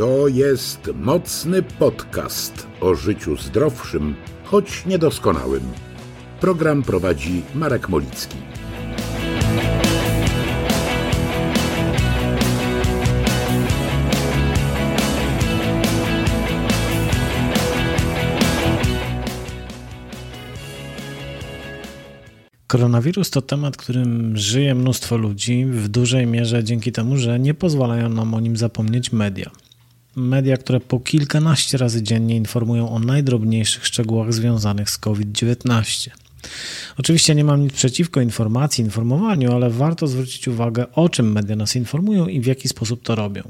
To 0.00 0.28
jest 0.28 0.90
mocny 0.94 1.62
podcast 1.62 2.66
o 2.80 2.94
życiu 2.94 3.36
zdrowszym, 3.36 4.14
choć 4.44 4.86
niedoskonałym. 4.86 5.62
Program 6.40 6.82
prowadzi 6.82 7.42
Marek 7.54 7.88
Molicki. 7.88 8.36
Koronawirus 22.66 23.30
to 23.30 23.42
temat, 23.42 23.76
którym 23.76 24.36
żyje 24.36 24.74
mnóstwo 24.74 25.16
ludzi, 25.16 25.66
w 25.66 25.88
dużej 25.88 26.26
mierze 26.26 26.64
dzięki 26.64 26.92
temu, 26.92 27.16
że 27.16 27.40
nie 27.40 27.54
pozwalają 27.54 28.08
nam 28.08 28.34
o 28.34 28.40
nim 28.40 28.56
zapomnieć 28.56 29.12
media. 29.12 29.50
Media, 30.16 30.56
które 30.56 30.80
po 30.80 31.00
kilkanaście 31.00 31.78
razy 31.78 32.02
dziennie 32.02 32.36
informują 32.36 32.90
o 32.90 32.98
najdrobniejszych 32.98 33.86
szczegółach 33.86 34.32
związanych 34.32 34.90
z 34.90 34.98
COVID-19. 34.98 36.10
Oczywiście 36.98 37.34
nie 37.34 37.44
mam 37.44 37.62
nic 37.62 37.72
przeciwko 37.72 38.20
informacji, 38.20 38.84
informowaniu, 38.84 39.52
ale 39.52 39.70
warto 39.70 40.06
zwrócić 40.06 40.48
uwagę, 40.48 40.92
o 40.92 41.08
czym 41.08 41.32
media 41.32 41.56
nas 41.56 41.76
informują 41.76 42.26
i 42.26 42.40
w 42.40 42.46
jaki 42.46 42.68
sposób 42.68 43.02
to 43.02 43.14
robią. 43.14 43.42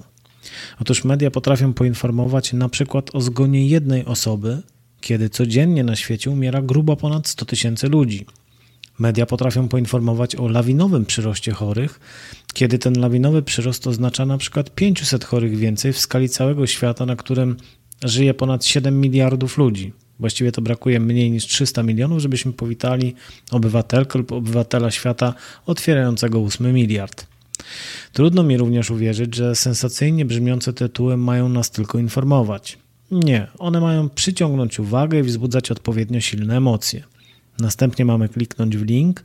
Otóż 0.81 1.05
media 1.05 1.31
potrafią 1.31 1.73
poinformować 1.73 2.53
na 2.53 2.69
przykład 2.69 3.15
o 3.15 3.21
zgonie 3.21 3.67
jednej 3.67 4.05
osoby, 4.05 4.63
kiedy 5.01 5.31
codziennie 5.31 5.85
na 5.85 5.97
świecie 5.97 6.31
umiera 6.31 6.63
grubo 6.63 6.97
ponad 6.97 7.29
100 7.29 7.45
tysięcy 7.45 7.89
ludzi. 7.89 8.27
Media 9.01 9.27
potrafią 9.27 9.69
poinformować 9.69 10.37
o 10.37 10.49
lawinowym 10.49 11.07
przyroście 11.07 11.53
chorych, 11.53 12.01
kiedy 12.53 12.79
ten 12.79 13.01
lawinowy 13.01 13.43
przyrost 13.43 13.87
oznacza 13.87 14.27
na 14.27 14.39
przykład 14.39 14.75
500 14.75 15.25
chorych 15.25 15.57
więcej 15.57 15.93
w 15.93 15.99
skali 15.99 16.29
całego 16.29 16.67
świata, 16.67 17.07
na 17.07 17.17
którym 17.17 17.57
żyje 18.05 18.35
ponad 18.35 18.65
7 18.65 19.01
miliardów 19.01 19.59
ludzi. 19.59 19.93
Właściwie 20.19 20.53
to 20.53 20.63
brakuje 20.63 21.01
mniej 21.01 21.31
niż 21.31 21.47
300 21.47 21.83
milionów, 21.83 22.19
żebyśmy 22.19 22.53
powitali 22.53 23.15
obywatelkę 23.51 24.19
lub 24.19 24.33
obywatela 24.33 24.91
świata 24.91 25.35
otwierającego 25.67 26.43
8 26.43 26.75
miliard. 26.75 27.27
Trudno 28.13 28.43
mi 28.43 28.57
również 28.57 28.91
uwierzyć, 28.91 29.35
że 29.35 29.55
sensacyjnie 29.55 30.25
brzmiące 30.25 30.73
tytuły 30.73 31.17
mają 31.17 31.49
nas 31.49 31.71
tylko 31.71 31.99
informować. 31.99 32.79
Nie, 33.11 33.47
one 33.59 33.81
mają 33.81 34.09
przyciągnąć 34.09 34.81
uwagę 34.81 35.21
i 35.21 35.23
wzbudzać 35.23 35.71
odpowiednio 35.71 36.21
silne 36.21 36.57
emocje. 36.57 37.03
Następnie 37.61 38.05
mamy 38.05 38.29
kliknąć 38.29 38.77
w 38.77 38.83
link 38.83 39.25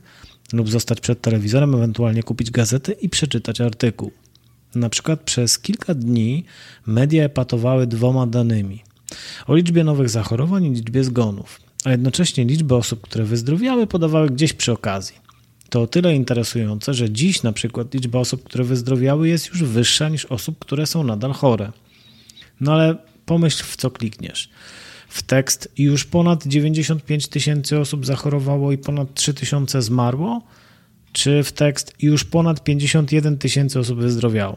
lub 0.52 0.70
zostać 0.70 1.00
przed 1.00 1.20
telewizorem, 1.20 1.74
ewentualnie 1.74 2.22
kupić 2.22 2.50
gazetę 2.50 2.92
i 2.92 3.08
przeczytać 3.08 3.60
artykuł. 3.60 4.10
Na 4.74 4.88
przykład 4.88 5.20
przez 5.20 5.58
kilka 5.58 5.94
dni 5.94 6.44
media 6.86 7.24
epatowały 7.24 7.86
dwoma 7.86 8.26
danymi: 8.26 8.82
o 9.46 9.54
liczbie 9.54 9.84
nowych 9.84 10.08
zachorowań 10.08 10.64
i 10.64 10.70
liczbie 10.70 11.04
zgonów, 11.04 11.60
a 11.84 11.90
jednocześnie 11.90 12.44
liczby 12.44 12.74
osób, 12.74 13.00
które 13.00 13.24
wyzdrowiały, 13.24 13.86
podawały 13.86 14.30
gdzieś 14.30 14.52
przy 14.52 14.72
okazji. 14.72 15.16
To 15.70 15.82
o 15.82 15.86
tyle 15.86 16.14
interesujące, 16.14 16.94
że 16.94 17.10
dziś 17.10 17.42
na 17.42 17.52
przykład 17.52 17.94
liczba 17.94 18.18
osób, 18.18 18.44
które 18.44 18.64
wyzdrowiały, 18.64 19.28
jest 19.28 19.48
już 19.48 19.62
wyższa 19.62 20.08
niż 20.08 20.24
osób, 20.24 20.58
które 20.58 20.86
są 20.86 21.04
nadal 21.04 21.32
chore. 21.32 21.72
No 22.60 22.72
ale 22.72 22.96
pomyśl, 23.26 23.64
w 23.64 23.76
co 23.76 23.90
klikniesz 23.90 24.50
w 25.16 25.22
tekst 25.22 25.72
już 25.78 26.04
ponad 26.04 26.46
95 26.46 27.28
tysięcy 27.28 27.78
osób 27.78 28.06
zachorowało 28.06 28.72
i 28.72 28.78
ponad 28.78 29.14
3 29.14 29.34
tysiące 29.34 29.82
zmarło, 29.82 30.42
czy 31.12 31.42
w 31.42 31.52
tekst 31.52 31.94
już 32.02 32.24
ponad 32.24 32.64
51 32.64 33.38
tysięcy 33.38 33.78
osób 33.78 34.00
wyzdrowiało? 34.00 34.56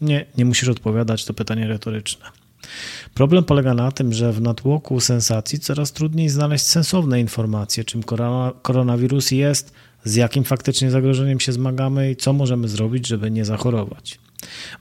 Nie, 0.00 0.26
nie 0.38 0.44
musisz 0.44 0.68
odpowiadać, 0.68 1.24
to 1.24 1.34
pytanie 1.34 1.68
retoryczne. 1.68 2.26
Problem 3.14 3.44
polega 3.44 3.74
na 3.74 3.92
tym, 3.92 4.12
że 4.12 4.32
w 4.32 4.40
natłoku 4.40 5.00
sensacji 5.00 5.58
coraz 5.58 5.92
trudniej 5.92 6.28
znaleźć 6.28 6.64
sensowne 6.64 7.20
informacje, 7.20 7.84
czym 7.84 8.02
koronawirus 8.62 9.30
jest, 9.30 9.72
z 10.04 10.14
jakim 10.14 10.44
faktycznie 10.44 10.90
zagrożeniem 10.90 11.40
się 11.40 11.52
zmagamy 11.52 12.10
i 12.10 12.16
co 12.16 12.32
możemy 12.32 12.68
zrobić, 12.68 13.06
żeby 13.06 13.30
nie 13.30 13.44
zachorować. 13.44 14.18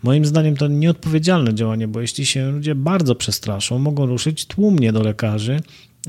Moim 0.03 0.25
zdaniem 0.25 0.57
to 0.57 0.67
nieodpowiedzialne 0.67 1.53
działanie, 1.53 1.87
bo 1.87 2.01
jeśli 2.01 2.25
się 2.25 2.51
ludzie 2.51 2.75
bardzo 2.75 3.15
przestraszą, 3.15 3.79
mogą 3.79 4.05
ruszyć 4.05 4.45
tłumnie 4.45 4.93
do 4.93 5.03
lekarzy 5.03 5.59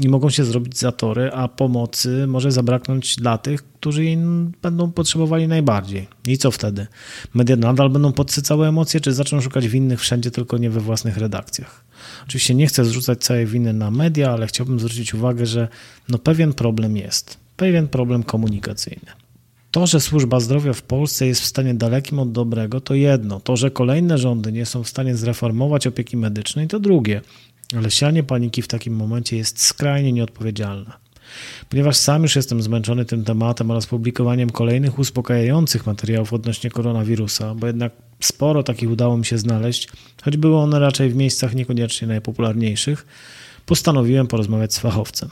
i 0.01 0.09
mogą 0.09 0.31
się 0.31 0.45
zrobić 0.45 0.79
zatory, 0.79 1.33
a 1.33 1.49
pomocy 1.49 2.27
może 2.27 2.53
zabraknąć 2.53 3.17
dla 3.17 3.39
tych, 3.39 3.63
którzy 3.63 4.05
jej 4.05 4.19
będą 4.63 4.93
potrzebowali 4.93 5.49
najbardziej. 5.49 6.09
I 6.27 6.39
co 6.39 6.51
wtedy? 6.51 6.87
Media 7.35 7.57
nadal 7.57 7.91
będą 7.91 8.13
podsycały 8.13 8.67
emocje, 8.67 9.01
czy 9.01 9.13
zaczną 9.13 9.41
szukać 9.41 9.69
winnych 9.69 10.01
wszędzie, 10.01 10.31
tylko 10.31 10.59
nie 10.59 10.71
we 10.71 10.81
własnych 10.81 11.17
redakcjach? 11.17 11.85
Oczywiście 12.27 12.55
nie 12.55 12.67
chcę 12.67 12.85
zrzucać 12.85 13.25
całej 13.25 13.47
winy 13.47 13.73
na 13.73 13.91
media, 13.91 14.31
ale 14.33 14.47
chciałbym 14.47 14.81
zwrócić 14.81 15.15
uwagę, 15.15 15.47
że 15.47 15.69
no 16.09 16.19
pewien 16.19 16.53
problem 16.53 16.97
jest. 16.97 17.39
Pewien 17.57 17.89
problem 17.89 18.23
komunikacyjny. 18.23 19.26
To, 19.77 19.87
że 19.87 20.01
służba 20.01 20.41
zdrowia 20.41 20.73
w 20.73 20.83
Polsce 20.83 21.27
jest 21.27 21.41
w 21.41 21.45
stanie 21.45 21.75
dalekim 21.75 22.19
od 22.19 22.33
dobrego, 22.33 22.81
to 22.81 22.95
jedno. 22.95 23.41
To, 23.41 23.57
że 23.57 23.71
kolejne 23.71 24.19
rządy 24.19 24.53
nie 24.53 24.67
są 24.67 24.83
w 24.83 24.89
stanie 24.89 25.17
zreformować 25.17 25.87
opieki 25.87 26.17
medycznej, 26.17 26.69
to 26.69 26.81
drugie. 26.81 27.21
Ale 27.77 27.91
sianie 27.91 28.23
paniki 28.23 28.63
w 28.63 28.69
takim 28.69 28.97
momencie 28.97 29.37
jest 29.37 29.63
skrajnie 29.63 30.13
nieodpowiedzialne. 30.13 30.93
Ponieważ 31.69 31.97
sam 31.97 32.23
już 32.23 32.37
jestem 32.37 32.63
zmęczony 32.63 33.05
tym 33.05 33.25
tematem 33.25 33.71
oraz 33.71 33.87
publikowaniem 33.87 34.51
kolejnych 34.51 34.99
uspokajających 34.99 35.87
materiałów 35.87 36.33
odnośnie 36.33 36.71
koronawirusa, 36.71 37.55
bo 37.55 37.67
jednak 37.67 37.93
sporo 38.21 38.63
takich 38.63 38.91
udało 38.91 39.19
mi 39.19 39.25
się 39.25 39.39
znaleźć, 39.39 39.89
choć 40.25 40.37
były 40.37 40.57
one 40.57 40.79
raczej 40.79 41.11
w 41.11 41.17
miejscach 41.17 41.55
niekoniecznie 41.55 42.09
najpopularniejszych, 42.09 43.07
postanowiłem 43.67 44.27
porozmawiać 44.27 44.75
z 44.75 44.79
fachowcem. 44.79 45.29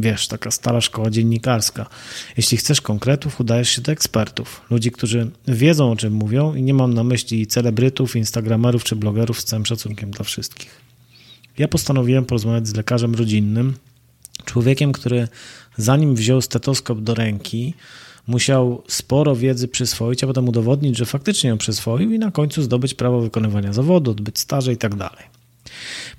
Wiesz, 0.00 0.28
taka 0.28 0.50
stara 0.50 0.80
szkoła 0.80 1.10
dziennikarska. 1.10 1.86
Jeśli 2.36 2.56
chcesz 2.56 2.80
konkretów, 2.80 3.40
udajesz 3.40 3.68
się 3.68 3.82
do 3.82 3.92
ekspertów. 3.92 4.60
Ludzi, 4.70 4.90
którzy 4.90 5.30
wiedzą 5.48 5.90
o 5.90 5.96
czym 5.96 6.12
mówią 6.12 6.54
i 6.54 6.62
nie 6.62 6.74
mam 6.74 6.94
na 6.94 7.04
myśli 7.04 7.46
celebrytów, 7.46 8.16
instagramerów 8.16 8.84
czy 8.84 8.96
blogerów 8.96 9.40
z 9.40 9.44
całym 9.44 9.66
szacunkiem 9.66 10.10
dla 10.10 10.24
wszystkich. 10.24 10.80
Ja 11.58 11.68
postanowiłem 11.68 12.24
porozmawiać 12.24 12.68
z 12.68 12.74
lekarzem 12.74 13.14
rodzinnym, 13.14 13.74
człowiekiem, 14.44 14.92
który 14.92 15.28
zanim 15.76 16.14
wziął 16.14 16.40
stetoskop 16.40 17.00
do 17.00 17.14
ręki, 17.14 17.74
musiał 18.26 18.82
sporo 18.88 19.36
wiedzy 19.36 19.68
przyswoić, 19.68 20.24
a 20.24 20.26
potem 20.26 20.48
udowodnić, 20.48 20.96
że 20.96 21.06
faktycznie 21.06 21.50
ją 21.50 21.58
przyswoił 21.58 22.10
i 22.12 22.18
na 22.18 22.30
końcu 22.30 22.62
zdobyć 22.62 22.94
prawo 22.94 23.20
wykonywania 23.20 23.72
zawodu, 23.72 24.10
odbyć 24.10 24.38
staże 24.38 24.72
i 24.72 24.76
tak 24.76 24.94
dalej. 24.94 25.39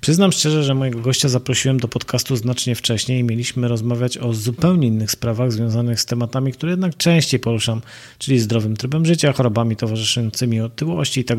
Przyznam 0.00 0.32
szczerze, 0.32 0.64
że 0.64 0.74
mojego 0.74 1.00
gościa 1.00 1.28
zaprosiłem 1.28 1.80
do 1.80 1.88
podcastu 1.88 2.36
znacznie 2.36 2.74
wcześniej 2.74 3.20
i 3.20 3.24
mieliśmy 3.24 3.68
rozmawiać 3.68 4.18
o 4.18 4.32
zupełnie 4.32 4.88
innych 4.88 5.10
sprawach 5.10 5.52
związanych 5.52 6.00
z 6.00 6.06
tematami, 6.06 6.52
które 6.52 6.72
jednak 6.72 6.96
częściej 6.96 7.40
poruszam, 7.40 7.80
czyli 8.18 8.38
zdrowym 8.38 8.76
trybem 8.76 9.06
życia, 9.06 9.32
chorobami 9.32 9.76
towarzyszącymi 9.76 10.60
otyłości 10.60 11.20
i 11.20 11.24
tak. 11.24 11.38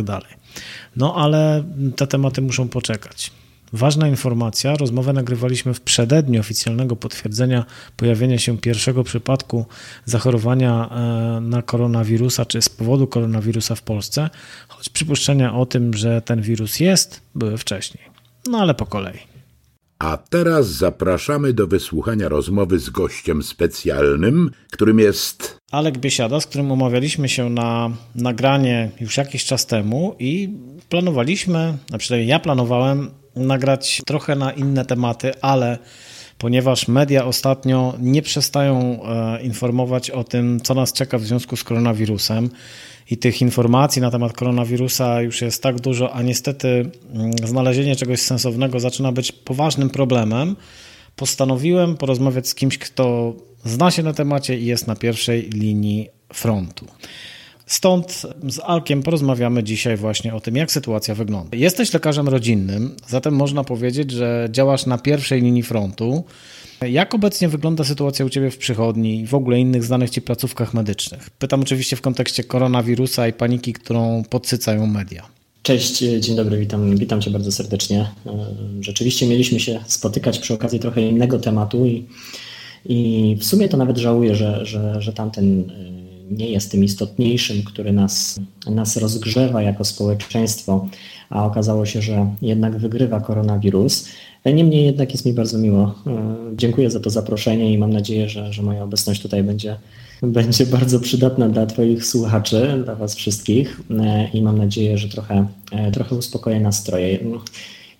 No 0.95 1.15
ale 1.15 1.63
te 1.95 2.07
tematy 2.07 2.41
muszą 2.41 2.69
poczekać. 2.69 3.31
Ważna 3.73 4.07
informacja, 4.07 4.75
rozmowę 4.75 5.13
nagrywaliśmy 5.13 5.73
w 5.73 5.81
przededniu 5.81 6.39
oficjalnego 6.39 6.95
potwierdzenia 6.95 7.65
pojawienia 7.97 8.37
się 8.37 8.57
pierwszego 8.57 9.03
przypadku 9.03 9.65
zachorowania 10.05 10.89
e, 10.89 11.41
na 11.41 11.61
koronawirusa, 11.61 12.45
czy 12.45 12.61
z 12.61 12.69
powodu 12.69 13.07
koronawirusa 13.07 13.75
w 13.75 13.81
Polsce, 13.81 14.29
choć 14.67 14.89
przypuszczenia 14.89 15.53
o 15.53 15.65
tym, 15.65 15.93
że 15.93 16.21
ten 16.21 16.41
wirus 16.41 16.79
jest, 16.79 17.21
były 17.35 17.57
wcześniej. 17.57 18.03
No 18.47 18.57
ale 18.57 18.73
po 18.73 18.85
kolei. 18.85 19.19
A 19.99 20.17
teraz 20.17 20.67
zapraszamy 20.67 21.53
do 21.53 21.67
wysłuchania 21.67 22.29
rozmowy 22.29 22.79
z 22.79 22.89
gościem 22.89 23.43
specjalnym, 23.43 24.51
którym 24.71 24.99
jest 24.99 25.57
Alek 25.71 25.97
Biesiada, 25.97 26.39
z 26.39 26.45
którym 26.45 26.71
umawialiśmy 26.71 27.29
się 27.29 27.49
na 27.49 27.89
nagranie 28.15 28.91
już 29.01 29.17
jakiś 29.17 29.45
czas 29.45 29.65
temu 29.65 30.15
i 30.19 30.49
planowaliśmy, 30.89 31.77
a 31.93 31.97
przynajmniej 31.97 32.29
ja 32.29 32.39
planowałem 32.39 33.22
nagrać 33.35 34.01
trochę 34.05 34.35
na 34.35 34.51
inne 34.51 34.85
tematy, 34.85 35.31
ale 35.41 35.77
ponieważ 36.37 36.87
media 36.87 37.25
ostatnio 37.25 37.93
nie 37.99 38.21
przestają 38.21 38.99
e, 39.03 39.41
informować 39.41 40.09
o 40.09 40.23
tym, 40.23 40.59
co 40.63 40.73
nas 40.73 40.93
czeka 40.93 41.17
w 41.17 41.23
związku 41.23 41.55
z 41.55 41.63
koronawirusem, 41.63 42.49
i 43.09 43.17
tych 43.17 43.41
informacji 43.41 44.01
na 44.01 44.11
temat 44.11 44.33
koronawirusa 44.33 45.21
już 45.21 45.41
jest 45.41 45.63
tak 45.63 45.81
dużo, 45.81 46.13
a 46.13 46.21
niestety 46.21 46.67
mm, 47.13 47.31
znalezienie 47.43 47.95
czegoś 47.95 48.21
sensownego 48.21 48.79
zaczyna 48.79 49.11
być 49.11 49.31
poważnym 49.31 49.89
problemem, 49.89 50.55
postanowiłem 51.15 51.97
porozmawiać 51.97 52.47
z 52.47 52.55
kimś, 52.55 52.77
kto 52.77 53.33
zna 53.65 53.91
się 53.91 54.03
na 54.03 54.13
temacie 54.13 54.59
i 54.59 54.65
jest 54.65 54.87
na 54.87 54.95
pierwszej 54.95 55.49
linii 55.49 56.09
frontu. 56.33 56.85
Stąd 57.65 58.21
z 58.49 58.59
Alkiem 58.63 59.03
porozmawiamy 59.03 59.63
dzisiaj 59.63 59.97
właśnie 59.97 60.33
o 60.33 60.39
tym, 60.39 60.55
jak 60.55 60.71
sytuacja 60.71 61.15
wygląda. 61.15 61.57
Jesteś 61.57 61.93
lekarzem 61.93 62.27
rodzinnym, 62.27 62.95
zatem 63.07 63.35
można 63.35 63.63
powiedzieć, 63.63 64.11
że 64.11 64.47
działasz 64.51 64.85
na 64.85 64.97
pierwszej 64.97 65.41
linii 65.41 65.63
frontu. 65.63 66.23
Jak 66.81 67.15
obecnie 67.15 67.49
wygląda 67.49 67.83
sytuacja 67.83 68.25
u 68.25 68.29
Ciebie 68.29 68.51
w 68.51 68.57
przychodni 68.57 69.19
i 69.19 69.27
w 69.27 69.33
ogóle 69.33 69.59
innych 69.59 69.83
znanych 69.83 70.09
Ci 70.09 70.21
placówkach 70.21 70.73
medycznych? 70.73 71.29
Pytam 71.29 71.61
oczywiście 71.61 71.95
w 71.95 72.01
kontekście 72.01 72.43
koronawirusa 72.43 73.27
i 73.27 73.33
paniki, 73.33 73.73
którą 73.73 74.23
podsycają 74.29 74.87
media. 74.87 75.23
Cześć, 75.63 75.97
dzień 75.97 76.35
dobry, 76.35 76.57
witam, 76.57 76.97
witam 76.97 77.21
Cię 77.21 77.31
bardzo 77.31 77.51
serdecznie. 77.51 78.09
Rzeczywiście 78.81 79.27
mieliśmy 79.27 79.59
się 79.59 79.79
spotykać 79.87 80.39
przy 80.39 80.53
okazji 80.53 80.79
trochę 80.79 81.01
innego 81.01 81.39
tematu 81.39 81.85
i, 81.85 82.05
i 82.85 83.37
w 83.39 83.45
sumie 83.45 83.69
to 83.69 83.77
nawet 83.77 83.97
żałuję, 83.97 84.35
że, 84.35 84.65
że, 84.65 85.01
że 85.01 85.13
tamten 85.13 85.71
nie 86.31 86.49
jest 86.49 86.71
tym 86.71 86.83
istotniejszym, 86.83 87.63
który 87.63 87.93
nas, 87.93 88.39
nas 88.67 88.97
rozgrzewa 88.97 89.61
jako 89.61 89.85
społeczeństwo, 89.85 90.87
a 91.29 91.45
okazało 91.45 91.85
się, 91.85 92.01
że 92.01 92.35
jednak 92.41 92.77
wygrywa 92.77 93.21
koronawirus. 93.21 94.07
Niemniej 94.45 94.85
jednak 94.85 95.11
jest 95.11 95.25
mi 95.25 95.33
bardzo 95.33 95.57
miło. 95.57 95.95
Dziękuję 96.55 96.91
za 96.91 96.99
to 96.99 97.09
zaproszenie 97.09 97.73
i 97.73 97.77
mam 97.77 97.93
nadzieję, 97.93 98.29
że, 98.29 98.53
że 98.53 98.61
moja 98.61 98.83
obecność 98.83 99.21
tutaj 99.21 99.43
będzie, 99.43 99.77
będzie 100.21 100.65
bardzo 100.65 100.99
przydatna 100.99 101.49
dla 101.49 101.65
Twoich 101.65 102.05
słuchaczy, 102.05 102.81
dla 102.83 102.95
Was 102.95 103.15
wszystkich 103.15 103.81
i 104.33 104.41
mam 104.41 104.57
nadzieję, 104.57 104.97
że 104.97 105.09
trochę, 105.09 105.47
trochę 105.93 106.15
uspokoję 106.15 106.59
nastroje. 106.59 107.19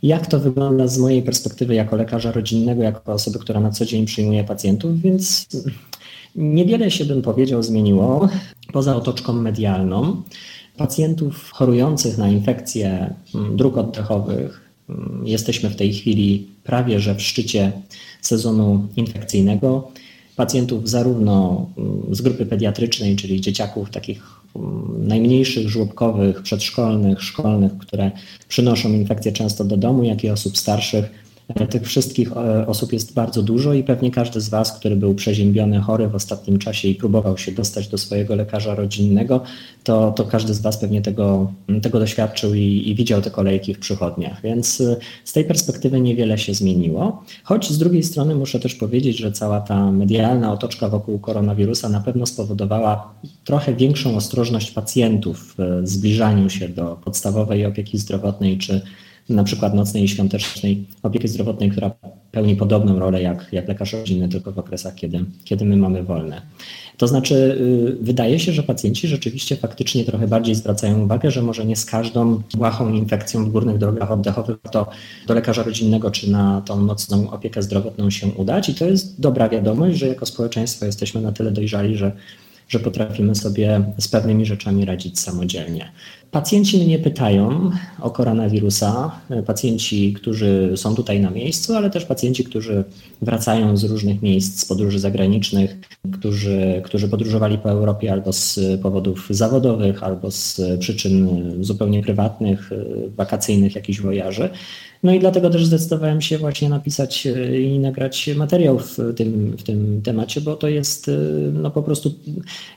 Jak 0.03 0.27
to 0.27 0.39
wygląda 0.39 0.87
z 0.87 0.97
mojej 0.97 1.21
perspektywy 1.21 1.75
jako 1.75 1.95
lekarza 1.95 2.31
rodzinnego, 2.31 2.83
jako 2.83 3.13
osoby, 3.13 3.39
która 3.39 3.59
na 3.59 3.71
co 3.71 3.85
dzień 3.85 4.05
przyjmuje 4.05 4.43
pacjentów, 4.43 5.01
więc 5.01 5.47
Niewiele 6.35 6.91
się 6.91 7.05
bym 7.05 7.21
powiedział 7.21 7.63
zmieniło 7.63 8.29
poza 8.73 8.95
otoczką 8.95 9.33
medialną. 9.33 10.21
Pacjentów 10.77 11.51
chorujących 11.51 12.17
na 12.17 12.29
infekcje 12.29 13.13
mm, 13.35 13.57
dróg 13.57 13.77
oddechowych 13.77 14.61
mm, 14.89 15.21
jesteśmy 15.27 15.69
w 15.69 15.75
tej 15.75 15.93
chwili 15.93 16.47
prawie 16.63 16.99
że 16.99 17.15
w 17.15 17.21
szczycie 17.21 17.71
sezonu 18.21 18.87
infekcyjnego. 18.95 19.91
Pacjentów 20.35 20.89
zarówno 20.89 21.65
mm, 21.77 22.15
z 22.15 22.21
grupy 22.21 22.45
pediatrycznej, 22.45 23.15
czyli 23.15 23.41
dzieciaków 23.41 23.89
takich 23.89 24.43
najmniejszych, 24.99 25.69
żłobkowych, 25.69 26.41
przedszkolnych, 26.41 27.23
szkolnych, 27.23 27.77
które 27.77 28.11
przynoszą 28.47 28.89
infekcje 28.89 29.31
często 29.31 29.65
do 29.65 29.77
domu, 29.77 30.03
jak 30.03 30.23
i 30.23 30.29
osób 30.29 30.57
starszych 30.57 31.22
tych 31.69 31.83
wszystkich 31.83 32.31
e, 32.31 32.67
osób 32.67 32.93
jest 32.93 33.13
bardzo 33.13 33.43
dużo 33.43 33.73
i 33.73 33.83
pewnie 33.83 34.11
każdy 34.11 34.41
z 34.41 34.49
Was, 34.49 34.71
który 34.71 34.95
był 34.95 35.15
przeziębiony, 35.15 35.79
chory 35.79 36.07
w 36.07 36.15
ostatnim 36.15 36.59
czasie 36.59 36.87
i 36.87 36.95
próbował 36.95 37.37
się 37.37 37.51
dostać 37.51 37.87
do 37.87 37.97
swojego 37.97 38.35
lekarza 38.35 38.75
rodzinnego, 38.75 39.41
to, 39.83 40.11
to 40.11 40.23
każdy 40.23 40.53
z 40.53 40.61
Was 40.61 40.77
pewnie 40.77 41.01
tego, 41.01 41.51
tego 41.81 41.99
doświadczył 41.99 42.53
i, 42.53 42.83
i 42.85 42.95
widział 42.95 43.21
te 43.21 43.31
kolejki 43.31 43.73
w 43.73 43.79
przychodniach. 43.79 44.41
Więc 44.41 44.81
e, 44.81 44.97
z 45.25 45.33
tej 45.33 45.45
perspektywy 45.45 46.01
niewiele 46.01 46.37
się 46.37 46.53
zmieniło. 46.53 47.23
Choć 47.43 47.69
z 47.71 47.77
drugiej 47.77 48.03
strony 48.03 48.35
muszę 48.35 48.59
też 48.59 48.75
powiedzieć, 48.75 49.17
że 49.17 49.31
cała 49.31 49.61
ta 49.61 49.91
medialna 49.91 50.53
otoczka 50.53 50.89
wokół 50.89 51.19
koronawirusa 51.19 51.89
na 51.89 51.99
pewno 51.99 52.25
spowodowała 52.25 53.13
trochę 53.43 53.73
większą 53.73 54.15
ostrożność 54.15 54.71
pacjentów 54.71 55.55
w 55.57 55.81
zbliżaniu 55.83 56.49
się 56.49 56.69
do 56.69 56.97
podstawowej 57.05 57.65
opieki 57.65 57.97
zdrowotnej 57.97 58.57
czy 58.57 58.81
na 59.29 59.43
przykład 59.43 59.73
nocnej 59.73 60.03
i 60.03 60.07
świątecznej 60.07 60.85
opieki 61.03 61.27
zdrowotnej, 61.27 61.71
która 61.71 61.91
pełni 62.31 62.55
podobną 62.55 62.99
rolę 62.99 63.21
jak, 63.21 63.47
jak 63.51 63.67
lekarz 63.67 63.93
rodzinny, 63.93 64.29
tylko 64.29 64.51
w 64.51 64.59
okresach, 64.59 64.95
kiedy, 64.95 65.25
kiedy 65.43 65.65
my 65.65 65.77
mamy 65.77 66.03
wolne. 66.03 66.41
To 66.97 67.07
znaczy, 67.07 67.35
y, 67.35 68.03
wydaje 68.03 68.39
się, 68.39 68.51
że 68.51 68.63
pacjenci 68.63 69.07
rzeczywiście 69.07 69.55
faktycznie 69.55 70.03
trochę 70.03 70.27
bardziej 70.27 70.55
zwracają 70.55 71.03
uwagę, 71.03 71.31
że 71.31 71.41
może 71.41 71.65
nie 71.65 71.75
z 71.75 71.85
każdą 71.85 72.41
błahą 72.57 72.93
infekcją 72.93 73.45
w 73.45 73.49
górnych 73.49 73.77
drogach 73.77 74.11
oddechowych 74.11 74.57
to 74.71 74.89
do 75.27 75.33
lekarza 75.33 75.63
rodzinnego 75.63 76.11
czy 76.11 76.31
na 76.31 76.61
tą 76.61 76.81
nocną 76.81 77.31
opiekę 77.31 77.63
zdrowotną 77.63 78.09
się 78.09 78.27
udać. 78.27 78.69
I 78.69 78.75
to 78.75 78.85
jest 78.85 79.21
dobra 79.21 79.49
wiadomość, 79.49 79.97
że 79.97 80.07
jako 80.07 80.25
społeczeństwo 80.25 80.85
jesteśmy 80.85 81.21
na 81.21 81.31
tyle 81.31 81.51
dojrzali, 81.51 81.97
że 81.97 82.11
że 82.73 82.79
potrafimy 82.79 83.35
sobie 83.35 83.81
z 83.99 84.07
pewnymi 84.07 84.45
rzeczami 84.45 84.85
radzić 84.85 85.19
samodzielnie. 85.19 85.91
Pacjenci 86.31 86.85
mnie 86.85 86.99
pytają 86.99 87.71
o 88.01 88.09
koronawirusa, 88.09 89.11
pacjenci, 89.45 90.13
którzy 90.13 90.71
są 90.75 90.95
tutaj 90.95 91.19
na 91.19 91.29
miejscu, 91.29 91.75
ale 91.75 91.89
też 91.89 92.05
pacjenci, 92.05 92.43
którzy 92.43 92.83
wracają 93.21 93.77
z 93.77 93.83
różnych 93.83 94.21
miejsc, 94.21 94.59
z 94.59 94.65
podróży 94.65 94.99
zagranicznych, 94.99 95.77
którzy, 96.13 96.81
którzy 96.85 97.07
podróżowali 97.07 97.57
po 97.57 97.69
Europie 97.69 98.11
albo 98.11 98.33
z 98.33 98.59
powodów 98.81 99.27
zawodowych, 99.29 100.03
albo 100.03 100.31
z 100.31 100.61
przyczyn 100.79 101.27
zupełnie 101.63 102.03
prywatnych, 102.03 102.69
wakacyjnych, 103.15 103.75
jakichś 103.75 104.01
wojaży. 104.01 104.49
No 105.03 105.13
i 105.13 105.19
dlatego 105.19 105.49
też 105.49 105.65
zdecydowałem 105.65 106.21
się 106.21 106.37
właśnie 106.37 106.69
napisać 106.69 107.27
e, 107.27 107.61
i 107.61 107.79
nagrać 107.79 108.29
materiał 108.35 108.79
w 108.79 108.97
tym, 109.15 109.55
w 109.59 109.63
tym 109.63 110.01
temacie, 110.01 110.41
bo 110.41 110.55
to 110.55 110.67
jest 110.67 111.09
e, 111.09 111.11
no 111.53 111.71
po 111.71 111.83
prostu 111.83 112.13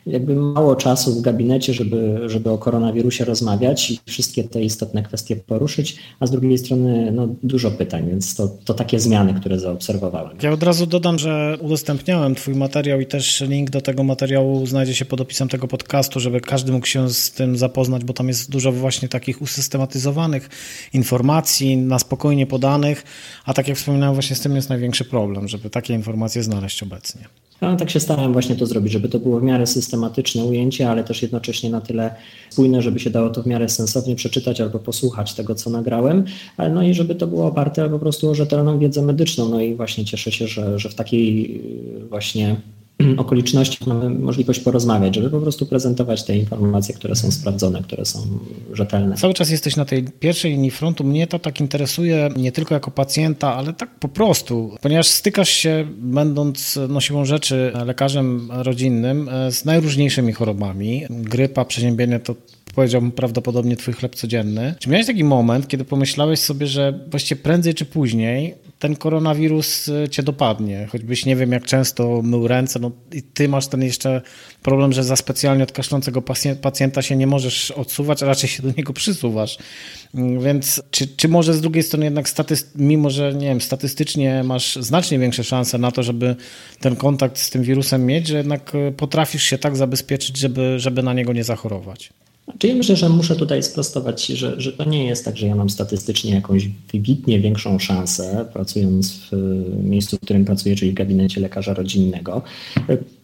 jakby 0.06 0.34
mało 0.34 0.76
czasu 0.76 1.14
w 1.14 1.23
gabinecie, 1.23 1.75
żeby, 1.75 2.20
żeby 2.26 2.50
o 2.50 2.58
koronawirusie 2.58 3.25
rozmawiać 3.25 3.90
i 3.90 4.00
wszystkie 4.06 4.44
te 4.44 4.62
istotne 4.62 5.02
kwestie 5.02 5.37
poruszyć, 5.37 5.96
a 6.20 6.26
z 6.26 6.31
drugiej 6.31 6.58
strony 6.58 7.12
no, 7.12 7.28
dużo 7.43 7.70
pytań, 7.70 8.08
więc 8.08 8.34
to, 8.34 8.49
to 8.64 8.75
takie 8.75 9.00
zmiany, 9.00 9.34
które 9.34 9.58
zaobserwowałem. 9.58 10.37
Ja 10.43 10.50
od 10.50 10.62
razu 10.62 10.87
dodam, 10.87 11.19
że 11.19 11.58
udostępniałem 11.61 12.34
Twój 12.34 12.55
materiał 12.55 13.00
i 13.00 13.06
też 13.06 13.40
link 13.40 13.70
do 13.70 13.81
tego 13.81 14.05
materiału 14.05 14.67
znajdzie 14.67 14.94
się 14.94 15.05
pod 15.05 15.20
opisem 15.20 15.49
tego 15.49 15.69
podcastu, 15.69 16.20
żeby 16.20 16.40
każdy 16.40 16.72
mógł 16.72 16.87
się 16.87 17.11
z 17.11 17.31
tym 17.32 17.56
zapoznać, 17.56 18.05
bo 18.05 18.12
tam 18.12 18.29
jest 18.29 18.50
dużo 18.50 18.72
właśnie 18.72 19.08
takich 19.08 19.43
usystematyzowanych 19.43 20.49
informacji 20.93 21.76
na 21.76 21.99
spokojnie 21.99 22.16
spokojnie 22.17 22.47
podanych, 22.47 23.05
a 23.45 23.55
tak 23.55 23.69
jak 23.69 23.77
wspominałem, 23.77 24.15
właśnie 24.15 24.37
z 24.37 24.41
tym 24.41 24.57
jest 24.57 24.69
największy 24.69 25.05
problem, 25.05 25.49
żeby 25.49 25.71
takie 25.71 25.95
informacje 25.95 26.43
znaleźć 26.43 26.83
obecnie. 26.83 27.21
Ja 27.61 27.77
tak 27.77 27.91
się 27.91 28.01
starałem 28.01 28.33
właśnie 28.33 28.57
to 28.57 28.67
zrobić, 28.67 28.93
żeby 28.93 29.09
to 29.09 29.19
było 29.19 29.41
w 29.41 29.43
miarę 29.43 29.67
systematyczne 29.67 30.45
ujęcie, 30.45 30.91
ale 30.91 31.05
też 31.05 31.23
jednocześnie 31.23 31.71
na 31.71 31.81
tyle 31.81 32.15
spójne, 32.51 32.83
żeby 32.83 32.99
się 33.01 33.11
dało 33.11 33.31
to 33.31 33.43
w 33.43 33.47
miarę 33.47 33.69
sensownie 33.69 34.17
przeczytać 34.17 34.61
albo 34.61 34.79
posłuchać 34.79 35.35
tego, 35.35 35.55
co 35.55 35.71
nagrałem, 35.71 36.25
no 36.71 36.83
i 36.83 36.95
żeby 36.95 37.15
to 37.15 37.27
było 37.27 37.47
oparte 37.47 37.91
po 37.91 37.99
prostu 37.99 38.31
o 38.31 38.35
rzetelną 38.35 38.79
wiedzę 38.79 39.03
medyczną. 39.03 39.49
No 39.49 39.61
i 39.61 39.75
właśnie 39.75 40.05
cieszę 40.05 40.33
się, 40.33 40.49
że, 40.49 40.79
że 40.79 40.89
w 40.89 40.95
takiej 40.95 41.61
właśnie 42.09 42.57
okolicznościach 43.16 43.88
mamy 43.88 44.10
możliwość 44.10 44.60
porozmawiać, 44.60 45.14
żeby 45.14 45.31
po 45.31 45.40
prostu 45.40 45.66
prezentować 45.66 46.25
te 46.25 46.37
informacje, 46.37 46.94
które 46.94 47.16
są 47.16 47.31
sprawdzone, 47.31 47.82
które 47.82 48.04
są 48.04 48.19
rzetelne. 48.72 49.16
Cały 49.16 49.34
czas 49.34 49.50
jesteś 49.50 49.76
na 49.76 49.84
tej 49.84 50.04
pierwszej 50.04 50.52
linii 50.52 50.70
frontu. 50.70 51.04
Mnie 51.04 51.26
to 51.26 51.38
tak 51.38 51.60
interesuje 51.60 52.28
nie 52.37 52.52
tylko 52.52 52.75
jako 52.75 52.90
pacjenta, 52.90 53.54
ale 53.54 53.72
tak 53.72 53.98
po 53.98 54.08
prostu, 54.08 54.76
ponieważ 54.82 55.06
stykasz 55.06 55.50
się, 55.50 55.88
będąc 55.98 56.78
no, 56.88 57.00
siłą 57.00 57.25
rzeczy 57.25 57.72
lekarzem 57.87 58.48
rodzinnym, 58.50 59.28
e, 59.28 59.52
z 59.52 59.64
najróżniejszymi 59.64 60.32
chorobami. 60.32 61.02
Grypa, 61.10 61.65
przeziębienie 61.65 62.20
to 62.20 62.34
powiedziałbym 62.74 63.12
prawdopodobnie 63.12 63.76
twój 63.76 63.94
chleb 63.94 64.15
codzienny. 64.15 64.74
Czy 64.79 64.91
miałeś 64.91 65.06
taki 65.06 65.24
moment, 65.24 65.69
kiedy 65.69 65.84
pomyślałeś 65.84 66.41
sobie, 66.41 66.67
że 66.67 67.00
właściwie 67.10 67.43
prędzej 67.43 67.74
czy 67.74 67.84
później 67.84 68.55
ten 68.79 68.97
koronawirus 68.97 69.89
e, 69.89 70.09
cię 70.09 70.23
dopadnie, 70.23 70.87
choćbyś 70.93 71.27
nie 71.27 71.37
wiem 71.37 71.53
jak 71.53 71.65
często 71.65 72.23
mył 72.23 72.49
ręce, 72.49 72.79
no 72.79 72.91
i 73.13 73.23
ty 73.23 73.49
masz 73.49 73.67
ten 73.67 73.83
jeszcze 73.83 74.23
problem, 74.63 74.93
że 74.93 75.05
za 75.05 75.17
specjalnie 75.17 75.65
od 75.65 75.73
kaszlącego 75.73 76.23
pacjenta 76.63 77.03
się 77.03 77.17
nie 77.17 77.27
możesz 77.27 77.71
odsuwać, 77.71 78.23
a 78.23 78.27
raczej 78.27 78.51
się 78.51 78.63
do 78.63 78.69
niego 78.77 78.93
przysuwasz. 78.93 79.59
Mm, 80.15 80.41
więc 80.41 80.83
czy, 80.91 81.09
czy 81.09 81.29
może 81.29 81.55
z 81.55 81.61
drugiej 81.61 81.83
strony 81.83 82.05
jednak, 82.05 82.27
mimo 82.75 83.11
że 83.11 83.35
nie 83.35 83.47
wiem, 83.47 83.61
statystycznie 83.61 84.43
masz 84.45 84.77
znacznie 84.77 85.19
większe 85.19 85.45
szanse 85.45 85.79
na 85.79 85.91
to, 85.91 86.03
żeby 86.03 86.37
ten 86.81 86.97
kontakt 86.97 87.39
z 87.39 87.51
tym 87.51 87.63
wirusem 87.63 88.06
mieć, 88.06 88.27
że 88.27 88.37
jednak 88.37 88.73
e, 88.75 88.93
potrafisz 88.93 89.43
się 89.43 89.59
tak 89.59 89.77
zabezpieczyć, 89.77 90.37
żeby, 90.37 90.79
żeby 90.79 91.03
na 91.03 91.13
niego 91.13 91.33
nie 91.33 91.45
zachorować? 91.45 92.13
Czyli 92.58 92.74
myślę, 92.74 92.96
że 92.96 93.08
muszę 93.08 93.36
tutaj 93.36 93.62
sprostować, 93.62 94.26
że, 94.26 94.60
że 94.60 94.72
to 94.72 94.84
nie 94.84 95.06
jest 95.06 95.24
tak, 95.24 95.36
że 95.36 95.46
ja 95.46 95.55
mam 95.55 95.70
statystycznie 95.70 96.34
jakąś 96.34 96.69
wybitnie 96.93 97.41
większą 97.41 97.79
szansę, 97.79 98.46
pracując 98.53 99.12
w 99.12 99.32
miejscu, 99.84 100.17
w 100.17 100.20
którym 100.20 100.44
pracuję, 100.44 100.76
czyli 100.76 100.91
w 100.91 100.94
gabinecie 100.94 101.41
lekarza 101.41 101.74
rodzinnego. 101.74 102.43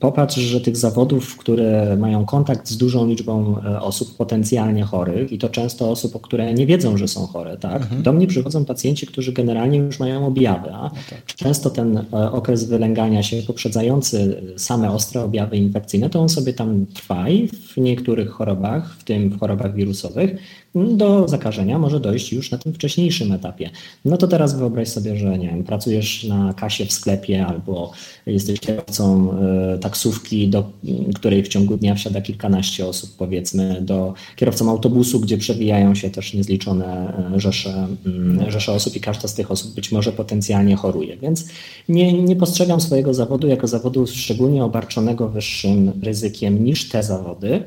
Popatrz, 0.01 0.37
że 0.37 0.61
tych 0.61 0.77
zawodów, 0.77 1.37
które 1.37 1.97
mają 1.97 2.25
kontakt 2.25 2.69
z 2.69 2.77
dużą 2.77 3.09
liczbą 3.09 3.57
e, 3.65 3.81
osób 3.81 4.17
potencjalnie 4.17 4.83
chorych, 4.83 5.33
i 5.33 5.39
to 5.39 5.49
często 5.49 5.91
osób, 5.91 6.21
które 6.23 6.55
nie 6.55 6.67
wiedzą, 6.67 6.97
że 6.97 7.09
są 7.09 7.27
chore, 7.27 7.57
tak? 7.57 7.83
Mhm. 7.83 8.03
Do 8.03 8.13
mnie 8.13 8.27
przychodzą 8.27 8.65
pacjenci, 8.65 9.07
którzy 9.07 9.33
generalnie 9.33 9.79
już 9.79 10.01
mają 10.01 10.27
objawy, 10.27 10.71
a 10.73 10.83
no 10.83 10.91
tak. 11.11 11.25
często 11.25 11.71
ten 11.71 11.99
e, 12.13 12.33
okres 12.33 12.65
wylęgania 12.65 13.23
się 13.23 13.43
poprzedzający 13.43 14.43
same 14.57 14.91
ostre 14.91 15.25
objawy 15.25 15.57
infekcyjne, 15.57 16.11
to 16.11 16.21
on 16.21 16.29
sobie 16.29 16.53
tam 16.53 16.87
trwa 16.87 17.29
i 17.29 17.49
w 17.49 17.77
niektórych 17.77 18.31
chorobach, 18.31 18.97
w 18.99 19.05
tym 19.05 19.12
tym 19.13 19.29
w 19.29 19.41
chorobach 19.41 19.75
wirusowych, 19.75 20.31
do 20.75 21.29
zakażenia 21.29 21.79
może 21.79 22.01
dojść 22.01 22.33
już 22.33 22.51
na 22.51 22.59
tym 22.59 22.75
wcześniejszym 22.75 23.33
etapie. 23.33 23.71
No 24.05 24.17
to 24.17 24.29
teraz 24.29 24.59
wyobraź 24.59 24.89
sobie, 24.89 25.17
że 25.17 25.39
nie 25.39 25.49
wiem, 25.49 25.65
pracujesz 25.65 26.25
na 26.25 26.55
kasie 26.55 26.87
w 26.87 26.93
sklepie 26.93 27.47
albo 27.47 27.93
jesteś 28.27 28.61
kierowcą 28.61 29.33
e, 29.33 29.79
taksówki, 29.79 30.49
do 30.49 30.71
której 31.15 31.43
w 31.43 31.49
ciągu 31.49 31.77
dnia 31.77 31.95
wsiada 31.95 32.21
kilkanaście 32.21 32.87
osób, 32.87 33.11
powiedzmy, 33.19 33.81
do 33.81 34.15
kierowcą 34.37 34.71
autobusu, 34.71 35.21
gdzie 35.21 35.39
przewijają 35.39 35.95
się 35.95 36.11
też 36.11 36.35
niezliczone 36.35 37.15
e, 37.35 37.41
rzesze, 37.41 37.87
mm, 38.07 38.51
rzesze 38.51 38.73
osób 38.73 38.97
i 38.97 39.01
każda 39.01 39.29
z 39.29 39.35
tych 39.35 39.51
osób 39.51 39.75
być 39.75 39.93
może 39.93 40.13
potencjalnie 40.13 40.77
choruje. 40.77 41.17
Więc 41.17 41.49
nie, 41.89 42.23
nie 42.23 42.37
postrzegam 42.37 42.81
swojego 42.81 43.15
zawodu 43.15 43.49
jako 43.49 43.67
zawodu 43.67 44.07
szczególnie 44.07 44.65
obarczonego 44.65 45.29
wyższym 45.29 45.93
ryzykiem 46.03 46.65
niż 46.65 46.89
te 46.89 47.03
zawody. 47.03 47.63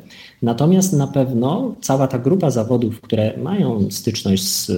Natomiast 0.46 0.94
na 0.94 1.08
pewno 1.08 1.76
cała 1.82 2.08
ta 2.08 2.20
grupa 2.20 2.52
zawodów, 2.52 3.02
które 3.02 3.38
mają 3.38 3.92
styczność 3.92 4.44
z 4.44 4.72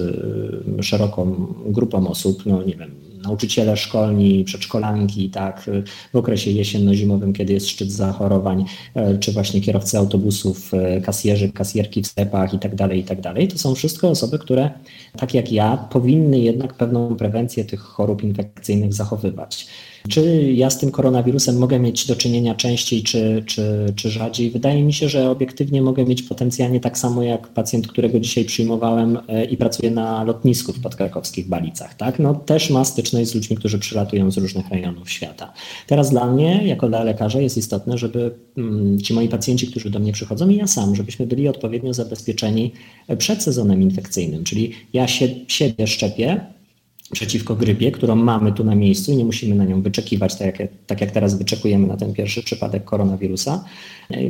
szeroką 0.80 1.46
grupą 1.66 2.08
osób, 2.08 2.46
no 2.46 2.62
nie 2.62 2.74
wiem, 2.74 2.90
nauczyciele 3.22 3.76
szkolni, 3.76 4.44
przedszkolanki, 4.44 5.30
tak, 5.30 5.70
w 6.12 6.16
okresie 6.16 6.50
jesienno-zimowym, 6.50 7.32
kiedy 7.32 7.52
jest 7.52 7.68
szczyt 7.68 7.92
zachorowań, 7.92 8.64
e, 8.94 9.18
czy 9.18 9.32
właśnie 9.32 9.60
kierowcy 9.60 9.98
autobusów, 9.98 10.74
e, 10.74 11.00
kasjerzy, 11.00 11.52
kasjerki 11.52 12.02
w 12.02 12.06
sklepach 12.06 12.54
i 12.54 12.58
tak 12.58 12.74
dalej, 12.74 13.00
i 13.00 13.04
tak 13.04 13.20
dalej. 13.20 13.48
To 13.48 13.58
są 13.58 13.74
wszystko 13.74 14.08
osoby, 14.10 14.38
które, 14.38 14.70
tak 15.16 15.34
jak 15.34 15.52
ja, 15.52 15.76
powinny 15.76 16.38
jednak 16.38 16.74
pewną 16.74 17.16
prewencję 17.16 17.64
tych 17.64 17.80
chorób 17.80 18.22
infekcyjnych 18.22 18.94
zachowywać. 18.94 19.66
Czy 20.08 20.52
ja 20.52 20.70
z 20.70 20.78
tym 20.78 20.90
koronawirusem 20.90 21.58
mogę 21.58 21.78
mieć 21.78 22.06
do 22.06 22.16
czynienia 22.16 22.54
częściej 22.54 23.02
czy, 23.02 23.42
czy, 23.46 23.92
czy 23.96 24.10
rzadziej? 24.10 24.50
Wydaje 24.50 24.82
mi 24.82 24.92
się, 24.92 25.08
że 25.08 25.30
obiektywnie 25.30 25.82
mogę 25.82 26.04
mieć 26.04 26.22
potencjalnie 26.22 26.80
tak 26.80 26.98
samo 26.98 27.22
jak 27.22 27.48
pacjent, 27.48 27.88
którego 27.88 28.20
dzisiaj 28.20 28.44
przyjmowałem 28.44 29.18
e, 29.28 29.44
i 29.44 29.56
pracuje 29.56 29.90
na 29.90 30.24
lotnisku 30.24 30.72
w 30.72 30.80
podkrakowskich 30.80 31.48
Balicach. 31.48 31.94
Tak? 31.94 32.18
No, 32.18 32.34
też 32.34 32.70
ma 32.70 32.84
styczność 32.84 33.30
z 33.30 33.34
ludźmi, 33.34 33.56
którzy 33.56 33.78
przylatują 33.78 34.30
z 34.30 34.36
różnych 34.36 34.68
rejonów 34.68 35.10
świata. 35.10 35.52
Teraz 35.86 36.10
dla 36.10 36.26
mnie, 36.32 36.60
jako 36.64 36.88
dla 36.88 37.04
lekarza, 37.04 37.40
jest 37.40 37.56
istotne, 37.56 37.98
żeby 37.98 38.34
mm, 38.56 39.00
ci 39.00 39.14
moi 39.14 39.28
pacjenci, 39.28 39.66
którzy 39.66 39.90
do 39.90 39.98
mnie 39.98 40.12
przychodzą 40.12 40.48
i 40.48 40.56
ja 40.56 40.66
sam, 40.66 40.96
żebyśmy 40.96 41.26
byli 41.26 41.48
odpowiednio 41.48 41.94
zabezpieczeni 41.94 42.72
przed 43.18 43.42
sezonem 43.42 43.82
infekcyjnym. 43.82 44.44
Czyli 44.44 44.72
ja 44.92 45.08
się, 45.08 45.28
siebie 45.48 45.86
szczepię, 45.86 46.40
przeciwko 47.12 47.56
grypie, 47.56 47.92
którą 47.92 48.16
mamy 48.16 48.52
tu 48.52 48.64
na 48.64 48.74
miejscu 48.74 49.12
i 49.12 49.16
nie 49.16 49.24
musimy 49.24 49.54
na 49.54 49.64
nią 49.64 49.82
wyczekiwać, 49.82 50.34
tak 50.34 50.60
jak, 50.60 50.70
tak 50.86 51.00
jak 51.00 51.10
teraz 51.10 51.38
wyczekujemy 51.38 51.86
na 51.86 51.96
ten 51.96 52.14
pierwszy 52.14 52.42
przypadek 52.42 52.84
koronawirusa. 52.84 53.64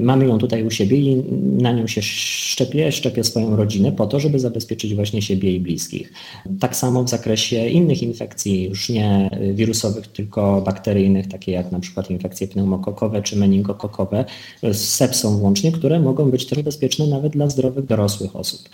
Mamy 0.01 0.27
ją 0.27 0.39
tutaj 0.39 0.65
u 0.65 0.71
siebie 0.71 0.97
i 0.97 1.23
na 1.63 1.73
nią 1.73 1.87
się 1.87 2.03
szczepię, 2.03 2.93
szczepię 2.93 3.25
swoją 3.25 3.57
rodzinę 3.57 3.93
po 3.93 4.07
to, 4.07 4.21
żeby 4.21 4.39
zabezpieczyć 4.39 4.95
właśnie 4.95 5.23
siebie 5.23 5.55
i 5.55 5.61
bliskich. 5.61 6.13
Tak 6.61 6.77
samo 6.77 7.05
w 7.05 7.09
zakresie 7.09 7.69
innych 7.69 8.03
infekcji, 8.03 8.65
już 8.65 8.89
nie 8.89 9.31
wirusowych, 9.55 10.07
tylko 10.07 10.63
bakteryjnych, 10.63 11.29
takie 11.29 11.53
jak 11.53 11.73
na 11.73 11.81
przykład 11.81 12.11
infekcje 12.11 12.49
pneumokokowe 12.49 13.23
czy 13.23 13.37
meningokokowe, 13.37 14.25
z 14.63 14.79
sepsą 14.79 15.39
włącznie, 15.39 15.73
które 15.73 16.01
mogą 16.01 16.31
być 16.31 16.47
też 16.47 16.63
bezpieczne 16.63 17.07
nawet 17.07 17.33
dla 17.33 17.51
zdrowych 17.51 17.87
dorosłych 17.87 18.37
osób. 18.37 18.69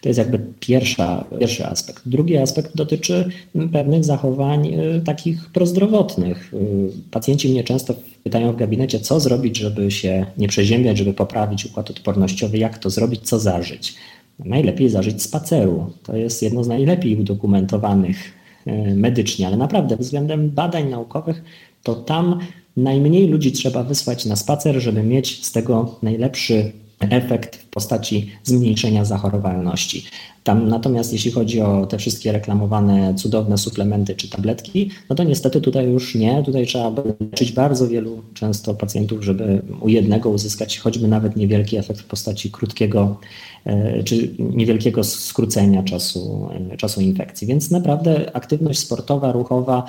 To 0.00 0.08
jest 0.08 0.18
jakby 0.18 0.38
pierwsza, 0.60 1.24
pierwszy 1.40 1.66
aspekt. 1.66 2.02
Drugi 2.06 2.36
aspekt 2.36 2.76
dotyczy 2.76 3.28
pewnych 3.72 4.04
zachowań 4.04 4.66
y, 4.66 5.02
takich 5.04 5.50
prozdrowotnych. 5.50 6.54
Y, 6.54 6.90
pacjenci 7.10 7.48
mnie 7.48 7.64
często 7.64 7.94
pytają 8.24 8.52
w 8.52 8.56
gabinecie, 8.56 9.00
co 9.00 9.20
zrobić, 9.20 9.58
żeby 9.58 9.90
się 9.90 10.26
nie 10.38 10.48
przeziębiać, 10.48 10.98
żeby 10.98 11.14
poprawić 11.14 11.66
układ 11.66 11.90
odpornościowy, 11.90 12.58
jak 12.58 12.78
to 12.78 12.90
zrobić, 12.90 13.20
co 13.22 13.38
zażyć. 13.38 13.94
Najlepiej 14.38 14.88
zażyć 14.88 15.22
spaceru. 15.22 15.92
To 16.02 16.16
jest 16.16 16.42
jedno 16.42 16.64
z 16.64 16.68
najlepiej 16.68 17.16
udokumentowanych 17.16 18.32
y, 18.66 18.94
medycznie, 18.94 19.46
ale 19.46 19.56
naprawdę 19.56 19.96
względem 19.96 20.50
badań 20.50 20.90
naukowych, 20.90 21.44
to 21.82 21.94
tam 21.94 22.38
najmniej 22.76 23.28
ludzi 23.28 23.52
trzeba 23.52 23.84
wysłać 23.84 24.26
na 24.26 24.36
spacer, 24.36 24.80
żeby 24.80 25.02
mieć 25.02 25.46
z 25.46 25.52
tego 25.52 25.98
najlepszy 26.02 26.72
efekt 27.00 27.56
w 27.56 27.66
postaci 27.66 28.30
zmniejszenia 28.44 29.04
zachorowalności. 29.04 30.04
Tam 30.44 30.68
natomiast 30.68 31.12
jeśli 31.12 31.30
chodzi 31.30 31.60
o 31.60 31.86
te 31.86 31.98
wszystkie 31.98 32.32
reklamowane 32.32 33.14
cudowne 33.14 33.58
suplementy 33.58 34.14
czy 34.14 34.30
tabletki, 34.30 34.90
no 35.10 35.16
to 35.16 35.24
niestety 35.24 35.60
tutaj 35.60 35.86
już 35.86 36.14
nie. 36.14 36.42
Tutaj 36.42 36.66
trzeba 36.66 36.92
leczyć 37.30 37.52
bardzo 37.52 37.88
wielu 37.88 38.22
często 38.34 38.74
pacjentów, 38.74 39.24
żeby 39.24 39.62
u 39.80 39.88
jednego 39.88 40.30
uzyskać 40.30 40.78
choćby 40.78 41.08
nawet 41.08 41.36
niewielki 41.36 41.76
efekt 41.76 42.00
w 42.00 42.06
postaci 42.06 42.50
krótkiego 42.50 43.20
e, 43.64 44.02
czy 44.02 44.34
niewielkiego 44.38 45.04
skrócenia 45.04 45.82
czasu, 45.82 46.48
e, 46.72 46.76
czasu 46.76 47.00
infekcji. 47.00 47.46
Więc 47.46 47.70
naprawdę 47.70 48.36
aktywność 48.36 48.78
sportowa, 48.78 49.32
ruchowa 49.32 49.84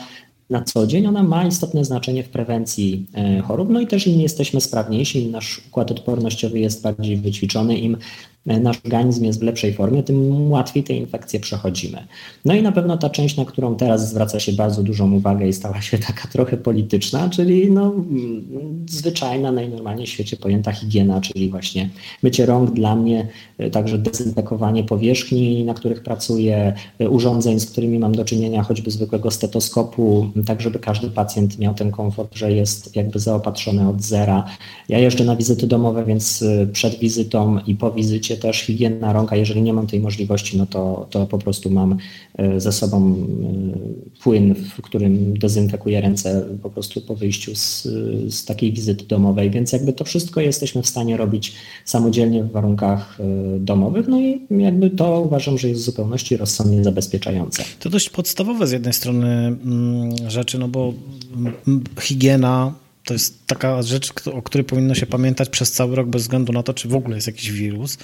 na 0.50 0.62
co 0.62 0.88
dzień, 0.88 1.08
ona 1.08 1.24
ma 1.24 1.46
istotne 1.46 1.86
znaczenie 1.86 2.24
w 2.24 2.30
prewencji 2.30 3.06
e, 3.14 3.42
chorób. 3.42 3.70
No 3.70 3.80
i 3.80 3.88
też 3.88 4.08
im 4.08 4.22
jesteśmy 4.22 4.62
sprawniejsi, 4.62 5.24
im 5.24 5.32
nasz 5.32 5.62
układ 5.68 5.92
odpornościowy 5.92 6.60
jest 6.60 6.82
bardziej 6.82 7.18
wyćwiczony, 7.18 7.78
im 7.78 7.98
nasz 8.48 8.78
organizm 8.86 9.26
jest 9.26 9.40
w 9.40 9.44
lepszej 9.44 9.74
formie, 9.74 10.04
tym 10.04 10.52
łatwiej 10.52 10.84
te 10.84 10.94
infekcje 10.94 11.40
przechodzimy. 11.40 12.08
No 12.46 12.56
i 12.56 12.62
na 12.62 12.72
pewno 12.72 12.98
ta 12.98 13.10
część, 13.10 13.38
na 13.38 13.46
którą 13.46 13.76
teraz 13.76 14.10
zwraca 14.10 14.40
się 14.40 14.54
bardzo 14.54 14.84
dużą 14.84 15.14
uwagę 15.14 15.48
i 15.48 15.54
stała 15.54 15.82
się 15.82 15.98
taka 16.08 16.28
trochę 16.28 16.58
polityczna, 16.58 17.30
czyli 17.30 17.72
no, 17.72 17.96
zwyczajna, 18.90 19.52
najnormalniej 19.52 20.08
w 20.08 20.10
świecie 20.10 20.38
pojęta 20.38 20.72
higiena, 20.72 21.22
czyli 21.22 21.50
właśnie 21.50 21.90
mycie 22.24 22.46
rąk 22.46 22.72
dla 22.72 22.96
mnie, 22.96 23.28
e, 23.58 23.70
także 23.70 23.98
dezynfekowanie 23.98 24.84
powierzchni, 24.84 25.64
na 25.64 25.74
których 25.74 26.04
pracuję, 26.04 26.74
e, 27.00 27.10
urządzeń, 27.10 27.60
z 27.60 27.72
którymi 27.72 28.00
mam 28.00 28.16
do 28.16 28.26
czynienia, 28.26 28.64
choćby 28.64 28.92
zwykłego 28.92 29.32
stetoskopu, 29.32 30.30
tak 30.46 30.62
żeby 30.62 30.80
każdy 30.80 31.10
pacjent 31.10 31.60
miał 31.60 31.74
ten 31.74 31.92
komfort, 31.92 32.36
że 32.36 32.52
jest 32.52 32.96
jakby 32.96 33.20
zaopatrzony 33.20 33.90
od 33.90 34.02
zera. 34.02 34.46
Ja 34.90 35.00
jeżdżę 35.00 35.26
na 35.26 35.36
wizyty 35.36 35.68
domowe, 35.68 36.06
więc 36.06 36.42
e, 36.42 36.68
przed 36.68 37.00
wizytą 37.00 37.60
i 37.68 37.76
po 37.76 37.92
wizycie 37.92 38.37
też 38.38 38.58
higiena 38.62 39.14
rąk, 39.14 39.34
a 39.34 39.36
jeżeli 39.36 39.62
nie 39.62 39.74
mam 39.74 39.88
tej 39.88 40.00
możliwości, 40.00 40.58
no 40.58 40.66
to, 40.66 41.08
to 41.10 41.26
po 41.26 41.38
prostu 41.38 41.70
mam 41.70 41.98
e, 42.38 42.60
ze 42.60 42.72
sobą 42.72 43.16
e, 43.16 44.22
płyn, 44.24 44.56
w 44.56 44.82
którym 44.82 45.40
dezynfekuję 45.40 46.02
ręce 46.02 46.46
po 46.64 46.70
prostu 46.70 47.02
po 47.02 47.16
wyjściu 47.16 47.56
z, 47.56 47.84
z 48.30 48.46
takiej 48.46 48.74
wizyty 48.74 49.06
domowej, 49.06 49.50
więc 49.50 49.74
jakby 49.74 49.94
to 49.94 50.04
wszystko 50.04 50.42
jesteśmy 50.42 50.82
w 50.82 50.88
stanie 50.88 51.18
robić 51.18 51.54
samodzielnie 51.86 52.44
w 52.44 52.52
warunkach 52.52 53.18
e, 53.20 53.60
domowych, 53.60 54.08
no 54.08 54.20
i 54.20 54.42
jakby 54.50 54.90
to 54.90 55.22
uważam, 55.22 55.58
że 55.58 55.70
jest 55.70 55.82
w 55.82 55.84
zupełności 55.84 56.38
rozsądnie 56.38 56.84
zabezpieczające. 56.84 57.64
To 57.80 57.90
dość 57.90 58.10
podstawowe 58.10 58.68
z 58.68 58.72
jednej 58.72 58.94
strony 58.94 59.28
mm, 59.28 60.30
rzeczy, 60.30 60.60
no 60.60 60.68
bo 60.68 60.94
mm, 61.36 61.84
higiena 62.00 62.74
to 63.08 63.14
jest 63.14 63.48
taka 63.48 63.82
rzecz, 63.82 64.12
o 64.34 64.42
której 64.42 64.66
powinno 64.66 64.96
się 64.96 65.06
pamiętać 65.06 65.50
przez 65.50 65.72
cały 65.72 65.96
rok, 65.96 66.08
bez 66.08 66.22
względu 66.22 66.54
na 66.54 66.64
to, 66.64 66.74
czy 66.74 66.88
w 66.88 66.96
ogóle 66.96 67.16
jest 67.16 67.28
jakiś 67.28 67.52
wirus. 67.52 67.98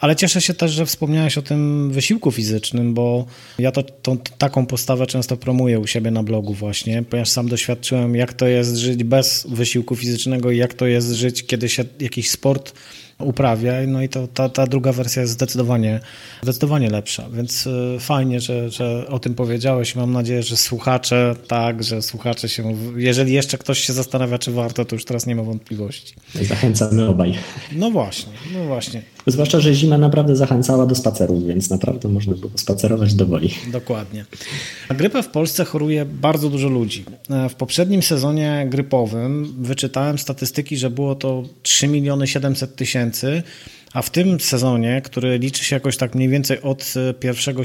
Ale 0.00 0.16
cieszę 0.16 0.40
się 0.40 0.54
też, 0.54 0.72
że 0.72 0.86
wspomniałeś 0.86 1.38
o 1.38 1.42
tym 1.42 1.90
wysiłku 1.90 2.30
fizycznym, 2.30 2.94
bo 2.94 3.26
ja 3.58 3.72
to, 3.72 3.82
tą, 3.82 4.18
taką 4.18 4.66
postawę 4.66 5.06
często 5.06 5.36
promuję 5.36 5.80
u 5.80 5.86
siebie 5.86 6.10
na 6.10 6.22
blogu 6.22 6.54
właśnie, 6.54 7.02
ponieważ 7.02 7.28
sam 7.28 7.48
doświadczyłem, 7.48 8.14
jak 8.14 8.32
to 8.32 8.46
jest 8.46 8.76
żyć 8.76 9.04
bez 9.04 9.46
wysiłku 9.50 9.96
fizycznego 9.96 10.50
i 10.50 10.56
jak 10.56 10.74
to 10.74 10.86
jest 10.86 11.12
żyć, 11.12 11.46
kiedy 11.46 11.68
się 11.68 11.84
jakiś 12.00 12.30
sport 12.30 12.72
uprawia. 13.18 13.72
No 13.86 14.02
i 14.02 14.08
to, 14.08 14.28
ta, 14.28 14.48
ta 14.48 14.66
druga 14.66 14.92
wersja 14.92 15.22
jest 15.22 15.32
zdecydowanie, 15.32 16.00
zdecydowanie 16.42 16.90
lepsza, 16.90 17.28
więc 17.32 17.66
y, 17.66 17.96
fajnie, 18.00 18.40
że, 18.40 18.70
że 18.70 19.06
o 19.08 19.18
tym 19.18 19.34
powiedziałeś. 19.34 19.94
Mam 19.94 20.12
nadzieję, 20.12 20.42
że 20.42 20.56
słuchacze, 20.56 21.34
tak, 21.48 21.84
że 21.84 22.02
słuchacze 22.02 22.48
się, 22.48 22.76
jeżeli 22.96 23.32
jeszcze 23.32 23.58
ktoś 23.58 23.78
się 23.78 23.92
zastanawia, 23.92 24.38
czy 24.38 24.52
warto, 24.52 24.84
to 24.84 24.96
już 24.96 25.04
teraz 25.04 25.26
nie 25.26 25.34
ma 25.36 25.42
wątpliwości. 25.42 26.14
Zachęcamy 26.34 27.08
obaj. 27.08 27.34
No 27.72 27.90
właśnie, 27.90 28.32
no 28.54 28.64
właśnie. 28.64 29.02
Zwłaszcza, 29.28 29.60
że 29.60 29.74
zima 29.74 29.98
naprawdę 29.98 30.36
zachęcała 30.36 30.86
do 30.86 30.94
spacerów, 30.94 31.46
więc 31.46 31.70
naprawdę 31.70 32.08
można 32.08 32.34
było 32.34 32.52
spacerować 32.56 33.14
do 33.14 33.26
woli. 33.26 33.50
Dokładnie. 33.72 34.24
Na 34.90 34.96
grypę 34.96 35.22
w 35.22 35.28
Polsce 35.28 35.64
choruje 35.64 36.04
bardzo 36.04 36.50
dużo 36.50 36.68
ludzi. 36.68 37.04
W 37.50 37.54
poprzednim 37.54 38.02
sezonie 38.02 38.66
grypowym 38.70 39.54
wyczytałem 39.58 40.18
statystyki, 40.18 40.76
że 40.76 40.90
było 40.90 41.14
to 41.14 41.42
3 41.62 41.88
miliony 41.88 42.26
700 42.26 42.76
tysięcy, 42.76 43.42
a 43.92 44.02
w 44.02 44.10
tym 44.10 44.40
sezonie, 44.40 45.02
który 45.04 45.38
liczy 45.38 45.64
się 45.64 45.76
jakoś 45.76 45.96
tak 45.96 46.14
mniej 46.14 46.28
więcej 46.28 46.62
od 46.62 46.94
1 47.24 47.56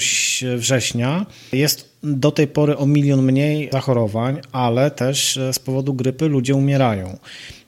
września, 0.57 1.25
jest 1.53 1.89
do 2.03 2.31
tej 2.31 2.47
pory 2.47 2.77
o 2.77 2.85
milion 2.85 3.21
mniej 3.21 3.69
zachorowań, 3.71 4.37
ale 4.51 4.91
też 4.91 5.39
z 5.51 5.59
powodu 5.59 5.93
grypy 5.93 6.27
ludzie 6.27 6.55
umierają. 6.55 7.17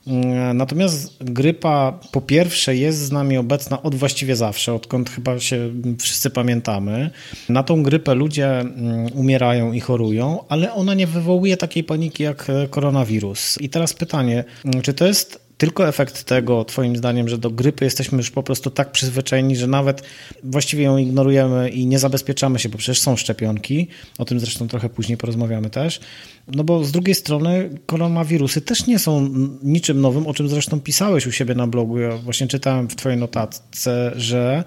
Mm, 0.08 0.58
natomiast 0.58 1.24
grypa 1.24 2.00
po 2.12 2.22
pierwsze 2.22 2.76
jest 2.76 3.00
z 3.00 3.12
nami 3.12 3.38
obecna 3.38 3.84
od 3.84 3.96
właściwie 3.96 4.36
zawsze, 4.36 4.74
odkąd 4.74 5.10
chyba 5.10 5.40
się 5.40 5.72
wszyscy 6.00 6.30
pamiętamy. 6.30 7.10
Na 7.50 7.64
tą 7.64 7.84
grypę 7.84 8.16
ludzie 8.16 8.60
mm, 8.60 9.08
umierają 9.14 9.74
i 9.74 9.80
chorują, 9.80 10.40
ale 10.50 10.74
ona 10.74 10.94
nie 10.94 11.08
wywołuje 11.08 11.58
takiej 11.58 11.84
paniki 11.84 12.24
jak 12.24 12.48
koronawirus. 12.70 13.62
I 13.62 13.70
teraz 13.70 13.94
pytanie, 13.94 14.44
mm, 14.66 14.82
czy 14.82 14.94
to 14.94 15.08
jest 15.08 15.45
tylko 15.58 15.88
efekt 15.88 16.24
tego, 16.24 16.66
Twoim 16.66 16.98
zdaniem, 16.98 17.30
że 17.30 17.38
do 17.38 17.50
grypy 17.50 17.86
jesteśmy 17.86 18.18
już 18.18 18.32
po 18.32 18.44
prostu 18.44 18.70
tak 18.70 18.92
przyzwyczajeni, 18.92 19.56
że 19.56 19.68
nawet 19.68 20.04
właściwie 20.44 20.84
ją 20.84 20.98
ignorujemy 20.98 21.70
i 21.70 21.86
nie 21.86 22.00
zabezpieczamy 22.00 22.60
się, 22.60 22.70
bo 22.70 22.78
przecież 22.78 23.02
są 23.02 23.16
szczepionki, 23.16 23.88
o 24.18 24.26
tym 24.26 24.40
zresztą 24.40 24.68
trochę 24.68 24.90
później 24.90 25.18
porozmawiamy 25.18 25.70
też. 25.70 26.00
No 26.48 26.64
bo 26.64 26.84
z 26.84 26.92
drugiej 26.92 27.16
strony 27.16 27.70
koronawirusy 27.86 28.62
też 28.62 28.88
nie 28.88 29.00
są 29.00 29.30
niczym 29.64 30.02
nowym, 30.02 30.28
o 30.28 30.34
czym 30.34 30.50
zresztą 30.50 30.80
pisałeś 30.80 31.28
u 31.28 31.32
siebie 31.32 31.56
na 31.56 31.68
blogu. 31.68 32.00
Ja 32.00 32.18
właśnie 32.18 32.48
czytałem 32.48 32.90
w 32.90 32.96
Twojej 32.96 33.20
notatce, 33.20 34.12
że 34.16 34.64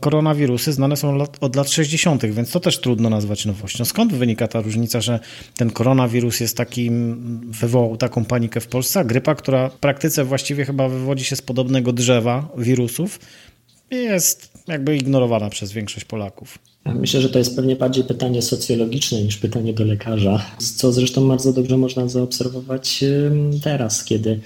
koronawirusy 0.00 0.72
znane 0.72 0.96
są 0.96 1.18
od 1.40 1.56
lat 1.56 1.70
60., 1.70 2.26
więc 2.26 2.50
to 2.50 2.60
też 2.60 2.80
trudno 2.80 3.10
nazwać 3.10 3.46
nowością. 3.46 3.84
Skąd 3.84 4.14
wynika 4.14 4.48
ta 4.48 4.60
różnica, 4.60 5.00
że 5.00 5.20
ten 5.56 5.70
koronawirus 5.70 6.40
jest 6.40 6.56
takim, 6.56 7.40
wywołał 7.50 7.96
taką 7.96 8.24
panikę 8.24 8.60
w 8.60 8.66
Polsce, 8.66 9.00
a 9.00 9.04
grypa, 9.04 9.34
która 9.34 9.68
w 9.68 9.78
praktyce 9.78 10.24
właściwie 10.24 10.64
chyba 10.64 10.88
wywodzi 10.88 11.24
się 11.24 11.36
z 11.36 11.42
podobnego 11.42 11.92
drzewa 11.92 12.48
wirusów, 12.58 13.20
jest 13.90 14.52
jakby 14.68 14.96
ignorowana 14.96 15.50
przez 15.50 15.72
większość 15.72 16.04
Polaków. 16.06 16.58
Myślę, 16.84 17.20
że 17.20 17.28
to 17.28 17.38
jest 17.38 17.56
pewnie 17.56 17.76
bardziej 17.76 18.04
pytanie 18.04 18.42
socjologiczne 18.42 19.22
niż 19.22 19.36
pytanie 19.36 19.72
do 19.72 19.84
lekarza, 19.84 20.46
co 20.76 20.92
zresztą 20.92 21.28
bardzo 21.28 21.52
dobrze 21.52 21.76
można 21.76 22.08
zaobserwować 22.08 23.04
teraz, 23.62 24.04
kiedy 24.04 24.40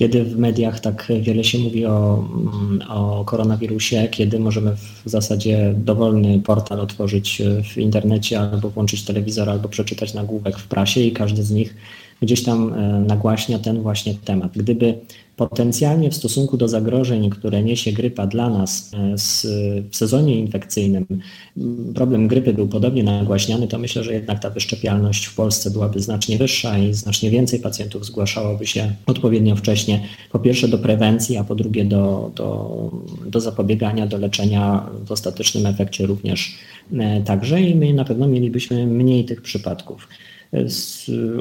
kiedy 0.00 0.24
w 0.24 0.38
mediach 0.38 0.80
tak 0.80 1.08
wiele 1.20 1.44
się 1.44 1.58
mówi 1.58 1.86
o, 1.86 2.24
mm, 2.32 2.82
o 2.88 3.24
koronawirusie, 3.24 4.08
kiedy 4.10 4.38
możemy 4.38 4.76
w 4.76 5.10
zasadzie 5.10 5.74
dowolny 5.76 6.40
portal 6.40 6.80
otworzyć 6.80 7.42
w 7.72 7.78
internecie 7.78 8.40
albo 8.40 8.70
włączyć 8.70 9.04
telewizor, 9.04 9.50
albo 9.50 9.68
przeczytać 9.68 10.14
nagłówek 10.14 10.58
w 10.58 10.66
prasie 10.68 11.00
i 11.00 11.12
każdy 11.12 11.42
z 11.42 11.50
nich 11.50 11.74
gdzieś 12.22 12.42
tam 12.42 12.74
e, 12.74 13.00
nagłaśnia 13.00 13.58
ten 13.58 13.82
właśnie 13.82 14.14
temat. 14.14 14.52
Gdyby 14.58 14.98
potencjalnie 15.48 16.10
w 16.10 16.14
stosunku 16.14 16.56
do 16.56 16.68
zagrożeń, 16.68 17.30
które 17.30 17.62
niesie 17.62 17.92
grypa 17.92 18.26
dla 18.26 18.50
nas 18.50 18.90
e, 18.94 19.14
w 19.90 19.96
sezonie 19.96 20.38
infekcyjnym, 20.38 21.06
problem 21.94 22.28
grypy 22.28 22.52
był 22.52 22.68
podobnie 22.68 23.02
nagłaśniany, 23.02 23.68
to 23.68 23.78
myślę, 23.78 24.04
że 24.04 24.14
jednak 24.14 24.38
ta 24.38 24.50
wyszczepialność 24.50 25.24
w 25.26 25.34
Polsce 25.34 25.70
byłaby 25.70 26.00
znacznie 26.00 26.38
wyższa 26.38 26.78
i 26.78 26.94
znacznie 26.94 27.30
więcej 27.30 27.60
pacjentów 27.60 28.06
zgłaszałoby 28.06 28.66
się 28.66 28.92
odpowiednio 29.06 29.56
wcześnie, 29.56 30.00
po 30.32 30.38
pierwsze 30.38 30.68
do 30.68 30.78
prewencji, 30.78 31.36
a 31.36 31.44
po 31.44 31.54
drugie 31.54 31.84
do, 31.84 32.30
do, 32.36 32.90
do 33.26 33.40
zapobiegania, 33.40 34.06
do 34.06 34.18
leczenia 34.18 34.86
w 35.06 35.12
ostatecznym 35.12 35.66
efekcie 35.66 36.06
również 36.06 36.58
e, 36.98 37.22
także 37.22 37.62
i 37.62 37.74
my 37.74 37.94
na 37.94 38.04
pewno 38.04 38.28
mielibyśmy 38.28 38.86
mniej 38.86 39.24
tych 39.24 39.42
przypadków. 39.42 40.08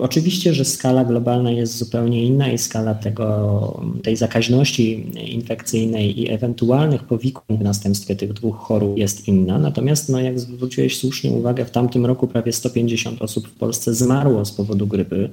Oczywiście, 0.01 0.53
że 0.53 0.65
skala 0.65 1.05
globalna 1.05 1.51
jest 1.51 1.77
zupełnie 1.77 2.23
inna 2.23 2.51
i 2.51 2.57
skala 2.57 2.95
tego, 2.95 3.81
tej 4.03 4.15
zakaźności 4.15 5.11
infekcyjnej 5.31 6.21
i 6.21 6.31
ewentualnych 6.31 7.03
powikłań 7.03 7.57
w 7.57 7.61
następstwie 7.61 8.15
tych 8.15 8.33
dwóch 8.33 8.57
chorób 8.57 8.97
jest 8.97 9.27
inna. 9.27 9.59
Natomiast, 9.59 10.09
no, 10.09 10.19
jak 10.19 10.39
zwróciłeś 10.39 10.97
słusznie 10.97 11.31
uwagę, 11.31 11.65
w 11.65 11.71
tamtym 11.71 12.05
roku 12.05 12.27
prawie 12.27 12.53
150 12.53 13.21
osób 13.21 13.47
w 13.47 13.51
Polsce 13.51 13.93
zmarło 13.93 14.45
z 14.45 14.51
powodu 14.51 14.87
grypy. 14.87 15.29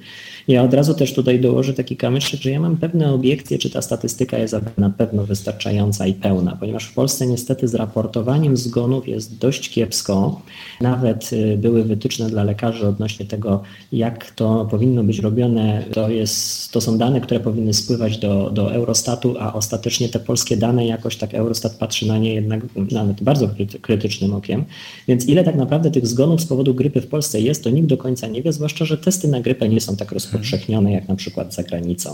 Ja 0.49 0.62
od 0.62 0.75
razu 0.75 0.95
też 0.95 1.14
tutaj 1.14 1.40
dołożę 1.40 1.75
taki 1.75 1.97
kamyczek, 1.97 2.40
że 2.40 2.50
ja 2.50 2.61
mam 2.61 2.76
pewne 2.76 3.12
obiekcje, 3.12 3.59
czy 3.59 3.71
ta 3.71 3.83
statystyka 3.83 4.38
jest 4.38 4.56
na 4.78 4.90
pewno 4.90 5.25
wystarczająca 5.25 6.06
i 6.06 6.14
pełna, 6.14 6.56
ponieważ 6.61 6.85
w 6.85 6.95
Polsce 6.95 7.26
niestety 7.26 7.68
z 7.68 7.75
raportowaniem 7.75 8.56
zgonów 8.56 9.09
jest 9.09 9.38
dość 9.38 9.71
kiepsko. 9.71 10.40
Nawet 10.80 11.33
y, 11.33 11.56
były 11.59 11.85
wytyczne 11.85 12.30
dla 12.30 12.45
lekarzy 12.45 12.88
odnośnie 12.88 13.26
tego, 13.26 13.65
jak 13.92 14.30
to 14.30 14.68
powinno 14.70 15.04
być 15.04 15.18
robione, 15.18 15.85
to, 15.92 16.11
jest, 16.11 16.73
to 16.73 16.80
są 16.80 16.99
dane, 16.99 17.20
które 17.20 17.40
powinny 17.40 17.75
spływać 17.75 18.18
do, 18.18 18.50
do 18.50 18.75
Eurostatu, 18.75 19.35
a 19.40 19.52
ostatecznie 19.52 20.08
te 20.08 20.20
polskie 20.20 20.56
dane 20.56 20.87
jakoś 20.87 21.16
tak 21.16 21.35
Eurostat 21.35 21.75
patrzy 21.75 22.06
na 22.06 22.18
nie 22.18 22.35
jednak 22.35 22.61
nawet 22.90 23.23
bardzo 23.23 23.49
krytycznym 23.80 24.35
okiem. 24.35 24.64
Więc 25.08 25.28
ile 25.28 25.44
tak 25.44 25.56
naprawdę 25.56 25.90
tych 25.90 26.06
zgonów 26.06 26.40
z 26.40 26.46
powodu 26.46 26.75
grypy 26.75 27.00
w 27.00 27.06
Polsce 27.06 27.40
jest, 27.40 27.64
to 27.64 27.70
nikt 27.70 27.88
do 27.88 27.96
końca 27.96 28.26
nie 28.26 28.42
wie, 28.42 28.52
zwłaszcza, 28.52 28.85
że 28.85 28.99
testy 28.99 29.28
na 29.28 29.40
grypę 29.40 29.68
nie 29.68 29.80
są 29.80 29.96
tak 29.96 30.12
rozpowszechnione 30.12 30.92
jak 30.92 31.08
na 31.08 31.16
przykład 31.16 31.54
za 31.54 31.62
granicą. 31.62 32.11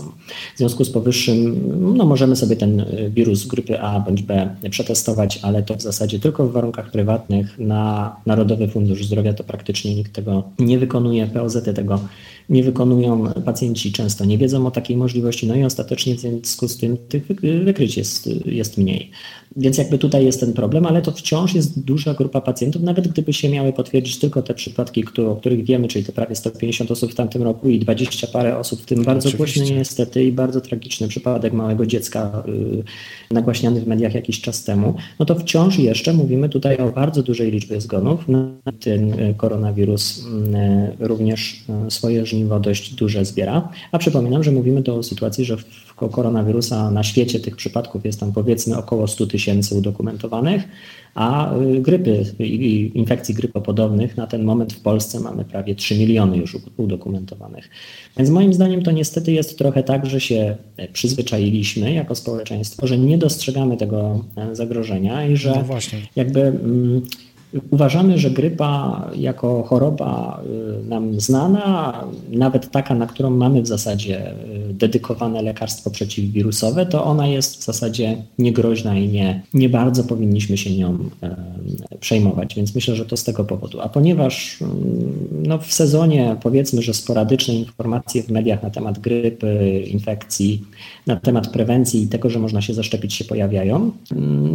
W 0.55 0.57
związku 0.57 0.83
z 0.83 0.89
powyższym, 0.89 1.61
no 1.97 2.05
możemy 2.05 2.35
sobie 2.35 2.55
ten 2.55 2.85
wirus 3.09 3.47
grypy 3.47 3.81
A 3.81 3.99
bądź 3.99 4.21
B 4.21 4.55
przetestować, 4.69 5.39
ale 5.41 5.63
to 5.63 5.75
w 5.75 5.81
zasadzie 5.81 6.19
tylko 6.19 6.47
w 6.47 6.51
warunkach 6.51 6.91
prywatnych 6.91 7.59
na 7.59 8.15
Narodowy 8.25 8.67
Fundusz 8.67 9.05
Zdrowia 9.05 9.33
to 9.33 9.43
praktycznie 9.43 9.95
nikt 9.95 10.13
tego 10.13 10.43
nie 10.59 10.79
wykonuje. 10.79 11.27
POZ 11.43 11.57
tego 11.75 11.99
nie 12.49 12.63
wykonują, 12.63 13.33
pacjenci 13.45 13.91
często 13.91 14.25
nie 14.25 14.37
wiedzą 14.37 14.67
o 14.67 14.71
takiej 14.71 14.97
możliwości, 14.97 15.47
no 15.47 15.55
i 15.55 15.63
ostatecznie 15.63 16.15
w 16.15 16.19
związku 16.19 16.67
z 16.67 16.77
tym 16.77 16.97
tych 16.97 17.25
wykryć 17.63 17.97
jest, 17.97 18.29
jest 18.45 18.77
mniej. 18.77 19.11
Więc 19.57 19.77
jakby 19.77 19.97
tutaj 19.97 20.25
jest 20.25 20.39
ten 20.39 20.53
problem, 20.53 20.85
ale 20.85 21.01
to 21.01 21.11
wciąż 21.11 21.55
jest 21.55 21.79
duża 21.79 22.13
grupa 22.13 22.41
pacjentów, 22.41 22.81
nawet 22.81 23.07
gdyby 23.07 23.33
się 23.33 23.49
miały 23.49 23.73
potwierdzić 23.73 24.19
tylko 24.19 24.41
te 24.41 24.53
przypadki, 24.53 25.03
które, 25.03 25.29
o 25.29 25.35
których 25.35 25.65
wiemy, 25.65 25.87
czyli 25.87 26.05
te 26.05 26.11
prawie 26.11 26.35
150 26.35 26.91
osób 26.91 27.11
w 27.11 27.15
tamtym 27.15 27.43
roku 27.43 27.69
i 27.69 27.79
20 27.79 28.27
parę 28.27 28.57
osób, 28.57 28.81
w 28.81 28.85
tym 28.85 29.03
bardzo 29.03 29.31
głośny 29.37 29.71
niestety 29.71 30.23
i 30.23 30.31
bardzo 30.31 30.61
tragiczny 30.61 31.07
przypadek 31.07 31.53
małego 31.53 31.85
dziecka 31.85 32.43
yy, 32.47 32.83
nagłaśniany 33.31 33.81
w 33.81 33.87
mediach 33.87 34.13
jakiś 34.13 34.41
czas 34.41 34.63
temu, 34.63 34.95
no 35.19 35.25
to 35.25 35.35
wciąż 35.35 35.79
jeszcze 35.79 36.13
mówimy 36.13 36.49
tutaj 36.49 36.77
o 36.77 36.91
bardzo 36.91 37.23
dużej 37.23 37.51
liczbie 37.51 37.81
zgonów. 37.81 38.25
Ten 38.79 39.19
y, 39.19 39.33
koronawirus 39.37 40.23
yy, 40.99 41.07
również 41.07 41.63
yy, 41.83 41.91
swoje 41.91 42.25
żniwo 42.25 42.59
dość 42.59 42.93
duże 42.93 43.25
zbiera. 43.25 43.69
A 43.91 43.97
przypominam, 43.97 44.43
że 44.43 44.51
mówimy 44.51 44.83
tu 44.83 44.95
o 44.95 45.03
sytuacji, 45.03 45.45
że 45.45 45.57
w 45.57 45.92
koronawirusa 46.09 46.91
na 46.91 47.03
świecie 47.03 47.39
tych 47.39 47.55
przypadków 47.55 48.05
jest 48.05 48.19
tam 48.19 48.33
powiedzmy 48.33 48.77
około 48.77 49.07
100 49.07 49.27
tysięcy 49.27 49.75
udokumentowanych, 49.75 50.63
a 51.15 51.55
y, 51.57 51.81
grypy 51.81 52.25
i 52.39 52.91
infekcji 52.93 53.35
grypopodobnych 53.35 54.17
na 54.17 54.27
ten 54.27 54.43
moment 54.43 54.73
w 54.73 54.79
Polsce 54.79 55.19
mamy 55.19 55.45
prawie 55.45 55.75
3 55.75 55.97
miliony 55.97 56.37
już 56.37 56.57
udokumentowanych. 56.77 57.69
Więc 58.17 58.29
moim 58.29 58.53
zdaniem 58.53 58.81
to 58.81 58.91
niestety 58.91 59.31
jest 59.31 59.57
trochę 59.57 59.83
tak, 59.83 60.05
że 60.05 60.19
się 60.21 60.55
przyzwyczailiśmy 60.93 61.93
jako 61.93 62.15
społeczeństwo, 62.15 62.87
że 62.87 62.97
nie 62.97 63.17
dostrzegamy 63.17 63.77
tego 63.77 64.23
e, 64.35 64.55
zagrożenia 64.55 65.27
i 65.27 65.37
że 65.37 65.63
no 65.69 65.75
jakby 66.15 66.41
mm, 66.41 67.01
Uważamy, 67.71 68.17
że 68.17 68.31
grypa 68.31 69.01
jako 69.15 69.63
choroba 69.63 70.41
y, 70.81 70.89
nam 70.89 71.19
znana, 71.21 72.03
nawet 72.29 72.71
taka, 72.71 72.95
na 72.95 73.07
którą 73.07 73.29
mamy 73.29 73.61
w 73.61 73.67
zasadzie 73.67 74.31
y, 74.69 74.73
dedykowane 74.73 75.41
lekarstwo 75.41 75.89
przeciwwirusowe, 75.89 76.85
to 76.85 77.03
ona 77.03 77.27
jest 77.27 77.61
w 77.61 77.63
zasadzie 77.63 78.23
niegroźna 78.39 78.97
i 78.97 79.07
nie, 79.07 79.41
nie 79.53 79.69
bardzo 79.69 80.03
powinniśmy 80.03 80.57
się 80.57 80.77
nią 80.77 80.93
y, 81.93 81.97
przejmować. 81.99 82.55
Więc 82.55 82.75
myślę, 82.75 82.95
że 82.95 83.05
to 83.05 83.17
z 83.17 83.23
tego 83.23 83.43
powodu. 83.43 83.81
A 83.81 83.89
ponieważ 83.89 84.57
no, 85.31 85.57
w 85.57 85.73
sezonie 85.73 86.35
powiedzmy, 86.43 86.81
że 86.81 86.93
sporadyczne 86.93 87.53
informacje 87.53 88.23
w 88.23 88.29
mediach 88.29 88.63
na 88.63 88.69
temat 88.69 88.99
grypy, 88.99 89.83
infekcji, 89.87 90.63
na 91.07 91.15
temat 91.15 91.47
prewencji 91.47 92.03
i 92.03 92.07
tego, 92.07 92.29
że 92.29 92.39
można 92.39 92.61
się 92.61 92.73
zaszczepić 92.73 93.13
się 93.13 93.25
pojawiają, 93.25 93.91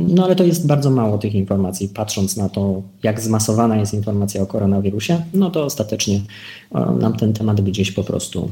no 0.08 0.24
ale 0.24 0.36
to 0.36 0.44
jest 0.44 0.66
bardzo 0.66 0.90
mało 0.90 1.18
tych 1.18 1.34
informacji, 1.34 1.88
patrząc 1.88 2.36
na 2.36 2.48
to, 2.48 2.82
jak 3.02 3.20
zmasowana 3.20 3.76
jest 3.76 3.94
informacja 3.94 4.42
o 4.42 4.46
koronawirusie, 4.46 5.22
no 5.34 5.50
to 5.50 5.64
ostatecznie 5.64 6.20
nam 7.00 7.16
ten 7.16 7.32
temat 7.32 7.60
gdzieś 7.60 7.92
po 7.92 8.04
prostu 8.04 8.50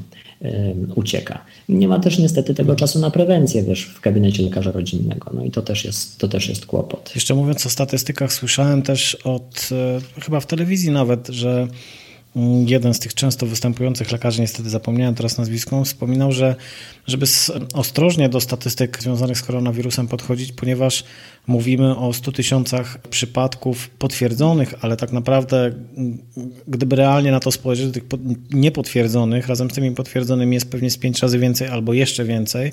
ucieka. 0.95 1.45
Nie 1.69 1.89
ma 1.89 2.01
też 2.01 2.19
niestety 2.19 2.55
tego 2.55 2.77
czasu 2.77 2.99
na 2.99 3.11
prewencję, 3.11 3.63
wiesz, 3.63 3.87
w 3.87 4.01
gabinecie 4.01 4.43
lekarza 4.43 4.73
rodzinnego. 4.73 5.31
No 5.35 5.45
i 5.45 5.51
to 5.51 5.63
też 5.63 5.85
jest, 5.85 6.19
to 6.19 6.29
też 6.29 6.49
jest 6.49 6.67
kłopot. 6.67 7.13
Jeszcze 7.15 7.35
mówiąc 7.35 7.67
o 7.67 7.71
statystykach, 7.71 8.33
słyszałem 8.33 8.83
też 8.83 9.15
od, 9.15 9.69
e, 9.73 10.21
chyba 10.21 10.41
w 10.41 10.47
telewizji 10.47 10.91
nawet, 10.91 11.29
że 11.29 11.69
mm, 12.37 12.69
jeden 12.69 12.95
z 12.95 12.99
tych 12.99 13.15
często 13.15 13.47
występujących 13.47 14.13
lekarzy, 14.13 14.41
niestety 14.41 14.71
zapomniałem 14.71 15.15
teraz 15.15 15.39
nazwiską, 15.39 15.85
wspominał, 15.85 16.33
że 16.33 16.57
żeby 17.07 17.27
ostrożnie 17.75 18.29
do 18.29 18.41
statystyk 18.41 19.03
związanych 19.03 19.39
z 19.39 19.43
koronawirusem 19.43 20.09
podchodzić, 20.09 20.53
ponieważ 20.53 21.05
mówimy 21.47 21.97
o 21.97 22.13
100 22.13 22.33
tysiącach 22.33 22.99
przypadków 22.99 23.91
potwierdzonych, 23.91 24.75
ale 24.81 24.97
tak 24.97 25.13
naprawdę, 25.13 25.73
gdyby 26.69 26.97
realnie 26.97 27.31
na 27.31 27.41
to 27.41 27.53
spojrzeć, 27.53 27.95
tych 27.95 28.05
niepotwierdzonych, 28.51 29.49
razem 29.49 29.71
z 29.71 29.75
tymi 29.75 29.91
potwierdzonymi 29.91 30.55
jest 30.55 30.71
pewnie 30.71 30.91
z 30.91 30.99
5 30.99 31.23
razy 31.23 31.39
więcej 31.39 31.69
albo 31.69 31.95
jeszcze 31.95 32.25
więcej, 32.25 32.73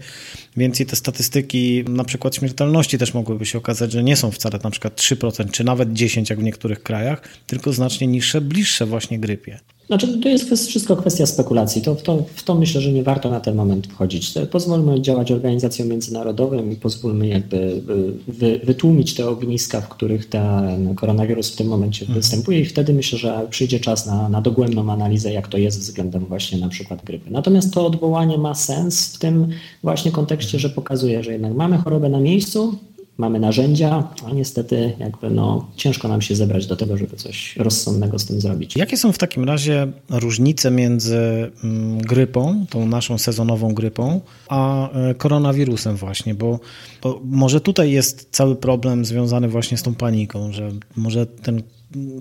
więc 0.57 0.79
i 0.79 0.85
te 0.85 0.95
statystyki 0.95 1.83
na 1.87 2.03
przykład 2.03 2.35
śmiertelności 2.35 2.97
też 2.97 3.13
mogłyby 3.13 3.45
się 3.45 3.57
okazać, 3.57 3.91
że 3.91 4.03
nie 4.03 4.15
są 4.15 4.31
wcale 4.31 4.59
na 4.63 4.69
przykład 4.69 4.95
3% 4.95 5.51
czy 5.51 5.63
nawet 5.63 5.89
10% 5.89 6.29
jak 6.29 6.39
w 6.39 6.43
niektórych 6.43 6.83
krajach, 6.83 7.21
tylko 7.47 7.73
znacznie 7.73 8.07
niższe, 8.07 8.41
bliższe 8.41 8.85
właśnie 8.85 9.19
grypie. 9.19 9.59
Znaczy, 9.87 10.19
to 10.19 10.29
jest 10.29 10.67
wszystko 10.67 10.95
kwestia 10.95 11.25
spekulacji. 11.25 11.81
To, 11.81 11.95
w, 11.95 12.01
to, 12.01 12.23
w 12.35 12.43
to 12.43 12.55
myślę, 12.55 12.81
że 12.81 12.91
nie 12.91 13.03
warto 13.03 13.29
na 13.29 13.39
ten 13.39 13.55
moment 13.55 13.87
wchodzić. 13.87 14.33
Pozwólmy 14.51 15.01
działać 15.01 15.31
organizacjom 15.31 15.87
międzynarodowym 15.87 16.71
i 16.71 16.75
pozwólmy 16.75 17.27
jakby 17.27 17.81
wy, 18.27 18.59
wytłumić 18.63 19.13
te 19.13 19.29
ogniska, 19.29 19.81
w 19.81 19.89
których 19.89 20.29
ten 20.29 20.95
koronawirus 20.95 21.51
w 21.51 21.55
tym 21.55 21.67
momencie 21.67 22.01
mhm. 22.01 22.19
występuje 22.19 22.59
i 22.59 22.65
wtedy 22.65 22.93
myślę, 22.93 23.19
że 23.19 23.47
przyjdzie 23.49 23.79
czas 23.79 24.05
na, 24.05 24.29
na 24.29 24.41
dogłębną 24.41 24.91
analizę, 24.91 25.33
jak 25.33 25.47
to 25.47 25.57
jest 25.57 25.79
względem 25.79 26.25
właśnie 26.25 26.57
na 26.57 26.69
przykład 26.69 27.05
grypy. 27.05 27.31
Natomiast 27.31 27.73
to 27.73 27.85
odwołanie 27.85 28.37
ma 28.37 28.55
sens 28.55 29.15
w 29.15 29.19
tym 29.19 29.47
właśnie 29.83 30.11
kontekście, 30.11 30.59
że 30.59 30.69
pokazuje, 30.69 31.23
że 31.23 31.31
jednak 31.31 31.53
mamy 31.53 31.77
chorobę 31.77 32.09
na 32.09 32.19
miejscu, 32.19 32.75
mamy 33.17 33.39
narzędzia, 33.39 34.07
a 34.27 34.31
niestety 34.31 34.93
jakby 34.99 35.29
no, 35.29 35.67
ciężko 35.75 36.07
nam 36.07 36.21
się 36.21 36.35
zebrać 36.35 36.67
do 36.67 36.75
tego, 36.75 36.97
żeby 36.97 37.15
coś 37.15 37.57
rozsądnego 37.57 38.19
z 38.19 38.25
tym 38.25 38.41
zrobić. 38.41 38.75
Jakie 38.75 38.97
są 38.97 39.11
w 39.11 39.17
takim 39.17 39.43
razie 39.43 39.87
różnice 40.09 40.71
między 40.71 41.51
mm, 41.63 41.97
grypą, 41.97 42.65
tą 42.69 42.85
naszą 42.85 43.17
sezonową 43.17 43.73
grypą, 43.73 44.21
a 44.49 44.91
e, 44.91 45.15
koronawirusem 45.15 45.95
właśnie, 45.95 46.35
bo, 46.35 46.59
bo 47.01 47.21
może 47.25 47.61
tutaj 47.61 47.91
jest 47.91 48.27
cały 48.31 48.55
problem 48.55 49.05
związany 49.05 49.47
właśnie 49.47 49.77
z 49.77 49.83
tą 49.83 49.95
paniką, 49.95 50.51
że 50.51 50.71
może 50.95 51.25
ten 51.25 51.61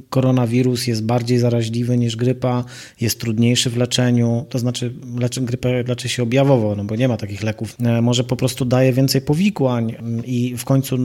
koronawirus 0.08 0.86
jest 0.86 1.04
bardziej 1.04 1.38
zaraźliwy 1.38 1.98
niż 1.98 2.16
grypa, 2.16 2.64
jest 3.00 3.20
trudniejszy 3.20 3.70
w 3.70 3.76
leczeniu, 3.76 4.46
to 4.48 4.58
znaczy 4.58 4.94
leczy, 5.18 5.40
grypę 5.40 5.82
leczy 5.82 6.08
się 6.08 6.22
objawowo, 6.22 6.76
no 6.76 6.84
bo 6.84 6.96
nie 6.96 7.08
ma 7.08 7.16
takich 7.16 7.42
leków. 7.42 7.76
E, 7.80 8.02
może 8.02 8.24
po 8.24 8.36
prostu 8.36 8.64
daje 8.64 8.92
więcej 8.92 9.20
powikłań 9.20 9.94
mm, 9.98 10.24
i 10.24 10.56
w 10.56 10.64
końcu 10.64 10.98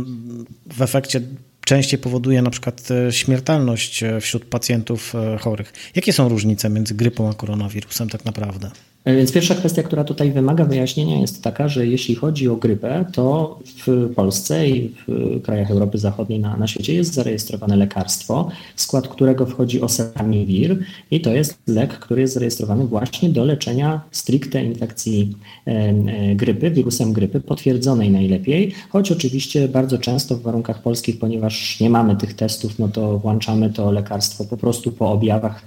w 0.74 0.82
efekcie 0.82 1.22
częściej 1.66 2.00
powoduje 2.00 2.42
na 2.42 2.50
przykład 2.50 2.92
e, 2.92 3.12
śmiertelność 3.12 4.04
e, 4.04 4.22
wśród 4.22 4.46
pacjentów 4.46 5.14
chorych. 5.40 5.74
Jakie 5.96 6.14
są 6.14 6.30
różnice 6.30 6.70
między 6.70 6.96
grypą 6.96 7.30
a 7.30 7.34
koronawirusem 7.34 8.10
tak 8.10 8.26
naprawdę? 8.26 8.72
E, 9.08 9.16
więc 9.16 9.32
pierwsza 9.32 9.56
kwestia, 9.56 9.84
która 9.84 10.04
tutaj 10.04 10.32
wymaga 10.32 10.66
wyjaśnienia, 10.66 11.20
jest 11.20 11.44
taka, 11.44 11.68
że 11.68 11.88
jeśli 11.88 12.16
chodzi 12.16 12.48
o 12.48 12.56
grypę, 12.56 13.06
to 13.14 13.60
w 13.86 14.14
Polsce 14.16 14.70
i 14.70 14.94
w 15.08 15.42
krajach 15.42 15.72
Europy 15.72 15.98
Zachodniej 15.98 16.40
na, 16.40 16.58
na 16.58 16.68
świecie 16.68 16.94
jest 16.94 17.14
zarejestrowane 17.14 17.76
lekarstwo, 17.76 18.50
w 18.76 18.82
skład 18.82 19.08
którego 19.08 19.46
wchodzi 19.46 19.82
oseltamivir 19.82 20.80
i 21.12 21.22
to 21.22 21.32
jest 21.34 21.58
lek, 21.68 22.00
który 22.00 22.22
jest 22.22 22.34
zarejestrowany 22.34 22.88
właśnie 22.88 23.30
do 23.30 23.46
leczenia 23.46 24.02
stricte 24.12 24.64
infekcji 24.64 25.36
e, 25.68 25.72
e, 25.72 26.36
grypy, 26.36 26.72
wirusem 26.72 27.14
grypy, 27.14 27.42
potwierdzonej 27.42 28.12
najlepiej, 28.12 28.74
choć 28.90 29.12
oczywiście 29.12 29.68
bardzo 29.68 29.98
często 29.98 30.36
w 30.36 30.42
warunkach 30.42 30.82
polskich, 30.82 31.20
ponieważ 31.20 31.80
nie 31.80 31.90
mamy 31.90 32.16
tych 32.16 32.34
testów, 32.34 32.80
no 32.80 32.88
to 32.88 33.20
włączamy 33.20 33.70
to 33.70 33.92
lekarstwo 33.92 34.46
po 34.46 34.58
prostu 34.58 34.92
po 34.92 35.12
objawach 35.12 35.62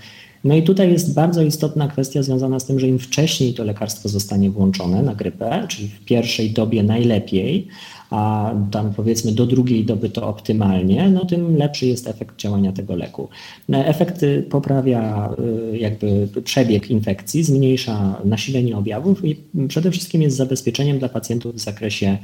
no 0.45 0.55
i 0.55 0.63
tutaj 0.63 0.93
jest 0.93 1.15
bardzo 1.15 1.43
istotna 1.43 1.89
kwestia 1.89 2.23
związana 2.23 2.61
z 2.61 2.67
tym, 2.67 2.81
że 2.81 2.89
im 2.89 2.99
wcześniej 2.99 3.55
to 3.55 3.65
lekarstwo 3.65 4.09
zostanie 4.09 4.51
włączone 4.51 5.03
na 5.03 5.15
grypę, 5.15 5.67
czyli 5.69 5.89
w 5.89 6.05
pierwszej 6.05 6.51
dobie 6.51 6.83
najlepiej, 6.83 7.69
a 8.11 8.55
tam 8.71 8.95
powiedzmy 8.95 9.33
do 9.33 9.47
drugiej 9.47 9.85
doby 9.85 10.11
to 10.11 10.29
optymalnie, 10.29 11.11
no 11.11 11.25
tym 11.25 11.57
lepszy 11.57 11.87
jest 11.87 12.09
efekt 12.09 12.37
działania 12.37 12.73
tego 12.73 12.97
leku. 12.97 13.29
Efekt 13.69 14.25
poprawia 14.51 15.31
y, 15.73 15.79
jakby 15.79 16.29
przebieg 16.45 16.91
infekcji, 16.91 17.45
zmniejsza 17.45 18.21
nasilenie 18.25 18.77
objawów 18.77 19.25
i 19.25 19.37
przede 19.69 19.91
wszystkim 19.91 20.23
jest 20.23 20.37
zabezpieczeniem 20.37 20.99
dla 20.99 21.09
pacjentów 21.09 21.55
w 21.55 21.59
zakresie, 21.59 22.19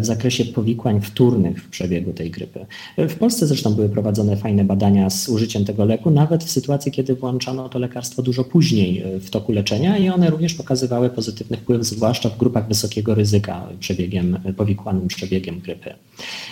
w 0.00 0.04
zakresie 0.04 0.44
powikłań 0.44 1.00
wtórnych 1.00 1.64
w 1.64 1.68
przebiegu 1.68 2.12
tej 2.12 2.30
grypy. 2.30 2.66
W 2.98 3.14
Polsce 3.14 3.46
zresztą 3.46 3.74
były 3.74 3.88
prowadzone 3.88 4.36
fajne 4.36 4.64
badania 4.64 5.10
z 5.10 5.28
użyciem 5.28 5.64
tego 5.64 5.84
leku, 5.84 6.10
nawet 6.10 6.44
w 6.44 6.50
sytuacji, 6.50 6.92
kiedy 6.92 7.14
włączano 7.14 7.68
to 7.68 7.78
lekarstwo 7.78 8.22
dużo 8.22 8.44
później 8.44 9.04
w 9.20 9.30
toku 9.30 9.52
leczenia 9.52 9.98
i 9.98 10.08
one 10.08 10.30
również 10.30 10.54
pokazywały 10.54 11.10
pozytywny 11.10 11.56
wpływ, 11.56 11.84
zwłaszcza 11.84 12.28
w 12.28 12.38
grupach 12.38 12.68
wysokiego 12.68 13.14
ryzyka 13.14 13.68
przebiegiem 13.80 14.38
powikłanym 14.56 15.08
przebiegiem 15.18 15.60
grypy. 15.60 15.94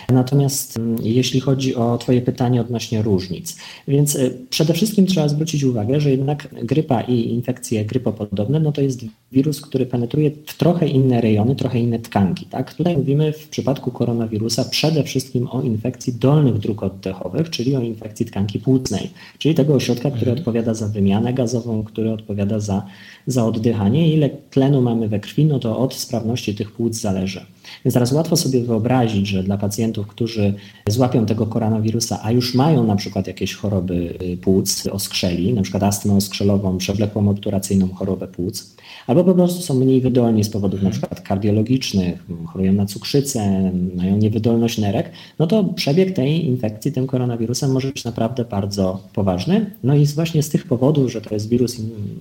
Natomiast 0.09 0.77
mm, 0.77 0.97
jeśli 1.03 1.39
chodzi 1.39 1.75
o 1.75 1.97
Twoje 1.97 2.21
pytanie 2.21 2.61
odnośnie 2.61 3.01
różnic, 3.01 3.57
więc 3.87 4.15
y, 4.15 4.37
przede 4.49 4.73
wszystkim 4.73 5.05
trzeba 5.05 5.27
zwrócić 5.27 5.63
uwagę, 5.63 6.01
że 6.01 6.11
jednak 6.11 6.47
grypa 6.63 7.01
i 7.01 7.29
infekcje 7.29 7.85
grypopodobne, 7.85 8.59
no 8.59 8.71
to 8.71 8.81
jest 8.81 9.01
wirus, 9.31 9.61
który 9.61 9.85
penetruje 9.85 10.31
w 10.45 10.57
trochę 10.57 10.87
inne 10.87 11.21
rejony, 11.21 11.55
trochę 11.55 11.79
inne 11.79 11.99
tkanki. 11.99 12.45
Tak? 12.45 12.73
Tutaj 12.73 12.97
mówimy 12.97 13.33
w 13.33 13.47
przypadku 13.47 13.91
koronawirusa 13.91 14.65
przede 14.65 15.03
wszystkim 15.03 15.47
o 15.47 15.61
infekcji 15.61 16.13
dolnych 16.13 16.57
dróg 16.57 16.83
oddechowych, 16.83 17.49
czyli 17.49 17.75
o 17.75 17.81
infekcji 17.81 18.25
tkanki 18.25 18.59
płucnej, 18.59 19.09
czyli 19.37 19.55
tego 19.55 19.73
ośrodka, 19.75 20.09
który 20.09 20.31
mhm. 20.31 20.37
odpowiada 20.37 20.73
za 20.73 20.87
wymianę 20.87 21.33
gazową, 21.33 21.83
który 21.83 22.11
odpowiada 22.11 22.59
za, 22.59 22.85
za 23.27 23.45
oddychanie. 23.45 24.13
Ile 24.13 24.29
tlenu 24.29 24.81
mamy 24.81 25.07
we 25.07 25.19
krwi, 25.19 25.45
no 25.45 25.59
to 25.59 25.79
od 25.79 25.93
sprawności 25.93 26.55
tych 26.55 26.71
płuc 26.71 26.95
zależy. 26.95 27.45
Więc 27.85 27.93
teraz 27.93 28.11
łatwo 28.11 28.35
sobie 28.35 28.61
wyobrazić, 28.63 29.27
że 29.27 29.43
dla 29.43 29.57
pacjentów, 29.57 30.07
którzy 30.07 30.53
złapią 30.89 31.25
tego 31.25 31.47
koronawirusa, 31.47 32.19
a 32.23 32.31
już 32.31 32.55
mają 32.55 32.83
na 32.83 32.95
przykład 32.95 33.27
jakieś 33.27 33.53
choroby 33.53 34.17
y, 34.21 34.37
płuc, 34.37 34.87
oskrzeli, 34.91 35.53
na 35.53 35.61
przykład 35.61 35.83
astmę 35.83 36.15
oskrzelową, 36.15 36.77
przewlekłą 36.77 37.29
obturacyjną 37.29 37.87
chorobę 37.93 38.27
płuc, 38.27 38.75
albo 39.07 39.23
po 39.23 39.33
prostu 39.33 39.61
są 39.61 39.73
mniej 39.73 40.01
wydolni 40.01 40.43
z 40.43 40.49
powodów 40.49 40.81
na 40.81 40.89
przykład 40.89 41.21
kardiologicznych, 41.21 42.23
chorują 42.45 42.73
na 42.73 42.85
cukrzycę, 42.85 43.71
mają 43.95 44.17
niewydolność 44.17 44.77
nerek, 44.77 45.11
no 45.39 45.47
to 45.47 45.63
przebieg 45.63 46.15
tej 46.15 46.45
infekcji 46.45 46.91
tym 46.91 47.07
koronawirusem 47.07 47.71
może 47.71 47.87
być 47.87 48.03
naprawdę 48.03 48.45
bardzo 48.45 48.99
poważny. 49.13 49.71
No 49.83 49.95
i 49.95 50.05
właśnie 50.05 50.43
z 50.43 50.49
tych 50.49 50.65
powodów, 50.65 51.11
że 51.11 51.21
to 51.21 51.33
jest 51.33 51.49
wirus 51.49 51.77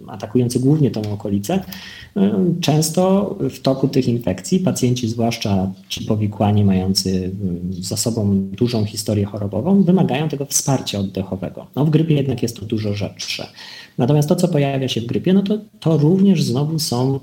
atakujący 0.06 0.60
głównie 0.60 0.90
tą 0.90 1.12
okolicę, 1.12 1.60
y, 2.16 2.20
często 2.60 3.36
w 3.40 3.60
toku 3.60 3.88
tych 3.88 4.08
infekcji 4.08 4.60
pacjenci, 4.60 5.08
zwłaszcza 5.08 5.35
ci 5.88 6.04
powikłani 6.04 6.64
mający 6.64 7.10
y, 7.10 7.82
za 7.82 7.96
sobą 7.96 8.40
dużą 8.40 8.84
historię 8.84 9.24
chorobową, 9.24 9.82
wymagają 9.82 10.28
tego 10.28 10.46
wsparcia 10.46 10.98
oddechowego. 10.98 11.66
No 11.76 11.84
w 11.84 11.90
grypie 11.90 12.14
jednak 12.14 12.42
jest 12.42 12.60
to 12.60 12.66
dużo 12.66 12.94
rzadsze. 12.94 13.46
Natomiast 13.98 14.28
to, 14.28 14.36
co 14.36 14.48
pojawia 14.48 14.88
się 14.88 15.00
w 15.00 15.06
grypie, 15.06 15.32
no 15.32 15.42
to, 15.42 15.58
to 15.80 15.98
również 15.98 16.42
znowu 16.42 16.78
są 16.78 17.20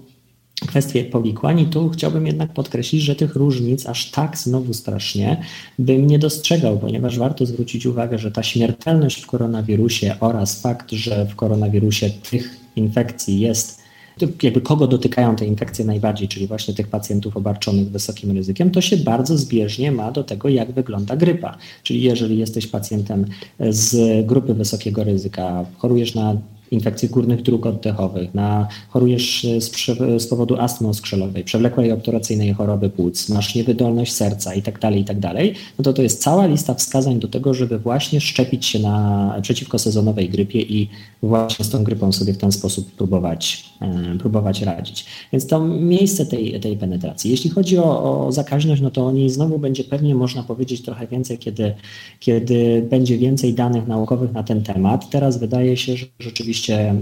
kwestie 0.68 1.04
powikłań 1.04 1.60
i 1.60 1.66
tu 1.66 1.90
chciałbym 1.90 2.28
jednak 2.28 2.54
podkreślić, 2.54 3.02
że 3.02 3.16
tych 3.16 3.36
różnic 3.36 3.86
aż 3.86 4.12
tak 4.12 4.38
znowu 4.38 4.74
strasznie 4.74 5.44
bym 5.80 6.08
nie 6.08 6.20
dostrzegał, 6.20 6.80
ponieważ 6.80 7.20
warto 7.20 7.46
zwrócić 7.46 7.86
uwagę, 7.86 8.18
że 8.18 8.32
ta 8.32 8.44
śmiertelność 8.44 9.22
w 9.22 9.28
koronawirusie 9.28 10.16
oraz 10.20 10.62
fakt, 10.62 10.92
że 10.92 11.26
w 11.26 11.36
koronawirusie 11.36 12.10
tych 12.10 12.58
infekcji 12.76 13.40
jest 13.40 13.83
jakby 14.44 14.62
kogo 14.62 14.88
dotykają 14.88 15.36
te 15.36 15.46
infekcje 15.46 15.86
najbardziej, 15.86 16.28
czyli 16.28 16.48
właśnie 16.48 16.74
tych 16.74 16.88
pacjentów 16.88 17.38
obarczonych 17.38 17.90
wysokim 17.90 18.32
ryzykiem, 18.32 18.72
to 18.72 18.82
się 18.82 18.98
bardzo 18.98 19.38
zbieżnie 19.38 19.92
ma 19.92 20.12
do 20.12 20.24
tego, 20.24 20.50
jak 20.50 20.72
wygląda 20.72 21.16
grypa. 21.16 21.58
Czyli 21.84 22.02
jeżeli 22.02 22.38
jesteś 22.38 22.68
pacjentem 22.68 23.26
z 23.70 24.26
grupy 24.26 24.54
wysokiego 24.54 25.04
ryzyka, 25.04 25.66
chorujesz 25.78 26.16
na 26.16 26.38
infekcji 26.74 27.10
górnych 27.10 27.42
dróg 27.42 27.66
oddechowych, 27.66 28.34
na, 28.34 28.68
chorujesz 28.90 29.48
z, 29.60 29.76
z 30.24 30.28
powodu 30.28 30.56
astmy 30.60 30.88
oskrzelowej, 30.88 31.44
przewlekłej 31.44 31.92
obturacyjnej 31.92 32.54
choroby 32.54 32.90
płuc, 32.90 33.30
masz 33.30 33.56
niewydolność 33.56 34.14
serca 34.14 34.54
itd., 34.54 34.80
tak 34.80 34.96
itd., 34.96 35.22
tak 35.22 35.38
no 35.80 35.84
to 35.84 35.94
to 35.94 36.02
jest 36.02 36.22
cała 36.22 36.46
lista 36.46 36.74
wskazań 36.74 37.20
do 37.20 37.28
tego, 37.28 37.54
żeby 37.54 37.80
właśnie 37.80 38.22
szczepić 38.22 38.66
się 38.66 38.80
na, 38.80 39.36
przeciwko 39.42 39.80
sezonowej 39.80 40.30
grypie 40.30 40.62
i 40.62 40.90
właśnie 41.24 41.66
z 41.66 41.70
tą 41.70 41.84
grypą 41.84 42.12
sobie 42.12 42.34
w 42.34 42.38
ten 42.38 42.52
sposób 42.52 42.92
próbować, 42.92 43.66
e, 43.82 44.18
próbować 44.20 44.62
radzić. 44.62 45.06
Więc 45.32 45.48
to 45.48 45.60
miejsce 45.66 46.26
tej, 46.26 46.60
tej 46.60 46.78
penetracji. 46.78 47.32
Jeśli 47.32 47.50
chodzi 47.50 47.78
o, 47.78 48.26
o 48.26 48.32
zakaźność, 48.32 48.82
no 48.82 48.92
to 48.92 49.06
o 49.06 49.12
niej 49.12 49.30
znowu 49.30 49.60
będzie 49.60 49.84
pewnie 49.84 50.16
można 50.16 50.44
powiedzieć 50.44 50.82
trochę 50.82 51.08
więcej, 51.08 51.38
kiedy, 51.38 51.74
kiedy 52.20 52.88
będzie 52.90 53.18
więcej 53.18 53.54
danych 53.54 53.88
naukowych 53.88 54.34
na 54.34 54.44
ten 54.44 54.64
temat. 54.64 55.10
Teraz 55.10 55.38
wydaje 55.38 55.78
się, 55.78 55.98
że 55.98 56.06
rzeczywiście 56.20 56.63
rzeczywiście, 56.64 56.96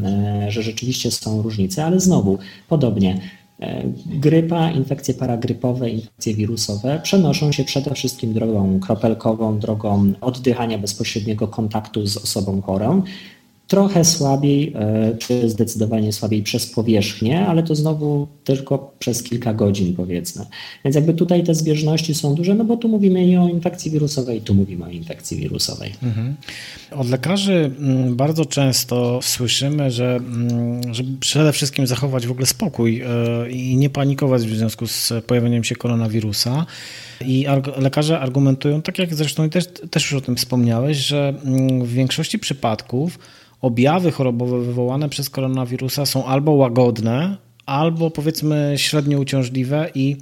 e, 0.47 0.52
że 0.52 0.63
rzeczywiście 0.63 1.12
są 1.12 1.41
różnice, 1.41 1.86
ale 1.86 2.00
znowu 2.00 2.38
podobnie. 2.69 3.19
E, 3.60 3.84
grypa, 4.06 4.71
infekcje 4.71 5.13
paragrypowe, 5.13 5.89
infekcje 5.89 6.34
wirusowe 6.34 7.00
przenoszą 7.04 7.52
się 7.52 7.63
przede 7.63 7.95
wszystkim 7.95 8.34
drogą 8.34 8.80
kropelkową, 8.80 9.60
drogą 9.60 10.13
oddychania 10.21 10.78
bezpośredniego 10.78 11.47
kontaktu 11.47 12.08
z 12.08 12.17
osobą 12.17 12.62
chorą 12.62 13.04
trochę 13.71 14.05
słabiej, 14.05 14.73
e, 14.75 15.17
czy 15.17 15.49
zdecydowanie 15.49 16.13
słabiej 16.13 16.43
przez 16.43 16.65
powierzchnię, 16.65 17.45
ale 17.47 17.63
to 17.63 17.75
znowu 17.75 18.27
tylko 18.43 18.93
przez 18.99 19.23
kilka 19.23 19.53
godzin 19.53 19.95
powiedzmy. 19.95 20.45
Więc 20.86 20.95
jakby 20.95 21.13
tutaj 21.13 21.43
te 21.43 21.55
zbieżności 21.55 22.15
są 22.15 22.36
duże, 22.36 22.55
no 22.55 22.63
bo 22.63 22.77
tu 22.77 22.88
mówimy 22.88 23.25
i 23.25 23.38
o 23.38 23.47
infekcji 23.47 23.91
wirusowej, 23.91 24.41
tu 24.41 24.53
mówimy 24.53 24.86
o 24.86 24.89
infekcji 24.89 25.38
wirusowej. 25.38 25.93
Mhm. 26.03 26.36
Od 26.91 27.10
lekarzy 27.10 27.71
mm, 27.79 28.15
bardzo 28.15 28.45
często 28.45 29.19
słyszymy, 29.21 29.91
że 29.91 30.15
mm, 30.15 30.93
żeby 30.93 31.17
przede 31.19 31.51
wszystkim 31.51 31.88
zachować 31.88 32.27
w 32.27 32.31
ogóle 32.31 32.45
spokój 32.45 33.01
e, 33.01 33.51
i 33.51 33.77
nie 33.77 33.89
panikować 33.89 34.41
w 34.41 34.55
związku 34.55 34.88
z 34.88 35.13
pojawieniem 35.27 35.63
się 35.63 35.75
koronawirusa. 35.75 36.65
I 37.25 37.45
lekarze 37.77 38.19
argumentują, 38.19 38.81
tak 38.81 38.99
jak 38.99 39.15
zresztą 39.15 39.49
też, 39.49 39.65
też 39.91 40.12
już 40.12 40.21
o 40.21 40.25
tym 40.25 40.36
wspomniałeś, 40.36 40.97
że 40.97 41.34
mm, 41.45 41.86
w 41.86 41.93
większości 41.93 42.39
przypadków 42.39 43.19
objawy 43.62 44.12
chorobowe 44.12 44.62
wywołane 44.62 45.10
przez 45.10 45.30
koronawirusa 45.30 46.06
są 46.06 46.26
albo 46.26 46.52
łagodne, 46.52 47.38
albo 47.65 48.12
powiedzmy 48.12 48.74
średnio 48.78 49.19
uciążliwe 49.19 49.89
i 49.95 50.17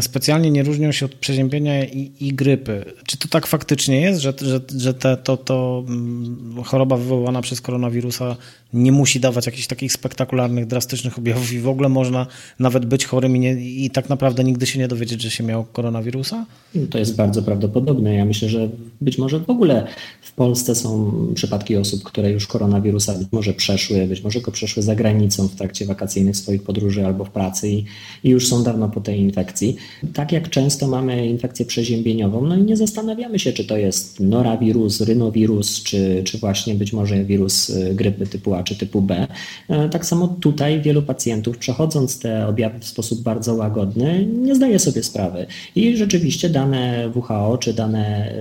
specjalnie 0.00 0.50
nie 0.50 0.62
różnią 0.62 0.92
się 0.92 1.06
od 1.06 1.14
przeziębienia 1.14 1.84
i, 1.84 2.12
i 2.20 2.32
grypy. 2.32 2.84
Czy 3.06 3.16
to 3.16 3.28
tak 3.28 3.46
faktycznie 3.46 4.00
jest, 4.00 4.20
że, 4.20 4.32
że, 4.40 4.60
że 4.76 4.94
te, 4.94 5.16
to, 5.16 5.36
to 5.36 5.84
mm, 5.88 6.62
choroba 6.64 6.96
wywołana 6.96 7.42
przez 7.42 7.60
koronawirusa 7.60 8.36
nie 8.72 8.92
musi 8.92 9.20
dawać 9.20 9.46
jakichś 9.46 9.66
takich 9.66 9.92
spektakularnych, 9.92 10.66
drastycznych 10.66 11.18
objawów 11.18 11.52
i 11.52 11.58
w 11.58 11.68
ogóle 11.68 11.88
można 11.88 12.26
nawet 12.58 12.86
być 12.86 13.04
chorym 13.04 13.36
i, 13.36 13.38
nie, 13.38 13.52
i 13.52 13.90
tak 13.90 14.08
naprawdę 14.08 14.44
nigdy 14.44 14.66
się 14.66 14.78
nie 14.78 14.88
dowiedzieć, 14.88 15.22
że 15.22 15.30
się 15.30 15.44
miał 15.44 15.64
koronawirusa? 15.64 16.46
To 16.90 16.98
jest 16.98 17.16
bardzo 17.16 17.42
prawdopodobne. 17.42 18.14
Ja 18.14 18.24
myślę, 18.24 18.48
że 18.48 18.68
być 19.00 19.18
może 19.18 19.40
w 19.40 19.50
ogóle 19.50 19.86
w 20.22 20.32
Polsce 20.32 20.74
są 20.74 21.12
przypadki 21.34 21.76
osób, 21.76 22.02
które 22.02 22.30
już 22.30 22.46
koronawirusa 22.46 23.18
być 23.18 23.28
może 23.32 23.52
przeszły, 23.52 24.06
być 24.06 24.22
może 24.22 24.40
go 24.40 24.52
przeszły 24.52 24.82
za 24.82 24.94
granicą 24.94 25.48
w 25.48 25.54
trakcie 25.54 25.86
wakacyjnych 25.86 26.36
swoich 26.36 26.62
podróży 26.62 27.06
albo 27.06 27.24
w 27.24 27.30
pracy 27.30 27.68
i, 27.68 27.84
i 28.24 28.30
już 28.30 28.48
są 28.48 28.62
dawno 28.62 28.88
po 28.88 29.00
tej 29.00 29.20
infekcji. 29.20 29.76
Tak 30.14 30.32
jak 30.32 30.50
często 30.50 30.88
mamy 30.88 31.26
infekcję 31.26 31.66
przeziębieniową, 31.66 32.46
no 32.46 32.56
i 32.56 32.62
nie 32.62 32.76
zastanawiamy 32.76 33.38
się, 33.38 33.52
czy 33.52 33.64
to 33.64 33.76
jest 33.76 34.20
norawirus, 34.20 35.00
rynowirus, 35.00 35.82
czy, 35.82 36.22
czy 36.24 36.38
właśnie 36.38 36.74
być 36.74 36.92
może 36.92 37.24
wirus 37.24 37.70
y, 37.70 37.94
grypy 37.94 38.26
typu 38.26 38.54
A 38.54 38.65
czy 38.66 38.76
typu 38.76 39.02
B. 39.02 39.26
E, 39.68 39.88
tak 39.88 40.06
samo 40.06 40.28
tutaj 40.40 40.80
wielu 40.80 41.02
pacjentów, 41.02 41.58
przechodząc 41.58 42.18
te 42.18 42.46
objawy 42.46 42.78
w 42.78 42.84
sposób 42.84 43.22
bardzo 43.22 43.54
łagodny, 43.54 44.26
nie 44.26 44.54
zdaje 44.54 44.78
sobie 44.78 45.02
sprawy. 45.02 45.46
I 45.74 45.96
rzeczywiście 45.96 46.48
dane 46.48 47.10
WHO 47.14 47.58
czy 47.58 47.74
dane 47.74 48.32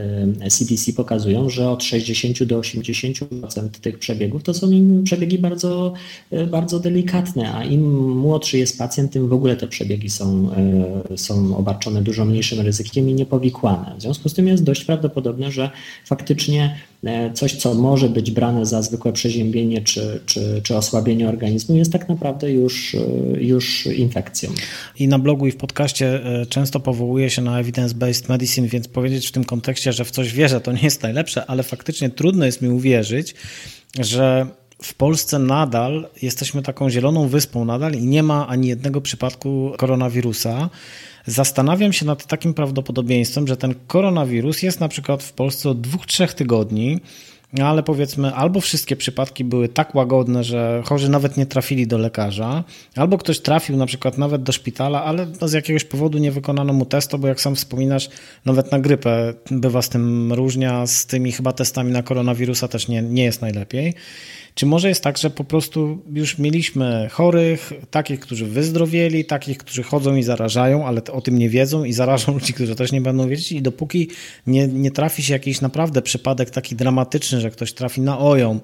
CDC 0.51 0.91
y, 0.91 0.93
pokazują, 0.93 1.49
że 1.49 1.69
od 1.69 1.83
60 1.83 2.43
do 2.43 2.59
80% 2.59 3.69
tych 3.69 3.99
przebiegów 3.99 4.43
to 4.43 4.53
są 4.53 4.67
przebiegi 5.03 5.37
bardzo, 5.37 5.93
y, 6.33 6.47
bardzo 6.47 6.79
delikatne, 6.79 7.53
a 7.53 7.63
im 7.63 8.09
młodszy 8.17 8.57
jest 8.57 8.77
pacjent, 8.77 9.11
tym 9.11 9.27
w 9.27 9.33
ogóle 9.33 9.55
te 9.55 9.67
przebiegi 9.67 10.09
są, 10.09 10.49
są 11.15 11.57
obarczone 11.57 12.01
dużo 12.01 12.25
mniejszym 12.25 12.59
ryzykiem 12.59 13.09
i 13.09 13.13
niepowikłane. 13.13 13.95
W 13.97 14.01
związku 14.01 14.29
z 14.29 14.33
tym 14.33 14.47
jest 14.47 14.63
dość 14.63 14.83
prawdopodobne, 14.85 15.51
że 15.51 15.69
faktycznie 16.05 16.63
e, 16.63 16.94
coś, 17.33 17.55
co 17.55 17.73
może 17.73 18.09
być 18.09 18.31
brane 18.31 18.65
za 18.65 18.81
zwykłe 18.81 19.13
przeziębienie 19.13 19.81
czy, 19.81 20.19
czy, 20.25 20.61
czy 20.63 20.75
osłabienie 20.75 21.29
organizmu, 21.29 21.75
jest 21.75 21.91
tak 21.91 22.09
naprawdę 22.09 22.51
już, 22.51 22.95
e, 22.95 22.99
już 23.43 23.85
infekcją. 23.85 24.49
I 24.99 25.07
na 25.07 25.19
blogu 25.19 25.47
i 25.47 25.51
w 25.51 25.57
podcaście 25.57 26.25
e, 26.25 26.45
często 26.45 26.79
powołuje 26.79 27.29
się 27.29 27.41
na 27.41 27.63
evidence-based 27.63 28.29
medicine, 28.29 28.67
więc 28.67 28.87
powiedzieć 28.87 29.27
w 29.27 29.31
tym 29.31 29.43
kontekście, 29.43 29.93
że 29.93 30.05
w 30.05 30.11
coś 30.11 30.33
wierzę, 30.33 30.61
to 30.61 30.71
nie 30.71 30.81
jest 30.81 31.03
najlepsze, 31.03 31.45
ale 31.45 31.63
faktycznie 31.63 32.09
trudno 32.09 32.45
jest 32.45 32.61
mi 32.61 32.69
uwierzyć, 32.69 33.35
że 33.99 34.47
w 34.83 34.93
Polsce 34.93 35.39
nadal 35.39 36.09
jesteśmy 36.21 36.61
taką 36.61 36.89
zieloną 36.89 37.27
wyspą 37.27 37.65
nadal 37.65 37.93
i 37.93 38.05
nie 38.05 38.23
ma 38.23 38.47
ani 38.47 38.67
jednego 38.67 39.01
przypadku 39.01 39.71
koronawirusa. 39.77 40.69
Zastanawiam 41.25 41.93
się 41.93 42.05
nad 42.05 42.25
takim 42.25 42.53
prawdopodobieństwem, 42.53 43.47
że 43.47 43.57
ten 43.57 43.75
koronawirus 43.87 44.63
jest 44.63 44.79
na 44.79 44.87
przykład 44.87 45.23
w 45.23 45.33
Polsce 45.33 45.69
od 45.69 45.81
dwóch, 45.81 46.05
trzech 46.05 46.33
tygodni, 46.33 46.99
ale 47.63 47.83
powiedzmy, 47.83 48.33
albo 48.33 48.61
wszystkie 48.61 48.95
przypadki 48.95 49.43
były 49.43 49.69
tak 49.69 49.95
łagodne, 49.95 50.43
że 50.43 50.81
chorzy 50.85 51.09
nawet 51.09 51.37
nie 51.37 51.45
trafili 51.45 51.87
do 51.87 51.97
lekarza, 51.97 52.63
albo 52.95 53.17
ktoś 53.17 53.39
trafił 53.39 53.77
na 53.77 53.85
przykład 53.85 54.17
nawet 54.17 54.43
do 54.43 54.51
szpitala, 54.51 55.03
ale 55.03 55.27
z 55.41 55.53
jakiegoś 55.53 55.83
powodu 55.83 56.17
nie 56.17 56.31
wykonano 56.31 56.73
mu 56.73 56.85
testu, 56.85 57.19
bo 57.19 57.27
jak 57.27 57.41
sam 57.41 57.55
wspominasz, 57.55 58.09
nawet 58.45 58.71
na 58.71 58.79
grypę 58.79 59.33
bywa 59.51 59.81
z 59.81 59.89
tym 59.89 60.33
różnia, 60.33 60.87
z 60.87 61.05
tymi 61.05 61.31
chyba 61.31 61.53
testami 61.53 61.91
na 61.91 62.03
koronawirusa 62.03 62.67
też 62.67 62.87
nie, 62.87 63.01
nie 63.01 63.23
jest 63.23 63.41
najlepiej. 63.41 63.93
Czy 64.55 64.65
może 64.65 64.89
jest 64.89 65.03
tak, 65.03 65.17
że 65.17 65.29
po 65.29 65.43
prostu 65.43 66.01
już 66.13 66.37
mieliśmy 66.37 67.09
chorych, 67.11 67.73
takich, 67.91 68.19
którzy 68.19 68.45
wyzdrowieli, 68.45 69.25
takich, 69.25 69.57
którzy 69.57 69.83
chodzą 69.83 70.15
i 70.15 70.23
zarażają, 70.23 70.85
ale 70.85 71.03
o 71.03 71.21
tym 71.21 71.37
nie 71.37 71.49
wiedzą 71.49 71.83
i 71.83 71.93
zarażą 71.93 72.33
ludzi, 72.33 72.53
którzy 72.53 72.75
też 72.75 72.91
nie 72.91 73.01
będą 73.01 73.27
wiedzieć? 73.27 73.51
I 73.51 73.61
dopóki 73.61 74.09
nie, 74.47 74.67
nie 74.67 74.91
trafi 74.91 75.23
się 75.23 75.33
jakiś 75.33 75.61
naprawdę 75.61 76.01
przypadek 76.01 76.49
taki 76.49 76.75
dramatyczny, 76.75 77.41
że 77.41 77.51
ktoś 77.51 77.73
trafi 77.73 78.01
na 78.01 78.19
oją, 78.19 78.59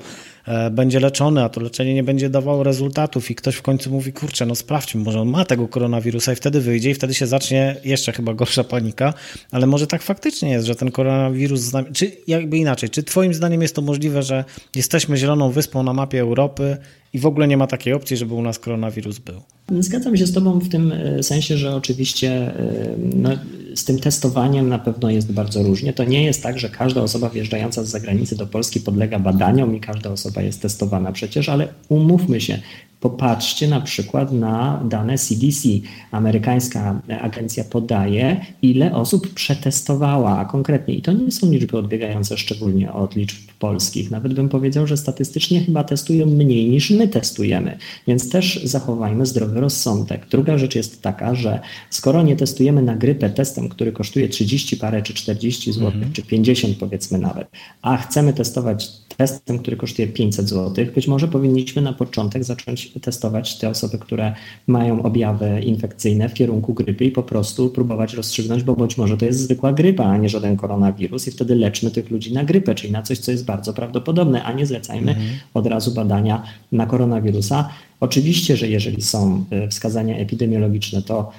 będzie 0.71 0.99
leczony, 0.99 1.43
a 1.43 1.49
to 1.49 1.62
leczenie 1.62 1.93
nie 1.93 2.04
będzie 2.04 2.30
dawało 2.30 2.63
rezultatów. 2.63 3.32
I 3.32 3.36
ktoś 3.36 3.56
w 3.56 3.62
końcu 3.62 3.91
mówi, 3.91 4.13
kurczę, 4.13 4.45
no 4.45 4.56
sprawdźmy, 4.56 5.04
może 5.04 5.21
on 5.21 5.27
ma 5.27 5.45
tego 5.45 5.67
koronawirusa 5.67 6.34
i 6.34 6.36
wtedy 6.36 6.62
wyjdzie 6.62 6.89
i 6.89 6.93
wtedy 6.93 7.13
się 7.13 7.27
zacznie 7.27 7.75
jeszcze 7.84 8.12
chyba 8.12 8.34
gorsza 8.34 8.63
panika, 8.63 9.13
ale 9.51 9.67
może 9.67 9.88
tak 9.88 10.01
faktycznie 10.01 10.49
jest, 10.49 10.67
że 10.67 10.75
ten 10.75 10.91
koronawirus, 10.91 11.71
czy 11.93 12.12
jakby 12.27 12.58
inaczej, 12.58 12.89
czy 12.89 13.04
twoim 13.04 13.34
zdaniem 13.34 13.62
jest 13.62 13.75
to 13.75 13.82
możliwe, 13.82 14.23
że 14.23 14.45
jesteśmy 14.75 15.17
zieloną 15.17 15.51
wyspą 15.51 15.84
na 15.84 15.93
mapie 15.93 16.21
Europy 16.21 16.77
i 17.13 17.19
w 17.19 17.26
ogóle 17.26 17.47
nie 17.47 17.58
ma 17.58 17.67
takiej 17.67 17.93
opcji, 17.93 18.17
żeby 18.17 18.34
u 18.34 18.41
nas 18.41 18.60
koronawirus 18.60 19.19
był? 19.19 19.41
Zgadzam 19.80 20.17
się 20.17 20.28
z 20.28 20.34
Tobą 20.34 20.60
w 20.60 20.69
tym 20.69 20.91
e, 20.91 21.24
sensie, 21.24 21.58
że 21.58 21.76
oczywiście 21.76 22.32
e, 22.32 22.95
no, 23.15 23.30
z 23.76 23.86
tym 23.86 24.00
testowaniem 24.00 24.69
na 24.69 24.80
pewno 24.80 25.10
jest 25.10 25.32
bardzo 25.32 25.63
różnie. 25.63 25.93
To 25.93 26.04
nie 26.04 26.24
jest 26.24 26.43
tak, 26.43 26.60
że 26.60 26.69
każda 26.69 27.02
osoba 27.02 27.30
wjeżdżająca 27.30 27.84
z 27.84 27.89
zagranicy 27.89 28.36
do 28.36 28.47
Polski 28.47 28.80
podlega 28.80 29.19
badaniom 29.19 29.76
i 29.76 29.80
każda 29.80 30.10
osoba 30.10 30.41
jest 30.41 30.62
testowana 30.62 31.12
przecież, 31.12 31.50
ale 31.50 31.67
umówmy 31.89 32.41
się, 32.41 32.60
Popatrzcie 33.02 33.68
na 33.68 33.82
przykład 33.82 34.32
na 34.32 34.84
dane 34.90 35.18
CDC. 35.18 35.70
Amerykańska 36.12 37.02
agencja 37.22 37.64
podaje, 37.64 38.46
ile 38.62 38.96
osób 38.96 39.34
przetestowała, 39.34 40.40
a 40.40 40.46
konkretnie, 40.46 40.94
i 40.94 41.02
to 41.02 41.12
nie 41.12 41.32
są 41.32 41.52
liczby 41.52 41.78
odbiegające 41.78 42.38
szczególnie 42.38 42.94
od 42.94 43.16
liczb 43.16 43.38
polskich. 43.60 44.12
Nawet 44.12 44.34
bym 44.34 44.50
powiedział, 44.50 44.88
że 44.88 44.98
statystycznie 44.98 45.60
chyba 45.60 45.84
testują 45.84 46.26
mniej 46.26 46.70
niż 46.70 46.90
my 46.90 47.08
testujemy, 47.08 47.78
więc 48.08 48.30
też 48.30 48.64
zachowajmy 48.64 49.26
zdrowy 49.26 49.60
rozsądek. 49.60 50.28
Druga 50.30 50.58
rzecz 50.58 50.76
jest 50.76 51.02
taka, 51.02 51.36
że 51.36 51.60
skoro 51.90 52.24
nie 52.24 52.36
testujemy 52.36 52.82
na 52.82 52.96
grypę 52.96 53.30
testem, 53.30 53.70
który 53.70 53.92
kosztuje 53.92 54.30
30 54.30 54.78
parę 54.78 55.02
czy 55.02 55.14
40 55.14 55.74
zł, 55.74 55.88
mhm. 55.88 56.14
czy 56.14 56.22
50 56.22 56.78
powiedzmy 56.78 57.18
nawet, 57.18 57.48
a 57.82 57.98
chcemy 57.98 58.34
testować 58.34 58.90
testem, 59.22 59.60
który 59.60 59.78
kosztuje 59.78 60.08
500 60.08 60.50
zł, 60.50 60.86
być 60.96 61.08
może 61.08 61.28
powinniśmy 61.28 61.82
na 61.82 61.94
początek 61.94 62.44
zacząć 62.44 62.92
testować 63.02 63.58
te 63.58 63.70
osoby, 63.70 63.98
które 63.98 64.34
mają 64.68 65.04
objawy 65.04 65.62
infekcyjne 65.62 66.30
w 66.30 66.34
kierunku 66.34 66.74
grypy 66.74 67.06
i 67.06 67.12
po 67.12 67.24
prostu 67.24 67.70
próbować 67.70 68.14
rozstrzygnąć, 68.14 68.64
bo 68.64 68.76
być 68.76 68.98
może 68.98 69.18
to 69.18 69.26
jest 69.26 69.40
zwykła 69.40 69.74
grypa, 69.74 70.06
a 70.06 70.18
nie 70.18 70.30
żaden 70.30 70.58
koronawirus 70.58 71.28
i 71.28 71.32
wtedy 71.32 71.56
leczmy 71.56 71.92
tych 71.92 72.12
ludzi 72.12 72.34
na 72.34 72.44
grypę, 72.44 72.76
czyli 72.76 72.94
na 72.94 73.02
coś, 73.02 73.20
co 73.20 73.32
jest 73.32 73.46
bardzo 73.46 73.74
prawdopodobne, 73.74 74.44
a 74.44 74.54
nie 74.54 74.66
zlecajmy 74.66 75.12
mhm. 75.12 75.30
od 75.54 75.68
razu 75.68 75.92
badania 75.92 76.44
na 76.72 76.86
koronawirusa. 76.86 77.70
Oczywiście, 78.02 78.58
że 78.58 78.68
jeżeli 78.68 79.02
są 79.02 79.46
e, 79.50 79.68
wskazania 79.68 80.18
epidemiologiczne, 80.18 81.02
to 81.02 81.32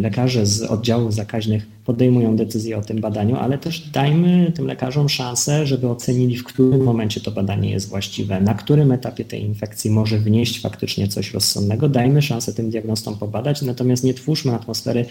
lekarze 0.00 0.46
z 0.46 0.62
oddziałów 0.62 1.14
zakaźnych 1.14 1.66
podejmują 1.84 2.36
decyzję 2.36 2.78
o 2.78 2.82
tym 2.82 3.00
badaniu, 3.00 3.36
ale 3.36 3.58
też 3.58 3.80
dajmy 3.80 4.52
tym 4.54 4.66
lekarzom 4.66 5.08
szansę, 5.08 5.66
żeby 5.66 5.88
ocenili, 5.88 6.36
w 6.36 6.44
którym 6.44 6.82
momencie 6.82 7.20
to 7.20 7.30
badanie 7.30 7.70
jest 7.70 7.88
właściwe, 7.88 8.40
na 8.40 8.54
którym 8.54 8.92
etapie 8.92 9.24
tej 9.24 9.42
infekcji 9.42 9.90
może 9.90 10.18
wnieść 10.18 10.60
faktycznie 10.60 11.08
coś 11.08 11.34
rozsądnego. 11.34 11.88
Dajmy 11.88 12.22
szansę 12.22 12.52
tym 12.52 12.70
diagnostom 12.70 13.18
pobadać, 13.18 13.62
natomiast 13.62 14.04
nie 14.04 14.14
twórzmy 14.14 14.54
atmosfery 14.54 15.04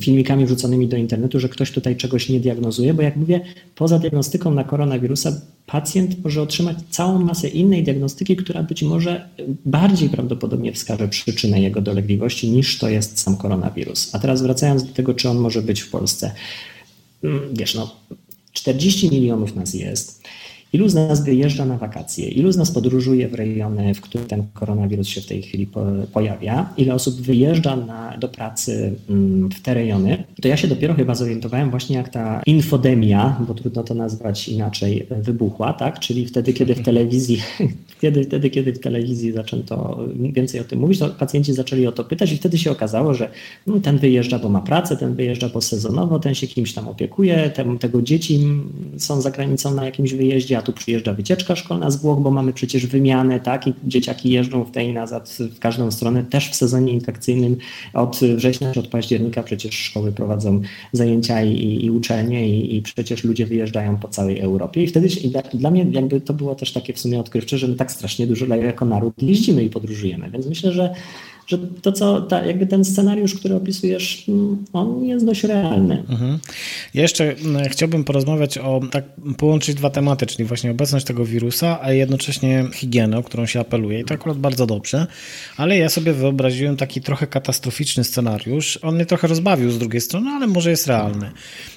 filmikami 0.00 0.46
wrzuconymi 0.46 0.88
do 0.88 0.96
internetu, 0.96 1.40
że 1.40 1.48
ktoś 1.48 1.70
tutaj 1.70 1.96
czegoś 1.96 2.28
nie 2.28 2.40
diagnozuje, 2.40 2.94
bo 2.94 3.02
jak 3.02 3.16
mówię, 3.16 3.40
poza 3.74 3.98
diagnostyką 3.98 4.54
na 4.54 4.64
koronawirusa 4.64 5.40
pacjent 5.66 6.24
może 6.24 6.42
otrzymać 6.42 6.76
całą 6.90 7.18
masę 7.18 7.48
innej 7.48 7.82
diagnostyki, 7.82 8.36
która 8.36 8.62
być 8.62 8.82
może 8.82 9.28
bardziej 9.64 10.08
prawdopodobnie 10.08 10.72
wskaże 10.72 11.08
przyczynę 11.08 11.60
jego 11.60 11.80
dolegliwości 11.80 12.50
niż 12.50 12.78
to 12.78 12.88
jest 12.88 13.18
sam 13.18 13.36
koronawirus. 13.36 14.14
A 14.14 14.18
teraz 14.18 14.42
wracając 14.42 14.84
do 14.84 14.92
tego, 14.92 15.14
czy 15.14 15.28
on 15.28 15.38
może 15.38 15.62
być 15.62 15.80
w 15.80 15.90
Polsce. 15.90 16.32
Mm, 17.24 17.40
wiesz, 17.54 17.74
no, 17.74 17.96
40 18.52 19.10
milionów 19.10 19.54
nas 19.54 19.74
jest. 19.74 20.22
Ilu 20.72 20.88
z 20.88 20.94
nas 20.94 21.24
wyjeżdża 21.24 21.64
na 21.64 21.78
wakacje? 21.78 22.28
Ilu 22.28 22.52
z 22.52 22.56
nas 22.56 22.70
podróżuje 22.70 23.28
w 23.28 23.34
rejony, 23.34 23.94
w 23.94 24.00
których 24.00 24.26
ten 24.26 24.44
koronawirus 24.54 25.08
się 25.08 25.20
w 25.20 25.26
tej 25.26 25.42
chwili 25.42 25.66
po, 25.66 25.86
pojawia? 26.12 26.70
Ile 26.76 26.94
osób 26.94 27.14
wyjeżdża 27.14 27.76
na, 27.76 28.16
do 28.18 28.28
pracy 28.28 28.94
mm, 29.10 29.50
w 29.50 29.60
te 29.60 29.74
rejony? 29.74 30.24
To 30.42 30.48
ja 30.48 30.56
się 30.56 30.68
dopiero 30.68 30.94
chyba 30.94 31.14
zorientowałem 31.14 31.70
właśnie, 31.70 31.96
jak 31.96 32.08
ta 32.08 32.42
infodemia, 32.46 33.36
bo 33.48 33.54
trudno 33.54 33.82
to 33.82 33.94
nazwać 33.94 34.48
inaczej, 34.48 35.06
wybuchła, 35.10 35.72
tak? 35.72 35.98
Czyli 35.98 36.26
wtedy, 36.26 36.52
kiedy 36.52 36.74
w 36.74 36.82
telewizji, 36.82 37.42
kiedy, 38.00 38.24
wtedy, 38.24 38.50
kiedy 38.50 38.72
w 38.72 38.78
telewizji 38.78 39.32
zaczęto 39.32 39.98
więcej 40.16 40.60
o 40.60 40.64
tym 40.64 40.80
mówić, 40.80 40.98
to 40.98 41.08
pacjenci 41.08 41.52
zaczęli 41.52 41.86
o 41.86 41.92
to 41.92 42.04
pytać 42.04 42.32
i 42.32 42.36
wtedy 42.36 42.58
się 42.58 42.70
okazało, 42.70 43.14
że 43.14 43.30
no, 43.66 43.80
ten 43.80 43.98
wyjeżdża, 43.98 44.38
bo 44.38 44.48
ma 44.48 44.60
pracę, 44.60 44.96
ten 44.96 45.14
wyjeżdża, 45.14 45.48
bo 45.48 45.60
sezonowo, 45.60 46.18
ten 46.18 46.34
się 46.34 46.46
kimś 46.46 46.72
tam 46.72 46.88
opiekuje, 46.88 47.50
ten, 47.50 47.78
tego 47.78 48.02
dzieci 48.02 48.40
są 48.98 49.20
za 49.20 49.30
granicą 49.30 49.74
na 49.74 49.84
jakimś 49.84 50.14
wyjeździe, 50.14 50.61
tu 50.62 50.72
przyjeżdża 50.72 51.14
wycieczka 51.14 51.56
szkolna 51.56 51.90
z 51.90 51.96
Włoch, 51.96 52.20
bo 52.20 52.30
mamy 52.30 52.52
przecież 52.52 52.86
wymianę, 52.86 53.40
tak, 53.40 53.66
i 53.66 53.74
dzieciaki 53.84 54.30
jeżdżą 54.30 54.64
w 54.64 54.70
tej 54.70 54.88
i 54.88 54.92
nazad 54.92 55.38
w 55.54 55.58
każdą 55.58 55.90
stronę, 55.90 56.24
też 56.24 56.50
w 56.50 56.54
sezonie 56.54 56.92
infekcyjnym 56.92 57.56
od 57.94 58.20
września 58.36 58.72
czy 58.72 58.80
od 58.80 58.88
października 58.88 59.42
przecież 59.42 59.74
szkoły 59.74 60.12
prowadzą 60.12 60.60
zajęcia 60.92 61.42
i, 61.42 61.84
i 61.84 61.90
uczelnie 61.90 62.48
i, 62.48 62.76
i, 62.76 62.82
przecież 62.82 63.24
ludzie 63.24 63.46
wyjeżdżają 63.46 63.96
po 63.96 64.08
całej 64.08 64.40
Europie. 64.40 64.82
I 64.82 64.86
wtedy 64.86 65.08
i 65.08 65.28
dla, 65.28 65.42
dla 65.42 65.70
mnie 65.70 65.86
jakby 65.90 66.20
to 66.20 66.34
było 66.34 66.54
też 66.54 66.72
takie 66.72 66.92
w 66.92 66.98
sumie 66.98 67.20
odkrywcze, 67.20 67.58
że 67.58 67.68
my 67.68 67.74
tak 67.74 67.92
strasznie 67.92 68.26
dużo 68.26 68.46
jako 68.46 68.84
naród 68.84 69.22
jeździmy 69.22 69.64
i 69.64 69.70
podróżujemy, 69.70 70.30
więc 70.30 70.46
myślę, 70.46 70.72
że 70.72 70.94
że 71.46 71.58
to 71.58 71.92
co, 71.92 72.20
ta, 72.20 72.46
jakby 72.46 72.66
ten 72.66 72.84
scenariusz, 72.84 73.34
który 73.34 73.54
opisujesz, 73.54 74.24
mm, 74.28 74.64
on 74.72 75.04
jest 75.04 75.26
dość 75.26 75.44
realny. 75.44 76.04
Mhm. 76.08 76.38
Ja 76.94 77.02
jeszcze 77.02 77.36
mm, 77.36 77.68
chciałbym 77.68 78.04
porozmawiać 78.04 78.58
o, 78.58 78.80
tak 78.90 79.04
połączyć 79.38 79.74
dwa 79.74 79.90
tematy, 79.90 80.26
czyli 80.26 80.44
właśnie 80.44 80.70
obecność 80.70 81.06
tego 81.06 81.24
wirusa, 81.24 81.78
a 81.82 81.92
jednocześnie 81.92 82.64
higienę, 82.74 83.18
o 83.18 83.22
którą 83.22 83.46
się 83.46 83.60
apeluje 83.60 84.00
i 84.00 84.04
to 84.04 84.14
akurat 84.14 84.38
bardzo 84.38 84.66
dobrze, 84.66 85.06
ale 85.56 85.78
ja 85.78 85.88
sobie 85.88 86.12
wyobraziłem 86.12 86.76
taki 86.76 87.00
trochę 87.00 87.26
katastroficzny 87.26 88.04
scenariusz. 88.04 88.78
On 88.82 88.94
mnie 88.94 89.06
trochę 89.06 89.28
rozbawił 89.28 89.70
z 89.70 89.78
drugiej 89.78 90.00
strony, 90.00 90.30
ale 90.30 90.46
może 90.46 90.70
jest 90.70 90.86
realny. 90.86 91.30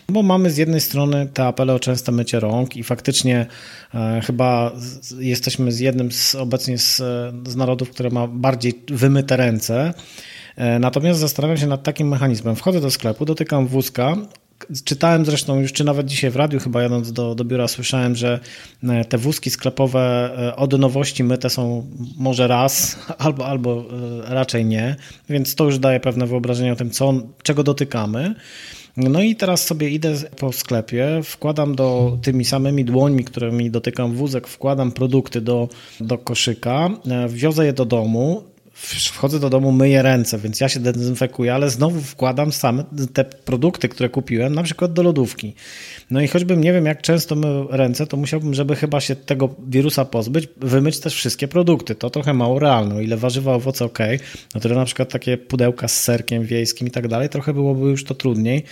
Bo 0.10 0.24
mamy 0.24 0.52
z 0.52 0.58
jednej 0.58 0.82
strony 0.82 1.28
te 1.34 1.46
apele 1.46 1.74
o 1.74 1.80
częste 1.80 2.12
mycie 2.12 2.40
rąk 2.40 2.78
i 2.78 2.84
faktycznie 2.84 3.46
e, 3.94 4.22
chyba 4.24 4.72
jesteśmy 5.20 5.72
z 5.72 5.80
jednym 5.80 6.12
z 6.12 6.36
obecnie 6.36 6.78
z, 6.78 6.98
z 7.48 7.56
narodów, 7.56 7.90
które 7.90 8.10
ma 8.10 8.28
bardziej 8.28 8.74
wymyte 8.88 9.38
ręce. 9.38 9.94
E, 10.56 10.80
natomiast 10.80 11.20
zastanawiam 11.20 11.58
się 11.58 11.68
nad 11.68 11.84
takim 11.84 12.08
mechanizmem. 12.08 12.56
Wchodzę 12.56 12.82
do 12.82 12.92
sklepu, 12.92 13.26
dotykam 13.26 13.68
wózka, 13.68 14.16
Czytałem 14.86 15.26
zresztą 15.26 15.60
już, 15.60 15.74
czy 15.74 15.84
nawet 15.84 16.08
dzisiaj 16.08 16.32
w 16.32 16.36
radiu, 16.36 16.60
chyba 16.60 16.82
jadąc 16.82 17.12
do, 17.12 17.36
do 17.36 17.46
biura, 17.46 17.68
słyszałem, 17.68 18.16
że 18.16 18.40
e, 18.84 19.06
te 19.06 19.18
wózki 19.18 19.50
sklepowe 19.50 20.32
e, 20.38 20.56
od 20.56 20.80
nowości 20.80 21.24
myte 21.24 21.50
są 21.50 21.88
może 22.18 22.48
raz, 22.48 23.00
albo, 23.18 23.46
albo 23.46 23.86
raczej 24.24 24.66
nie, 24.66 24.96
więc 25.30 25.56
to 25.56 25.64
już 25.64 25.80
daje 25.80 26.00
pewne 26.00 26.28
wyobrażenie 26.28 26.74
o 26.74 26.76
tym, 26.76 26.90
co, 26.90 27.14
czego 27.44 27.64
dotykamy. 27.64 28.36
No 28.98 29.22
i 29.22 29.36
teraz 29.36 29.66
sobie 29.66 29.90
idę 29.90 30.14
po 30.38 30.52
sklepie, 30.52 31.22
wkładam 31.24 31.76
do 31.76 32.18
tymi 32.22 32.46
samymi 32.46 32.86
dłońmi, 32.86 33.24
którymi 33.24 33.72
dotykam 33.72 34.14
wózek, 34.14 34.48
wkładam 34.48 34.92
produkty 34.92 35.42
do, 35.42 35.70
do 36.00 36.18
koszyka, 36.18 36.90
wiozę 37.30 37.66
je 37.66 37.74
do 37.74 37.86
domu, 37.86 38.44
wchodzę 39.12 39.40
do 39.40 39.50
domu, 39.50 39.72
myję 39.72 40.02
ręce, 40.02 40.38
więc 40.38 40.60
ja 40.60 40.70
się 40.70 40.80
dezynfekuję, 40.80 41.54
ale 41.54 41.70
znowu 41.70 42.02
wkładam 42.02 42.52
same 42.52 42.84
te 43.14 43.26
produkty, 43.26 43.90
które 43.90 44.10
kupiłem, 44.10 44.56
na 44.56 44.64
przykład 44.64 44.94
do 44.94 45.04
lodówki. 45.04 45.54
No 46.12 46.22
i 46.22 46.28
choćbym 46.28 46.62
nie 46.62 46.74
wiem, 46.74 46.86
jak 46.86 47.02
często 47.02 47.36
myję 47.36 47.66
ręce, 47.70 48.08
to 48.08 48.18
musiałbym, 48.18 48.54
żeby 48.54 48.76
chyba 48.76 49.02
się 49.02 49.16
tego 49.16 49.56
wirusa 49.68 50.06
pozbyć, 50.06 50.48
wymyć 50.58 51.00
też 51.00 51.16
wszystkie 51.16 51.48
produkty. 51.48 51.96
To 51.96 52.10
trochę 52.10 52.34
mało 52.34 52.60
realne. 52.60 52.96
O 52.96 53.02
ile 53.02 53.18
warzywa, 53.18 53.54
owoce 53.54 53.86
ok, 53.86 54.00
no 54.56 54.62
to 54.62 54.70
na 54.70 54.86
przykład 54.86 55.10
takie 55.10 55.38
pudełka 55.38 55.88
z 55.88 56.00
serkiem 56.00 56.44
wiejskim 56.44 56.88
i 56.88 56.92
tak 56.92 57.08
dalej, 57.08 57.30
trochę 57.30 57.54
byłoby 57.54 57.90
już 57.90 58.04
to 58.04 58.16
trudniej. 58.16 58.64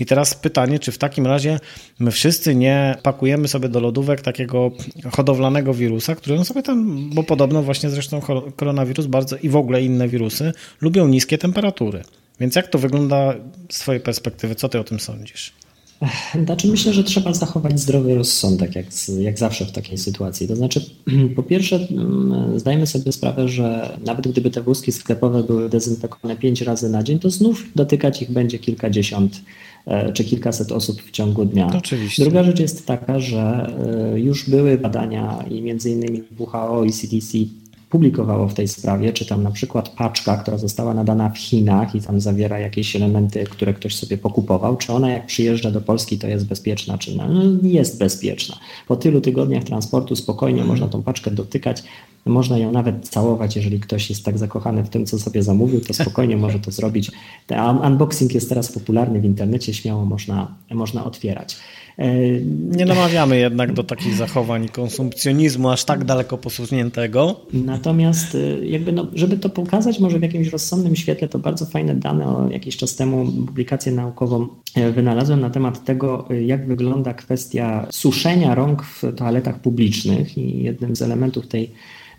I 0.00 0.06
teraz 0.06 0.34
pytanie, 0.34 0.78
czy 0.78 0.92
w 0.92 0.98
takim 0.98 1.26
razie 1.26 1.60
my 1.98 2.10
wszyscy 2.10 2.54
nie 2.54 2.96
pakujemy 3.02 3.48
sobie 3.48 3.68
do 3.68 3.80
lodówek 3.80 4.20
takiego 4.20 4.70
hodowlanego 5.12 5.74
wirusa, 5.74 6.14
który 6.14 6.38
on 6.38 6.44
sobie 6.44 6.62
tam, 6.62 7.10
bo 7.14 7.22
podobno 7.22 7.62
właśnie 7.62 7.90
zresztą 7.90 8.20
koronawirus 8.56 9.06
bardzo 9.06 9.36
i 9.36 9.48
w 9.48 9.56
ogóle 9.56 9.82
inne 9.82 10.08
wirusy 10.08 10.52
lubią 10.80 11.08
niskie 11.08 11.38
temperatury. 11.38 12.02
Więc 12.40 12.56
jak 12.56 12.68
to 12.68 12.78
wygląda 12.78 13.34
z 13.70 13.78
Twojej 13.78 14.00
perspektywy? 14.00 14.54
Co 14.54 14.68
Ty 14.68 14.80
o 14.80 14.84
tym 14.84 15.00
sądzisz? 15.00 15.61
Znaczy 16.44 16.68
myślę, 16.68 16.92
że 16.92 17.04
trzeba 17.04 17.34
zachować 17.34 17.80
zdrowy 17.80 18.14
rozsądek, 18.14 18.76
jak, 18.76 18.86
jak 19.20 19.38
zawsze 19.38 19.66
w 19.66 19.72
takiej 19.72 19.98
sytuacji. 19.98 20.48
To 20.48 20.56
znaczy, 20.56 20.84
po 21.36 21.42
pierwsze, 21.42 21.88
mm, 21.90 22.58
zdajmy 22.58 22.86
sobie 22.86 23.12
sprawę, 23.12 23.48
że 23.48 23.98
nawet 24.06 24.28
gdyby 24.28 24.50
te 24.50 24.62
wózki 24.62 24.92
sklepowe 24.92 25.42
były 25.42 25.68
dezynfekowane 25.68 26.36
pięć 26.36 26.60
razy 26.60 26.88
na 26.88 27.02
dzień, 27.02 27.18
to 27.18 27.30
znów 27.30 27.64
dotykać 27.76 28.22
ich 28.22 28.30
będzie 28.30 28.58
kilkadziesiąt 28.58 29.40
e, 29.86 30.12
czy 30.12 30.24
kilkaset 30.24 30.72
osób 30.72 31.02
w 31.02 31.10
ciągu 31.10 31.44
dnia. 31.44 31.70
Oczywiście. 31.76 32.22
Druga 32.22 32.44
rzecz 32.44 32.60
jest 32.60 32.86
taka, 32.86 33.20
że 33.20 33.74
e, 34.14 34.20
już 34.20 34.50
były 34.50 34.78
badania 34.78 35.44
i 35.50 35.62
między 35.62 35.90
innymi 35.90 36.22
WHO 36.38 36.84
i 36.84 36.92
CDC 36.92 37.38
publikowało 37.92 38.48
w 38.48 38.54
tej 38.54 38.68
sprawie, 38.68 39.12
czy 39.12 39.26
tam 39.26 39.42
na 39.42 39.50
przykład 39.50 39.88
paczka, 39.88 40.36
która 40.36 40.58
została 40.58 40.94
nadana 40.94 41.30
w 41.30 41.38
Chinach 41.38 41.94
i 41.94 42.00
tam 42.00 42.20
zawiera 42.20 42.58
jakieś 42.58 42.96
elementy, 42.96 43.44
które 43.44 43.74
ktoś 43.74 43.94
sobie 43.94 44.18
pokupował, 44.18 44.76
czy 44.76 44.92
ona 44.92 45.10
jak 45.10 45.26
przyjeżdża 45.26 45.70
do 45.70 45.80
Polski, 45.80 46.18
to 46.18 46.26
jest 46.26 46.46
bezpieczna, 46.46 46.98
czy 46.98 47.16
no, 47.16 47.24
jest 47.62 47.98
bezpieczna. 47.98 48.56
Po 48.88 48.96
tylu 48.96 49.20
tygodniach 49.20 49.64
transportu 49.64 50.16
spokojnie 50.16 50.64
można 50.64 50.88
tą 50.88 51.02
paczkę 51.02 51.30
dotykać, 51.30 51.82
można 52.26 52.58
ją 52.58 52.72
nawet 52.72 53.08
całować, 53.08 53.56
jeżeli 53.56 53.80
ktoś 53.80 54.10
jest 54.10 54.24
tak 54.24 54.38
zakochany 54.38 54.84
w 54.84 54.88
tym, 54.88 55.06
co 55.06 55.18
sobie 55.18 55.42
zamówił, 55.42 55.80
to 55.80 55.94
spokojnie 55.94 56.36
może 56.36 56.60
to 56.60 56.70
zrobić. 56.70 57.10
Unboxing 57.86 58.34
jest 58.34 58.48
teraz 58.48 58.72
popularny 58.72 59.20
w 59.20 59.24
internecie, 59.24 59.74
śmiało 59.74 60.04
można, 60.04 60.54
można 60.70 61.04
otwierać. 61.04 61.56
E, 62.02 62.40
Nie 62.76 62.84
namawiamy 62.84 63.38
jednak 63.38 63.72
do 63.72 63.84
takich 63.84 64.14
zachowań 64.14 64.68
konsumpcjonizmu 64.68 65.70
aż 65.70 65.84
tak 65.84 66.04
daleko 66.04 66.38
posuniętego. 66.38 67.40
Natomiast 67.52 68.34
e, 68.34 68.66
jakby 68.66 68.92
no, 68.92 69.06
żeby 69.14 69.38
to 69.38 69.48
pokazać 69.48 70.00
może 70.00 70.18
w 70.18 70.22
jakimś 70.22 70.48
rozsądnym 70.48 70.96
świetle, 70.96 71.28
to 71.28 71.38
bardzo 71.38 71.66
fajne 71.66 71.94
dane 71.94 72.26
o 72.26 72.50
jakiś 72.50 72.76
czas 72.76 72.96
temu 72.96 73.24
publikację 73.46 73.92
naukową 73.92 74.46
e, 74.74 74.90
wynalazłem 74.90 75.40
na 75.40 75.50
temat 75.50 75.84
tego, 75.84 76.28
jak 76.46 76.66
wygląda 76.66 77.14
kwestia 77.14 77.86
suszenia 77.90 78.54
rąk 78.54 78.82
w 78.82 79.02
toaletach 79.16 79.60
publicznych 79.60 80.38
i 80.38 80.62
jednym 80.62 80.96
z 80.96 81.02
elementów 81.02 81.48
tej 81.48 81.70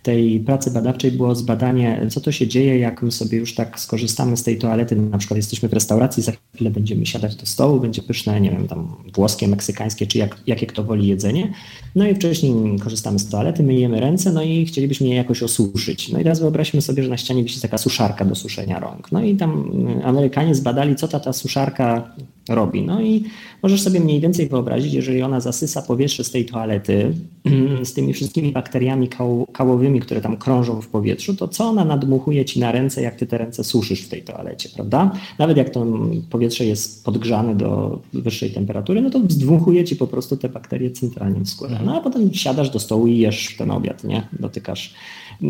tej 0.04 0.40
pracy 0.40 0.72
badawczej 0.72 1.12
było 1.12 1.36
zbadanie, 1.36 2.08
co 2.10 2.22
to 2.22 2.32
się 2.32 2.48
dzieje, 2.48 2.80
jak 2.80 3.04
my 3.04 3.12
sobie 3.12 3.38
już 3.38 3.56
tak 3.56 3.80
skorzystamy 3.80 4.38
z 4.38 4.44
tej 4.44 4.58
toalety, 4.58 4.96
na 4.96 5.18
przykład 5.18 5.38
jesteśmy 5.38 5.70
w 5.70 5.74
restauracji, 5.74 6.24
za 6.24 6.32
chwilę 6.56 6.72
będziemy 6.72 7.06
siadać 7.06 7.36
do 7.36 7.46
stołu, 7.46 7.80
będzie 7.80 8.02
pyszne, 8.02 8.42
nie 8.42 8.52
wiem, 8.52 8.68
tam 8.68 8.96
włoskie, 9.16 9.48
meksykańskie, 9.48 10.08
czy 10.08 10.18
jak, 10.18 10.38
jakie 10.48 10.68
kto 10.68 10.84
woli 10.84 11.08
jedzenie. 11.08 11.54
No 11.96 12.08
i 12.08 12.16
wcześniej 12.16 12.80
korzystamy 12.80 13.20
z 13.20 13.30
toalety, 13.30 13.64
myjemy 13.64 14.00
ręce, 14.00 14.32
no 14.32 14.44
i 14.44 14.66
chcielibyśmy 14.66 15.08
je 15.08 15.16
jakoś 15.16 15.44
osuszyć. 15.44 16.12
No 16.12 16.20
i 16.20 16.24
teraz 16.24 16.40
wyobraźmy 16.40 16.82
sobie, 16.82 17.04
że 17.04 17.10
na 17.10 17.18
ścianie 17.18 17.44
wisi 17.44 17.62
taka 17.62 17.78
suszarka 17.78 18.26
do 18.26 18.36
suszenia 18.36 18.80
rąk. 18.80 19.12
No 19.12 19.24
i 19.24 19.36
tam 19.36 19.72
Amerykanie 20.04 20.56
zbadali, 20.56 20.96
co 20.96 21.08
ta, 21.08 21.20
ta 21.20 21.34
suszarka 21.34 22.16
robi. 22.50 22.82
No 22.82 23.02
i 23.02 23.24
możesz 23.64 23.82
sobie 23.82 24.00
mniej 24.00 24.20
więcej 24.20 24.50
wyobrazić, 24.50 24.94
jeżeli 24.94 25.22
ona 25.22 25.40
zasysa 25.40 25.82
powietrze 25.82 26.24
z 26.24 26.32
tej 26.32 26.46
toalety, 26.46 27.14
z 27.84 27.94
tymi 27.94 28.14
wszystkimi 28.14 28.52
bakteriami 28.52 29.10
kałowymi, 29.54 30.00
które 30.00 30.22
tam 30.22 30.38
krążą 30.38 30.82
w 30.82 30.88
powietrzu, 30.88 31.36
to 31.36 31.48
co 31.48 31.66
ona 31.66 31.86
nadmuchuje 31.86 32.46
ci 32.46 32.60
na 32.60 32.72
ręce, 32.72 33.02
jak 33.02 33.16
ty 33.16 33.26
te 33.26 33.38
ręce 33.38 33.64
suszysz 33.64 34.02
w 34.02 34.10
tej 34.10 34.22
toalecie, 34.22 34.70
prawda? 34.76 35.12
Nawet 35.40 35.58
jak 35.58 35.70
to 35.70 35.86
powietrze 36.30 36.66
jest 36.66 37.06
podgrzane 37.06 37.56
do 37.56 38.00
wyższej 38.14 38.52
temperatury, 38.52 39.02
no 39.02 39.10
to 39.10 39.20
wzdmuchuje 39.20 39.84
ci 39.84 39.96
po 39.96 40.08
prostu 40.08 40.38
te 40.38 40.50
bakterie 40.50 40.92
centralnie 40.92 41.40
w 41.40 41.50
skórę. 41.50 41.80
No 41.86 41.98
a 41.98 42.02
potem 42.02 42.34
siadasz 42.34 42.70
do 42.70 42.80
stołu 42.80 43.08
i 43.08 43.18
jesz 43.18 43.56
ten 43.58 43.72
obiad, 43.72 44.04
nie? 44.04 44.28
Dotykasz 44.40 44.94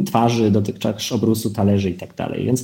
twarzy, 0.05 0.51
dotykasz 0.51 1.11
obrusu, 1.11 1.49
talerzy 1.49 1.89
i 1.89 1.93
tak 1.93 2.15
dalej. 2.15 2.45
Więc 2.45 2.63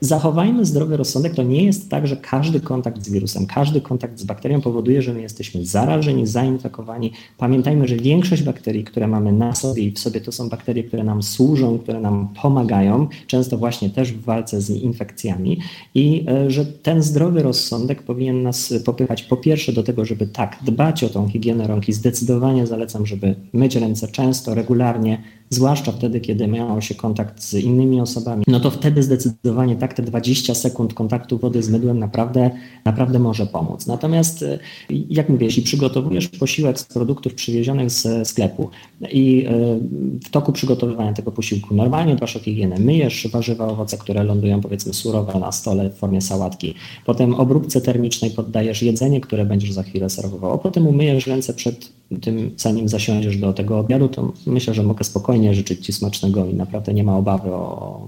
zachowajmy 0.00 0.64
zdrowy 0.64 0.96
rozsądek. 0.96 1.34
To 1.34 1.42
nie 1.42 1.64
jest 1.64 1.90
tak, 1.90 2.06
że 2.06 2.16
każdy 2.16 2.60
kontakt 2.60 3.04
z 3.04 3.10
wirusem, 3.10 3.46
każdy 3.46 3.80
kontakt 3.80 4.18
z 4.18 4.24
bakterią 4.24 4.60
powoduje, 4.60 4.85
że 4.98 5.14
my 5.14 5.22
jesteśmy 5.22 5.66
zarażeni, 5.66 6.26
zainfekowani. 6.26 7.12
Pamiętajmy, 7.38 7.88
że 7.88 7.96
większość 7.96 8.42
bakterii, 8.42 8.84
które 8.84 9.08
mamy 9.08 9.32
na 9.32 9.54
sobie 9.54 9.82
i 9.82 9.92
w 9.92 9.98
sobie, 9.98 10.20
to 10.20 10.32
są 10.32 10.48
bakterie, 10.48 10.84
które 10.84 11.04
nam 11.04 11.22
służą, 11.22 11.78
które 11.78 12.00
nam 12.00 12.28
pomagają, 12.42 13.08
często 13.26 13.58
właśnie 13.58 13.90
też 13.90 14.12
w 14.12 14.24
walce 14.24 14.60
z 14.60 14.70
infekcjami 14.70 15.58
i 15.94 16.24
e, 16.28 16.50
że 16.50 16.66
ten 16.66 17.02
zdrowy 17.02 17.42
rozsądek 17.42 18.02
powinien 18.02 18.42
nas 18.42 18.74
popychać 18.84 19.22
po 19.22 19.36
pierwsze 19.36 19.72
do 19.72 19.82
tego, 19.82 20.04
żeby 20.04 20.26
tak 20.26 20.58
dbać 20.64 21.04
o 21.04 21.08
tą 21.08 21.28
higienę 21.28 21.66
rąk 21.66 21.88
i 21.88 21.92
zdecydowanie 21.92 22.66
zalecam, 22.66 23.06
żeby 23.06 23.34
myć 23.52 23.76
ręce 23.76 24.08
często, 24.08 24.54
regularnie, 24.54 25.22
zwłaszcza 25.50 25.92
wtedy, 25.92 26.20
kiedy 26.20 26.46
miało 26.46 26.80
się 26.80 26.94
kontakt 26.94 27.42
z 27.42 27.54
innymi 27.54 28.00
osobami, 28.00 28.44
no 28.46 28.60
to 28.60 28.70
wtedy 28.70 29.02
zdecydowanie 29.02 29.76
tak 29.76 29.94
te 29.94 30.02
20 30.02 30.54
sekund 30.54 30.94
kontaktu 30.94 31.38
wody 31.38 31.62
z 31.62 31.70
mydłem 31.70 31.98
naprawdę, 31.98 32.50
naprawdę 32.84 33.18
może 33.18 33.46
pomóc. 33.46 33.86
Natomiast, 33.86 34.42
y, 34.42 34.58
jak 34.90 35.28
mówię, 35.28 35.46
jeśli 35.46 35.62
przygotowujesz 35.62 36.28
posiłek 36.28 36.80
z 36.80 36.84
produktów 36.84 37.34
przywiezionych 37.34 37.90
z 37.90 38.28
sklepu 38.28 38.70
i 39.12 39.46
y, 39.46 40.20
w 40.24 40.30
toku 40.30 40.52
przygotowywania 40.52 41.12
tego 41.12 41.32
posiłku 41.32 41.74
normalnie 41.74 42.16
dbasz 42.16 42.36
o 42.36 42.40
higienę, 42.40 42.78
myjesz 42.78 43.28
warzywa, 43.32 43.66
owoce, 43.66 43.98
które 43.98 44.24
lądują 44.24 44.60
powiedzmy 44.60 44.94
surowe 44.94 45.38
na 45.38 45.52
stole 45.52 45.90
w 45.90 45.94
formie 45.94 46.20
sałatki, 46.20 46.74
potem 47.06 47.34
obróbce 47.34 47.80
termicznej 47.80 48.30
poddajesz 48.30 48.82
jedzenie, 48.82 49.20
które 49.20 49.44
będziesz 49.44 49.72
za 49.72 49.82
chwilę 49.82 50.10
serwował, 50.10 50.52
a 50.52 50.58
potem 50.58 50.86
umyjesz 50.86 51.26
ręce 51.26 51.54
przed 51.54 51.95
tym, 52.22 52.54
zanim 52.56 52.88
zasiądziesz 52.88 53.36
do 53.36 53.52
tego 53.52 53.78
obiadu, 53.78 54.08
to 54.08 54.32
myślę, 54.46 54.74
że 54.74 54.82
mogę 54.82 55.04
spokojnie 55.04 55.54
życzyć 55.54 55.86
Ci 55.86 55.92
smacznego 55.92 56.46
i 56.46 56.54
naprawdę 56.54 56.94
nie 56.94 57.04
ma 57.04 57.16
obawy 57.16 57.50
o, 57.50 58.06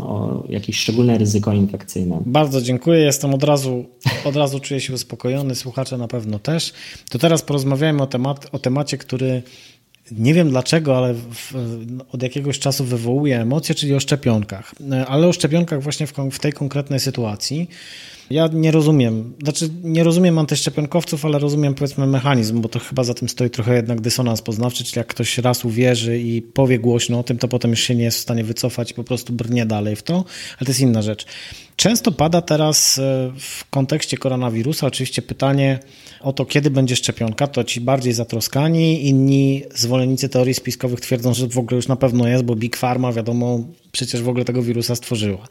o 0.00 0.42
jakieś 0.48 0.76
szczególne 0.78 1.18
ryzyko 1.18 1.52
infekcyjne. 1.52 2.22
Bardzo 2.26 2.62
dziękuję, 2.62 3.00
jestem 3.00 3.34
od 3.34 3.44
razu, 3.44 3.84
od 4.24 4.36
razu 4.36 4.60
czuję 4.60 4.80
się 4.80 4.94
uspokojony, 4.94 5.54
słuchacze 5.54 5.98
na 5.98 6.08
pewno 6.08 6.38
też. 6.38 6.72
To 7.10 7.18
teraz 7.18 7.42
porozmawiajmy 7.42 8.02
o, 8.02 8.06
temat, 8.06 8.48
o 8.52 8.58
temacie, 8.58 8.98
który 8.98 9.42
nie 10.12 10.34
wiem 10.34 10.50
dlaczego, 10.50 10.96
ale 10.96 11.14
w, 11.14 11.54
od 12.12 12.22
jakiegoś 12.22 12.58
czasu 12.58 12.84
wywołuje 12.84 13.40
emocje, 13.40 13.74
czyli 13.74 13.94
o 13.94 14.00
szczepionkach. 14.00 14.74
Ale 15.06 15.28
o 15.28 15.32
szczepionkach 15.32 15.82
właśnie 15.82 16.06
w, 16.06 16.12
w 16.30 16.38
tej 16.38 16.52
konkretnej 16.52 17.00
sytuacji. 17.00 17.68
Ja 18.30 18.48
nie 18.52 18.70
rozumiem, 18.70 19.34
znaczy 19.42 19.70
nie 19.82 20.04
rozumiem 20.04 20.38
antyszczepionkowców, 20.38 21.24
ale 21.24 21.38
rozumiem 21.38 21.74
powiedzmy 21.74 22.06
mechanizm, 22.06 22.60
bo 22.60 22.68
to 22.68 22.78
chyba 22.78 23.04
za 23.04 23.14
tym 23.14 23.28
stoi 23.28 23.50
trochę 23.50 23.76
jednak 23.76 24.00
dysonans 24.00 24.42
poznawczy, 24.42 24.84
czyli 24.84 24.98
jak 24.98 25.06
ktoś 25.06 25.38
raz 25.38 25.64
uwierzy 25.64 26.18
i 26.18 26.42
powie 26.42 26.78
głośno 26.78 27.18
o 27.18 27.22
tym, 27.22 27.38
to 27.38 27.48
potem 27.48 27.70
już 27.70 27.80
się 27.80 27.94
nie 27.94 28.04
jest 28.04 28.18
w 28.18 28.20
stanie 28.20 28.44
wycofać 28.44 28.90
i 28.90 28.94
po 28.94 29.04
prostu 29.04 29.32
brnie 29.32 29.66
dalej 29.66 29.96
w 29.96 30.02
to, 30.02 30.14
ale 30.58 30.66
to 30.66 30.70
jest 30.70 30.80
inna 30.80 31.02
rzecz. 31.02 31.26
Często 31.76 32.12
pada 32.12 32.42
teraz 32.42 32.98
e, 32.98 33.32
w 33.38 33.70
kontekście 33.70 34.16
koronawirusa 34.16 34.86
oczywiście 34.86 35.22
pytanie 35.22 35.78
o 36.20 36.32
to, 36.32 36.46
kiedy 36.46 36.70
będzie 36.70 36.96
szczepionka. 36.96 37.46
To 37.46 37.64
ci 37.64 37.80
bardziej 37.80 38.12
zatroskani, 38.12 39.08
inni 39.08 39.62
zwolennicy 39.74 40.28
teorii 40.28 40.54
spiskowych 40.54 41.00
twierdzą, 41.00 41.34
że 41.34 41.48
w 41.48 41.58
ogóle 41.58 41.76
już 41.76 41.88
na 41.88 41.96
pewno 41.96 42.28
jest, 42.28 42.44
bo 42.44 42.56
Big 42.56 42.76
Pharma, 42.76 43.12
wiadomo, 43.12 43.60
przecież 43.94 44.22
w 44.22 44.28
ogóle 44.28 44.44
tego 44.44 44.62
wirusa 44.62 44.94
stworzyła. 44.94 45.46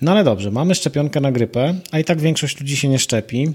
No 0.00 0.12
ale 0.12 0.24
dobrze, 0.24 0.50
mamy 0.50 0.74
szczepionkę 0.74 1.20
na 1.20 1.32
grypę, 1.32 1.74
a 1.90 1.98
i 1.98 2.04
tak 2.04 2.20
większość 2.20 2.60
ludzi 2.60 2.76
się 2.76 2.88
nie 2.88 2.98
szczepi. 2.98 3.48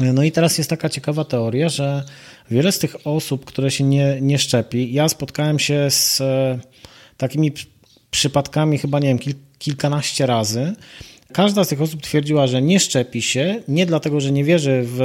No 0.00 0.22
i 0.22 0.32
teraz 0.32 0.58
jest 0.58 0.70
taka 0.70 0.88
ciekawa 0.88 1.24
teoria, 1.24 1.68
że 1.68 2.04
wiele 2.50 2.72
z 2.72 2.78
tych 2.78 3.06
osób, 3.06 3.44
które 3.44 3.70
się 3.70 3.84
nie, 3.84 4.18
nie 4.20 4.38
szczepi, 4.38 4.92
ja 4.92 5.08
spotkałem 5.08 5.58
się 5.58 5.90
z 5.90 6.20
e, 6.20 6.58
takimi 7.16 7.52
przypadkami 8.10 8.78
chyba, 8.78 8.98
nie 8.98 9.08
wiem, 9.08 9.18
kilkanaście 9.58 10.26
razy, 10.26 10.74
Każda 11.36 11.64
z 11.64 11.68
tych 11.68 11.82
osób 11.82 12.02
twierdziła, 12.02 12.46
że 12.46 12.62
nie 12.62 12.80
szczepi 12.80 13.22
się, 13.22 13.62
nie 13.68 13.86
dlatego, 13.86 14.20
że 14.20 14.32
nie 14.32 14.44
wierzy 14.44 14.82
w, 14.84 14.98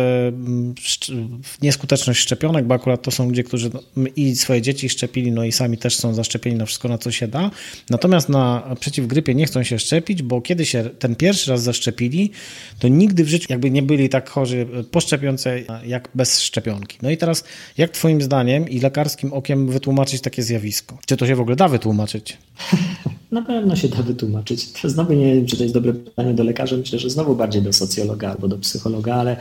w 1.43 1.61
nieskuteczność 1.61 2.19
szczepionek, 2.19 2.65
bo 2.65 2.75
akurat 2.75 3.01
to 3.01 3.11
są 3.11 3.27
ludzie, 3.27 3.43
którzy 3.43 3.69
i 4.15 4.35
swoje 4.35 4.61
dzieci 4.61 4.89
szczepili, 4.89 5.31
no 5.31 5.43
i 5.43 5.51
sami 5.51 5.77
też 5.77 5.95
są 5.95 6.13
zaszczepieni 6.13 6.57
na 6.57 6.65
wszystko, 6.65 6.87
na 6.87 6.97
co 6.97 7.11
się 7.11 7.27
da. 7.27 7.51
Natomiast 7.89 8.29
na 8.29 8.75
przeciw 8.79 9.07
grypie 9.07 9.35
nie 9.35 9.45
chcą 9.45 9.63
się 9.63 9.79
szczepić, 9.79 10.23
bo 10.23 10.41
kiedy 10.41 10.65
się 10.65 10.89
ten 10.99 11.15
pierwszy 11.15 11.51
raz 11.51 11.63
zaszczepili, 11.63 12.31
to 12.79 12.87
nigdy 12.87 13.23
w 13.23 13.29
życiu 13.29 13.47
jakby 13.49 13.71
nie 13.71 13.81
byli 13.81 14.09
tak 14.09 14.29
chorzy 14.29 14.67
po 14.91 15.01
szczepionce 15.01 15.59
jak 15.85 16.09
bez 16.15 16.41
szczepionki. 16.41 16.97
No 17.01 17.09
i 17.09 17.17
teraz, 17.17 17.43
jak 17.77 17.91
Twoim 17.91 18.21
zdaniem 18.21 18.69
i 18.69 18.79
lekarskim 18.79 19.33
okiem 19.33 19.67
wytłumaczyć 19.67 20.21
takie 20.21 20.43
zjawisko? 20.43 20.97
Czy 21.05 21.17
to 21.17 21.27
się 21.27 21.35
w 21.35 21.41
ogóle 21.41 21.55
da 21.55 21.67
wytłumaczyć? 21.67 22.37
Na 23.31 23.41
pewno 23.41 23.75
się 23.75 23.87
da 23.87 24.03
wytłumaczyć. 24.03 24.69
Znowu 24.83 25.13
nie 25.13 25.35
wiem, 25.35 25.45
czy 25.45 25.57
to 25.57 25.63
jest 25.63 25.75
dobre 25.75 25.93
pytanie 25.93 26.33
do 26.33 26.43
lekarza. 26.43 26.77
Myślę, 26.77 26.99
że 26.99 27.09
znowu 27.09 27.35
bardziej 27.35 27.61
do 27.61 27.73
socjologa 27.73 28.31
albo 28.31 28.47
do 28.47 28.57
psychologa, 28.57 29.15
ale 29.15 29.31
e, 29.31 29.37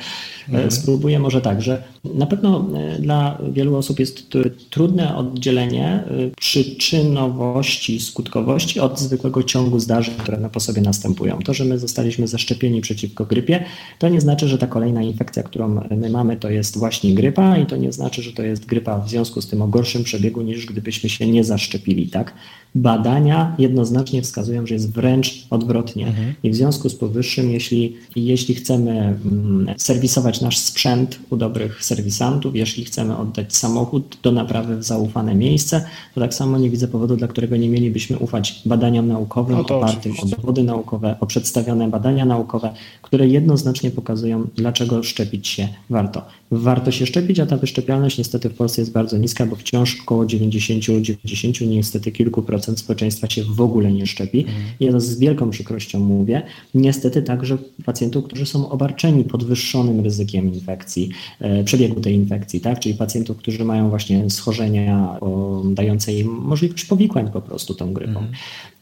mhm. 0.48 0.70
spróbuję 0.70 1.18
może 1.18 1.40
tak, 1.40 1.62
że 1.62 1.82
na 2.04 2.26
pewno 2.26 2.66
e, 2.74 2.98
dla 2.98 3.38
wielu 3.52 3.76
osób 3.76 4.00
jest 4.00 4.28
trudne 4.70 5.16
oddzielenie 5.16 5.86
e, 5.86 6.04
przyczynowości, 6.36 8.00
skutkowości 8.00 8.80
od 8.80 9.00
zwykłego 9.00 9.42
ciągu 9.42 9.80
zdarzeń, 9.80 10.14
które 10.18 10.38
na 10.38 10.48
po 10.48 10.60
sobie 10.60 10.82
następują. 10.82 11.38
To, 11.44 11.54
że 11.54 11.64
my 11.64 11.78
zostaliśmy 11.78 12.28
zaszczepieni 12.28 12.80
przeciwko 12.80 13.24
grypie, 13.24 13.64
to 13.98 14.08
nie 14.08 14.20
znaczy, 14.20 14.48
że 14.48 14.58
ta 14.58 14.66
kolejna 14.66 15.02
infekcja, 15.02 15.42
którą 15.42 15.80
my 15.90 16.10
mamy, 16.10 16.36
to 16.36 16.50
jest 16.50 16.78
właśnie 16.78 17.14
grypa 17.14 17.58
i 17.58 17.66
to 17.66 17.76
nie 17.76 17.92
znaczy, 17.92 18.22
że 18.22 18.32
to 18.32 18.42
jest 18.42 18.66
grypa 18.66 18.98
w 18.98 19.08
związku 19.10 19.42
z 19.42 19.46
tym 19.46 19.62
o 19.62 19.68
gorszym 19.68 20.04
przebiegu 20.04 20.42
niż 20.42 20.66
gdybyśmy 20.66 21.10
się 21.10 21.26
nie 21.26 21.44
zaszczepili, 21.44 22.08
tak? 22.08 22.34
Badania 22.74 23.54
jednoznacznie 23.58 24.22
wskazują, 24.22 24.66
że 24.66 24.74
jest 24.74 24.92
wręcz 24.92 25.46
odwrotnie. 25.50 26.06
Mhm. 26.06 26.34
I 26.42 26.50
w 26.50 26.54
związku 26.54 26.88
z 26.88 26.94
powyższym, 26.94 27.50
jeśli, 27.50 27.96
jeśli 28.16 28.54
chcemy 28.54 28.90
mm, 28.90 29.74
serwisować 29.76 30.40
nasz 30.40 30.58
sprzęt 30.58 31.18
u 31.30 31.36
dobrych 31.36 31.84
serwisantów, 31.84 32.56
jeśli 32.56 32.84
chcemy 32.84 33.16
oddać 33.16 33.56
samochód 33.56 34.16
do 34.22 34.32
naprawy 34.32 34.76
w 34.76 34.84
zaufane 34.84 35.34
miejsce, 35.34 35.84
to 36.14 36.20
tak 36.20 36.34
samo 36.34 36.58
nie 36.58 36.70
widzę 36.70 36.88
powodu, 36.88 37.16
dla 37.16 37.28
którego 37.28 37.56
nie 37.56 37.68
mielibyśmy 37.68 38.18
ufać 38.18 38.62
badaniom 38.66 39.08
naukowym 39.08 39.56
no 39.56 39.76
opartym 39.76 40.12
oczywiście. 40.12 40.36
o 40.36 40.40
dowody 40.40 40.62
naukowe, 40.62 41.16
o 41.20 41.26
przedstawione 41.26 41.88
badania 41.88 42.24
naukowe, 42.24 42.74
które 43.02 43.28
jednoznacznie 43.28 43.90
pokazują, 43.90 44.46
dlaczego 44.56 45.02
szczepić 45.02 45.48
się 45.48 45.68
warto. 45.90 46.22
Warto 46.50 46.90
się 46.90 47.06
szczepić, 47.06 47.40
a 47.40 47.46
ta 47.46 47.56
wyszczepialność 47.56 48.18
niestety 48.18 48.50
w 48.50 48.54
Polsce 48.54 48.82
jest 48.82 48.92
bardzo 48.92 49.18
niska, 49.18 49.46
bo 49.46 49.56
wciąż 49.56 50.00
około 50.00 50.24
90-90, 50.24 51.66
niestety 51.66 52.12
kilku 52.12 52.42
procent 52.42 52.59
procent 52.60 52.78
społeczeństwa 52.78 53.30
się 53.30 53.44
w 53.44 53.60
ogóle 53.60 53.92
nie 53.92 54.06
szczepi. 54.06 54.46
Ja 54.80 54.92
to 54.92 55.00
z 55.00 55.18
wielką 55.18 55.50
przykrością 55.50 56.00
mówię. 56.00 56.42
Niestety 56.74 57.22
także 57.22 57.58
pacjentów, 57.84 58.24
którzy 58.24 58.46
są 58.46 58.70
obarczeni 58.70 59.24
podwyższonym 59.24 60.00
ryzykiem 60.00 60.54
infekcji, 60.54 61.10
e, 61.40 61.64
przebiegu 61.64 62.00
tej 62.00 62.14
infekcji, 62.14 62.60
tak? 62.60 62.80
czyli 62.80 62.94
pacjentów, 62.94 63.36
którzy 63.36 63.64
mają 63.64 63.90
właśnie 63.90 64.30
schorzenia 64.30 65.18
dające 65.64 66.12
im 66.12 66.28
możliwość 66.28 66.84
powikłań 66.84 67.30
po 67.32 67.40
prostu 67.40 67.74
tą 67.74 67.92
grypą. 67.92 68.20
Mhm. 68.20 68.32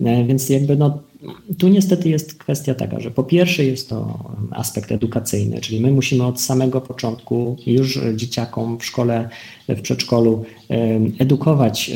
E, 0.04 0.26
więc 0.26 0.48
jakby 0.48 0.76
no, 0.76 0.98
tu 1.58 1.68
niestety 1.68 2.08
jest 2.08 2.34
kwestia 2.34 2.74
taka, 2.74 3.00
że 3.00 3.10
po 3.10 3.24
pierwsze 3.24 3.64
jest 3.64 3.88
to 3.88 4.18
aspekt 4.50 4.92
edukacyjny, 4.92 5.60
czyli 5.60 5.80
my 5.80 5.92
musimy 5.92 6.26
od 6.26 6.40
samego 6.40 6.80
początku 6.80 7.56
już 7.66 8.00
dzieciakom 8.14 8.78
w 8.78 8.84
szkole, 8.84 9.28
w 9.68 9.80
przedszkolu 9.80 10.44
edukować 11.18 11.90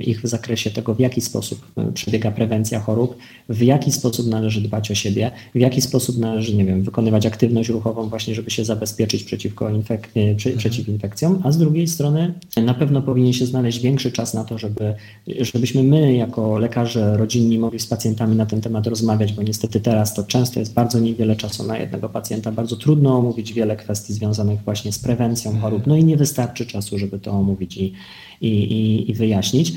ich 0.00 0.20
w 0.20 0.26
zakresie 0.26 0.70
tego, 0.70 0.94
w 0.94 1.00
jaki 1.00 1.20
sposób 1.20 1.66
przebiega 1.94 2.30
prewencja 2.30 2.80
chorób, 2.80 3.16
w 3.48 3.62
jaki 3.62 3.92
sposób 3.92 4.26
należy 4.26 4.60
dbać 4.60 4.90
o 4.90 4.94
siebie, 4.94 5.30
w 5.54 5.58
jaki 5.58 5.80
sposób 5.80 6.18
należy, 6.18 6.56
nie 6.56 6.64
wiem, 6.64 6.82
wykonywać 6.82 7.26
aktywność 7.26 7.68
ruchową 7.68 8.08
właśnie, 8.08 8.34
żeby 8.34 8.50
się 8.50 8.64
zabezpieczyć 8.64 9.24
przeciwko 9.24 9.70
infek 9.70 10.08
e, 10.16 10.20
mhm. 10.20 10.56
przeciw 10.58 10.88
infekcjom, 10.88 11.40
a 11.44 11.52
z 11.52 11.58
drugiej 11.58 11.88
strony 11.88 12.34
na 12.56 12.74
pewno 12.74 13.02
powinien 13.02 13.32
się 13.32 13.46
znaleźć 13.46 13.80
większy 13.80 14.12
czas 14.12 14.34
na 14.34 14.44
to, 14.44 14.58
żeby, 14.58 14.94
żebyśmy 15.40 15.82
my 15.82 16.14
jako 16.14 16.58
lekarze 16.58 17.16
rodzinni 17.16 17.58
mogli 17.58 17.80
z 17.80 17.86
pacjentami 17.86 18.36
na 18.36 18.46
ten 18.52 18.60
temat 18.60 18.86
rozmawiać, 18.86 19.32
bo 19.32 19.42
niestety 19.42 19.80
teraz 19.80 20.14
to 20.14 20.24
często 20.24 20.60
jest 20.60 20.74
bardzo 20.74 21.00
niewiele 21.00 21.36
czasu 21.36 21.64
na 21.64 21.78
jednego 21.78 22.08
pacjenta, 22.08 22.52
bardzo 22.52 22.76
trudno 22.76 23.18
omówić 23.18 23.52
wiele 23.52 23.76
kwestii 23.76 24.12
związanych 24.12 24.60
właśnie 24.60 24.92
z 24.92 24.98
prewencją 24.98 25.60
chorób, 25.60 25.86
no 25.86 25.96
i 25.96 26.04
nie 26.04 26.16
wystarczy 26.16 26.66
czasu, 26.66 26.98
żeby 26.98 27.18
to 27.18 27.30
omówić 27.30 27.76
i, 27.76 27.92
i, 28.40 29.10
i 29.10 29.14
wyjaśnić. 29.14 29.72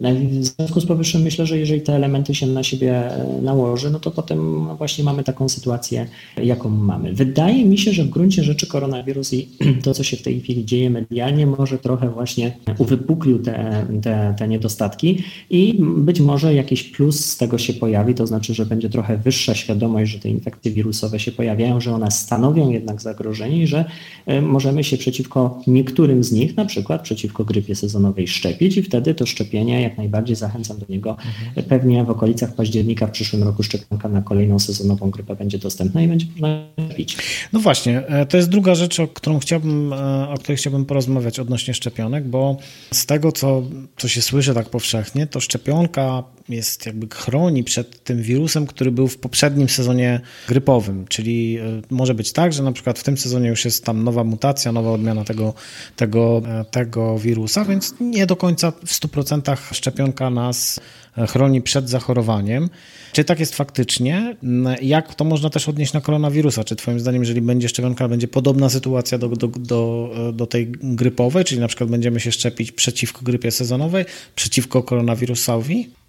W 0.00 0.44
związku 0.44 0.80
z 0.80 0.86
powyższym 0.86 1.22
myślę, 1.22 1.46
że 1.46 1.58
jeżeli 1.58 1.80
te 1.80 1.94
elementy 1.96 2.34
się 2.34 2.46
na 2.46 2.62
siebie 2.62 3.14
e, 3.14 3.42
nałoży, 3.42 3.90
no 3.90 4.00
to 4.00 4.10
potem 4.10 4.68
właśnie 4.76 5.04
mamy 5.04 5.24
taką 5.24 5.48
sytuację, 5.48 6.06
jaką 6.42 6.70
mamy. 6.70 7.12
Wydaje 7.12 7.64
mi 7.64 7.78
się, 7.78 7.92
że 7.92 8.04
w 8.04 8.08
gruncie 8.08 8.44
rzeczy 8.44 8.66
koronawirus 8.66 9.32
i 9.32 9.48
to, 9.84 9.94
co 9.94 10.02
się 10.02 10.16
w 10.16 10.22
tej 10.22 10.40
chwili 10.40 10.64
dzieje 10.64 10.90
medialnie, 10.90 11.46
może 11.46 11.78
trochę 11.78 12.10
właśnie 12.10 12.52
uwypuklił 12.78 13.38
te, 13.38 13.86
te, 14.02 14.34
te 14.38 14.48
niedostatki 14.48 15.22
i 15.50 15.74
być 15.80 16.20
może 16.20 16.54
jakiś 16.54 16.82
plus 16.82 17.24
z 17.24 17.36
tego 17.36 17.58
się 17.58 17.72
pojawi, 17.72 18.14
to 18.14 18.26
znaczy, 18.26 18.54
że 18.54 18.66
będzie 18.66 18.90
trochę 18.90 19.16
wyższa 19.16 19.54
świadomość, 19.54 20.12
że 20.12 20.18
te 20.18 20.28
infekcje 20.28 20.72
wirusowe 20.72 21.20
się 21.20 21.32
pojawiają, 21.32 21.80
że 21.80 21.94
one 21.94 22.10
stanowią 22.10 22.70
jednak 22.70 23.02
zagrożenie 23.02 23.62
i 23.62 23.66
że 23.66 23.84
e, 24.26 24.42
możemy 24.42 24.84
się 24.84 24.96
przeciwko 24.96 25.62
niektórym 25.66 26.24
z 26.24 26.32
nich, 26.32 26.56
na 26.56 26.64
przykład 26.64 27.02
przeciwko 27.02 27.44
grypie 27.44 27.74
sezonowej 27.74 28.28
szczepić 28.28 28.76
i 28.76 28.82
wtedy 28.82 29.14
to 29.14 29.26
szczepienie 29.26 29.89
jak 29.90 29.98
najbardziej 29.98 30.36
zachęcam 30.36 30.78
do 30.78 30.86
niego. 30.88 31.10
Mhm. 31.10 31.66
Pewnie 31.68 32.04
w 32.04 32.10
okolicach 32.10 32.54
października 32.54 33.06
w 33.06 33.10
przyszłym 33.10 33.42
roku 33.42 33.62
szczepionka 33.62 34.08
na 34.08 34.22
kolejną 34.22 34.58
sezonową 34.58 35.10
grypę 35.10 35.36
będzie 35.36 35.58
dostępna 35.58 36.02
i 36.02 36.08
będzie 36.08 36.26
można 36.40 36.94
pić. 36.96 37.16
No 37.52 37.60
właśnie, 37.60 38.06
e, 38.06 38.26
to 38.26 38.36
jest 38.36 38.48
druga 38.48 38.74
rzecz, 38.74 39.00
o, 39.00 39.08
którą 39.08 39.38
chciałbym, 39.38 39.92
e, 39.92 40.28
o 40.28 40.38
której 40.38 40.56
chciałbym 40.56 40.84
porozmawiać 40.84 41.38
odnośnie 41.38 41.74
szczepionek, 41.74 42.28
bo 42.28 42.56
z 42.92 43.06
tego, 43.06 43.32
co, 43.32 43.62
co 43.96 44.08
się 44.08 44.22
słyszy 44.22 44.54
tak 44.54 44.70
powszechnie, 44.70 45.26
to 45.26 45.40
szczepionka 45.40 46.22
jest 46.52 46.86
jakby 46.86 47.06
chroni 47.14 47.64
przed 47.64 48.04
tym 48.04 48.22
wirusem, 48.22 48.66
który 48.66 48.90
był 48.90 49.08
w 49.08 49.16
poprzednim 49.16 49.68
sezonie 49.68 50.20
grypowym, 50.48 51.06
czyli 51.08 51.58
e, 51.58 51.82
może 51.90 52.14
być 52.14 52.32
tak, 52.32 52.52
że 52.52 52.62
na 52.62 52.72
przykład 52.72 52.98
w 52.98 53.04
tym 53.04 53.18
sezonie 53.18 53.48
już 53.48 53.64
jest 53.64 53.84
tam 53.84 54.04
nowa 54.04 54.24
mutacja, 54.24 54.72
nowa 54.72 54.90
odmiana 54.90 55.24
tego, 55.24 55.54
tego, 55.96 56.42
tego 56.70 57.18
wirusa, 57.18 57.64
więc 57.64 57.94
nie 58.00 58.26
do 58.26 58.36
końca 58.36 58.70
w 58.70 58.92
100% 58.92 59.74
szczepionka 59.74 60.30
nas 60.30 60.80
e, 61.18 61.26
chroni 61.26 61.62
przed 61.62 61.88
zachorowaniem. 61.88 62.70
Czy 63.12 63.24
tak 63.24 63.40
jest 63.40 63.54
faktycznie? 63.54 64.36
Jak 64.82 65.14
to 65.14 65.24
można 65.24 65.50
też 65.50 65.68
odnieść 65.68 65.92
na 65.92 66.00
koronawirusa? 66.00 66.64
Czy 66.64 66.76
Twoim 66.76 67.00
zdaniem, 67.00 67.22
jeżeli 67.22 67.40
będzie 67.40 67.68
szczepionka, 67.68 68.08
będzie 68.08 68.28
podobna 68.28 68.68
sytuacja 68.68 69.18
do, 69.18 69.28
do, 69.28 69.48
do, 69.48 70.10
do 70.32 70.46
tej 70.46 70.72
grypowej, 70.82 71.44
czyli 71.44 71.60
na 71.60 71.68
przykład 71.68 71.90
będziemy 71.90 72.20
się 72.20 72.32
szczepić 72.32 72.72
przeciwko 72.72 73.20
grypie 73.22 73.50
sezonowej, 73.50 74.04
przeciwko 74.34 74.82
koronawirusowi? 74.82 75.99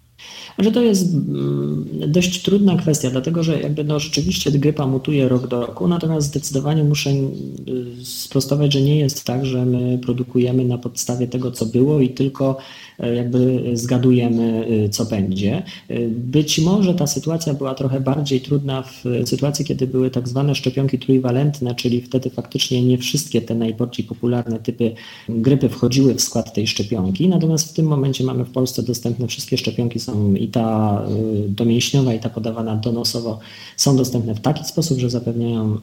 Że 0.58 0.72
to 0.72 0.82
jest 0.82 1.14
mm, 1.14 1.86
dość 2.06 2.42
trudna 2.42 2.76
kwestia, 2.76 3.10
dlatego 3.10 3.42
że 3.42 3.60
jakby 3.60 3.84
no 3.84 4.00
rzeczywiście 4.00 4.50
grypa 4.50 4.86
mutuje 4.86 5.28
rok 5.28 5.46
do 5.46 5.66
roku, 5.66 5.88
natomiast 5.88 6.26
zdecydowanie 6.26 6.84
muszę 6.84 7.10
y, 7.10 8.04
sprostować, 8.04 8.72
że 8.72 8.80
nie 8.80 8.98
jest 8.98 9.24
tak, 9.24 9.46
że 9.46 9.66
my 9.66 9.98
produkujemy 9.98 10.64
na 10.64 10.78
podstawie 10.78 11.26
tego, 11.26 11.50
co 11.50 11.66
było 11.66 12.00
i 12.00 12.08
tylko 12.08 12.58
jakby 13.06 13.62
zgadujemy, 13.72 14.66
y, 14.84 14.88
co 14.88 15.04
będzie. 15.04 15.62
Y, 15.90 16.08
być 16.10 16.58
może 16.58 16.94
ta 16.94 17.06
sytuacja 17.06 17.54
była 17.54 17.74
trochę 17.74 18.00
bardziej 18.00 18.40
trudna 18.40 18.82
w 18.82 19.04
sytuacji, 19.24 19.64
kiedy 19.64 19.86
były 19.86 20.10
tak 20.10 20.28
zwane 20.28 20.54
szczepionki 20.54 20.98
trójwalentne, 20.98 21.74
czyli 21.74 22.00
wtedy 22.00 22.30
faktycznie 22.30 22.82
nie 22.82 22.98
wszystkie 22.98 23.42
te 23.42 23.54
najbardziej 23.54 24.06
popularne 24.06 24.58
typy 24.58 24.94
grypy 25.28 25.68
wchodziły 25.68 26.14
w 26.14 26.20
skład 26.20 26.54
tej 26.54 26.66
szczepionki, 26.66 27.28
natomiast 27.28 27.70
w 27.70 27.72
tym 27.72 27.86
momencie 27.86 28.24
mamy 28.24 28.44
w 28.44 28.50
Polsce 28.50 28.82
dostępne 28.82 29.26
wszystkie 29.26 29.58
szczepionki 29.58 30.00
są 30.00 30.34
i 30.34 30.48
ta 30.48 31.02
y, 31.46 31.48
domięśniowa 31.48 32.14
i 32.14 32.20
ta 32.20 32.30
podawana 32.30 32.76
donosowo 32.76 33.38
są 33.76 33.96
dostępne 33.96 34.34
w 34.34 34.40
taki 34.40 34.64
sposób, 34.64 34.98
że 34.98 35.10
zapewniają 35.10 35.78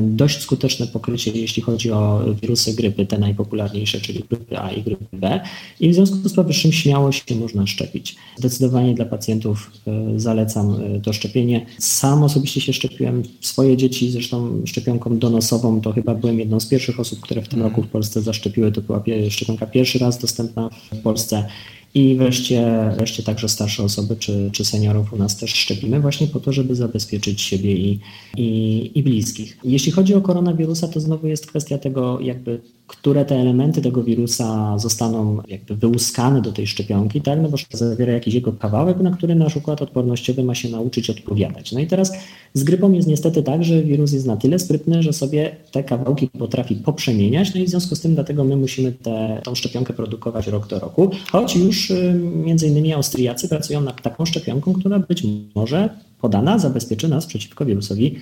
dość 0.00 0.40
skuteczne 0.40 0.86
pokrycie, 0.86 1.30
jeśli 1.30 1.62
chodzi 1.62 1.90
o 1.90 2.20
wirusy 2.42 2.74
grypy, 2.74 3.06
te 3.06 3.18
najpopularniejsze, 3.18 4.00
czyli 4.00 4.24
grypy 4.30 4.58
A 4.58 4.70
i 4.70 4.82
grypy 4.82 5.04
B. 5.12 5.40
I 5.80 5.90
w 5.90 5.94
związku 5.94 6.28
z 6.28 6.34
powyższym 6.34 6.53
śmiało 6.54 7.12
się 7.12 7.34
można 7.40 7.66
szczepić. 7.66 8.16
Zdecydowanie 8.36 8.94
dla 8.94 9.04
pacjentów 9.04 9.70
zalecam 10.16 10.76
to 11.02 11.12
szczepienie. 11.12 11.66
Sam 11.78 12.22
osobiście 12.22 12.60
się 12.60 12.72
szczepiłem, 12.72 13.22
swoje 13.40 13.76
dzieci 13.76 14.10
zresztą 14.10 14.62
szczepionką 14.66 15.18
donosową, 15.18 15.80
to 15.80 15.92
chyba 15.92 16.14
byłem 16.14 16.38
jedną 16.38 16.60
z 16.60 16.66
pierwszych 16.66 17.00
osób, 17.00 17.20
które 17.20 17.42
w 17.42 17.48
tym 17.48 17.58
mm. 17.58 17.70
roku 17.70 17.82
w 17.82 17.88
Polsce 17.88 18.22
zaszczepiły. 18.22 18.72
To 18.72 18.80
była 18.80 19.02
szczepionka 19.30 19.66
pierwszy 19.66 19.98
raz 19.98 20.18
dostępna 20.18 20.70
w 20.92 20.98
Polsce. 20.98 21.44
I 21.96 22.16
wreszcie, 22.16 22.90
wreszcie 22.96 23.22
także 23.22 23.48
starsze 23.48 23.82
osoby 23.82 24.16
czy, 24.16 24.50
czy 24.52 24.64
seniorów 24.64 25.12
u 25.12 25.16
nas 25.16 25.36
też 25.36 25.54
szczepimy 25.54 26.00
właśnie 26.00 26.26
po 26.26 26.40
to, 26.40 26.52
żeby 26.52 26.74
zabezpieczyć 26.74 27.40
siebie 27.40 27.72
i, 27.72 28.00
i, 28.36 28.90
i 28.94 29.02
bliskich. 29.02 29.58
Jeśli 29.64 29.92
chodzi 29.92 30.14
o 30.14 30.20
koronawirusa, 30.20 30.88
to 30.88 31.00
znowu 31.00 31.26
jest 31.26 31.46
kwestia 31.46 31.78
tego, 31.78 32.20
jakby 32.20 32.60
które 32.86 33.24
te 33.24 33.34
elementy 33.34 33.82
tego 33.82 34.02
wirusa 34.02 34.78
zostaną 34.78 35.42
jakby 35.48 35.76
wyłuskane 35.76 36.42
do 36.42 36.52
tej 36.52 36.66
szczepionki, 36.66 37.20
tak? 37.20 37.40
no 37.42 37.48
bo 37.48 37.56
zawiera 37.70 38.12
jakiś 38.12 38.34
jego 38.34 38.52
kawałek, 38.52 38.98
na 38.98 39.10
który 39.10 39.34
nasz 39.34 39.56
układ 39.56 39.82
odpornościowy 39.82 40.44
ma 40.44 40.54
się 40.54 40.68
nauczyć 40.68 41.10
odpowiadać. 41.10 41.72
No 41.72 41.80
i 41.80 41.86
teraz 41.86 42.12
z 42.54 42.64
grypą 42.64 42.92
jest 42.92 43.08
niestety 43.08 43.42
tak, 43.42 43.64
że 43.64 43.82
wirus 43.82 44.12
jest 44.12 44.26
na 44.26 44.36
tyle 44.36 44.58
sprytny, 44.58 45.02
że 45.02 45.12
sobie 45.12 45.56
te 45.72 45.84
kawałki 45.84 46.28
potrafi 46.28 46.74
poprzemieniać, 46.74 47.54
no 47.54 47.60
i 47.60 47.64
w 47.64 47.68
związku 47.68 47.96
z 47.96 48.00
tym 48.00 48.14
dlatego 48.14 48.44
my 48.44 48.56
musimy 48.56 48.92
tę 48.92 49.40
szczepionkę 49.54 49.92
produkować 49.92 50.46
rok 50.46 50.66
do 50.66 50.78
roku, 50.78 51.10
choć 51.32 51.56
już 51.56 51.90
y, 51.90 52.20
między 52.44 52.66
innymi 52.68 52.92
Austriacy 52.92 53.48
pracują 53.48 53.80
nad 53.80 54.02
taką 54.02 54.26
szczepionką, 54.26 54.72
która 54.72 54.98
być 54.98 55.22
może 55.54 55.88
podana 56.20 56.58
zabezpieczy 56.58 57.08
nas 57.08 57.26
przeciwko 57.26 57.64
wirusowi 57.64 58.16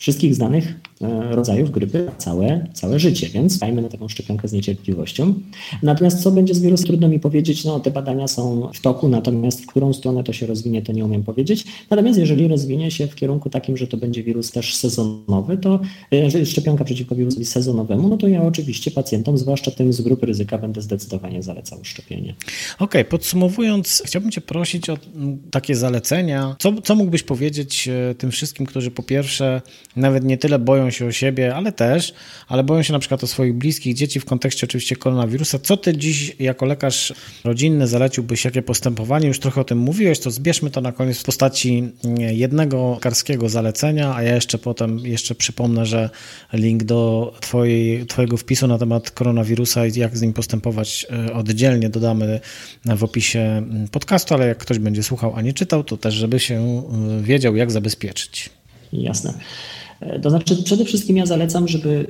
wszystkich 0.00 0.34
znanych 0.34 0.74
e, 1.00 1.36
rodzajów 1.36 1.70
grypy 1.70 2.04
na 2.04 2.12
całe, 2.12 2.66
całe 2.72 2.98
życie, 2.98 3.28
więc 3.28 3.58
dajmy 3.58 3.82
na 3.82 3.88
taką 3.88 4.08
szczepionkę 4.08 4.48
z 4.48 4.52
niecierpliwością. 4.52 5.34
Natomiast 5.82 6.22
co 6.22 6.30
będzie 6.30 6.54
z 6.54 6.60
wirusem, 6.60 6.86
trudno 6.86 7.08
mi 7.08 7.20
powiedzieć, 7.20 7.64
no 7.64 7.80
te 7.80 7.90
badania 7.90 8.28
są 8.28 8.70
w 8.74 8.80
toku, 8.80 9.08
natomiast 9.08 9.62
w 9.62 9.66
którą 9.66 9.92
stronę 9.92 10.24
to 10.24 10.32
się 10.32 10.46
rozwinie, 10.46 10.82
to 10.82 10.92
nie 10.92 11.04
umiem 11.04 11.22
powiedzieć. 11.22 11.64
Natomiast 11.90 12.18
jeżeli 12.18 12.48
rozwinie 12.48 12.90
się 12.90 13.06
w 13.06 13.14
kierunku 13.14 13.50
takim, 13.50 13.76
że 13.76 13.86
to 13.86 13.96
będzie 13.96 14.22
wirus 14.22 14.50
też 14.50 14.74
sezonowy, 14.74 15.58
to 15.58 15.80
jeżeli 16.10 16.46
szczepionka 16.46 16.84
przeciwko 16.84 17.14
wirusowi 17.14 17.44
sezonowemu, 17.44 18.08
no 18.08 18.16
to 18.16 18.28
ja 18.28 18.42
oczywiście 18.42 18.90
pacjentom, 18.90 19.38
zwłaszcza 19.38 19.70
tym 19.70 19.92
z 19.92 20.00
grupy 20.00 20.26
ryzyka, 20.26 20.58
będę 20.58 20.82
zdecydowanie 20.82 21.42
zalecał 21.42 21.78
szczepienie. 21.82 22.34
Okej, 22.74 22.76
okay, 22.78 23.04
podsumowując, 23.04 24.02
chciałbym 24.06 24.30
Cię 24.30 24.40
prosić 24.40 24.90
o 24.90 24.98
takie 25.50 25.76
zalecenia. 25.76 26.56
Co, 26.58 26.82
co 26.82 26.94
mógłbyś 26.94 27.22
powiedzieć 27.22 27.88
e, 27.88 28.14
tym 28.14 28.30
wszystkim, 28.30 28.66
którzy 28.66 28.90
po 28.90 29.02
pierwsze 29.02 29.62
nawet 29.96 30.24
nie 30.24 30.38
tyle 30.38 30.58
boją 30.58 30.90
się 30.90 31.06
o 31.06 31.12
siebie, 31.12 31.54
ale 31.54 31.72
też, 31.72 32.14
ale 32.48 32.64
boją 32.64 32.82
się 32.82 32.92
na 32.92 32.98
przykład 32.98 33.24
o 33.24 33.26
swoich 33.26 33.54
bliskich 33.54 33.94
dzieci 33.94 34.20
w 34.20 34.24
kontekście 34.24 34.66
oczywiście 34.66 34.96
koronawirusa. 34.96 35.58
Co 35.58 35.76
ty 35.76 35.96
dziś 35.96 36.36
jako 36.38 36.66
lekarz 36.66 37.12
rodzinny 37.44 37.86
zaleciłbyś, 37.86 38.44
jakie 38.44 38.62
postępowanie? 38.62 39.28
Już 39.28 39.38
trochę 39.38 39.60
o 39.60 39.64
tym 39.64 39.78
mówiłeś, 39.78 40.18
to 40.18 40.30
zbierzmy 40.30 40.70
to 40.70 40.80
na 40.80 40.92
koniec 40.92 41.18
w 41.18 41.24
postaci 41.24 41.92
jednego 42.30 42.94
lekarskiego 42.94 43.48
zalecenia, 43.48 44.14
a 44.14 44.22
ja 44.22 44.34
jeszcze 44.34 44.58
potem 44.58 44.98
jeszcze 44.98 45.34
przypomnę, 45.34 45.86
że 45.86 46.10
link 46.52 46.84
do 46.84 47.32
twojej, 47.40 48.06
twojego 48.06 48.36
wpisu 48.36 48.66
na 48.66 48.78
temat 48.78 49.10
koronawirusa 49.10 49.86
i 49.86 49.98
jak 49.98 50.16
z 50.16 50.22
nim 50.22 50.32
postępować 50.32 51.06
e, 51.28 51.32
oddzielnie 51.32 51.88
dodamy 51.88 52.40
w 52.84 53.04
opisie 53.04 53.62
podcastu, 53.90 54.34
ale 54.34 54.46
jak 54.46 54.58
ktoś 54.58 54.78
będzie 54.78 55.02
słuchał, 55.02 55.32
a 55.36 55.42
nie 55.42 55.52
czytał, 55.52 55.84
to 55.84 55.96
też 55.96 56.14
żeby 56.14 56.40
się 56.40 56.82
e, 57.18 57.22
wiedział, 57.22 57.56
jak 57.56 57.70
zabezpieczyć. 57.70 58.50
Jasne. 58.92 59.34
To 60.22 60.30
znaczy, 60.30 60.62
przede 60.62 60.84
wszystkim 60.84 61.16
ja 61.16 61.26
zalecam, 61.26 61.68
żeby 61.68 62.06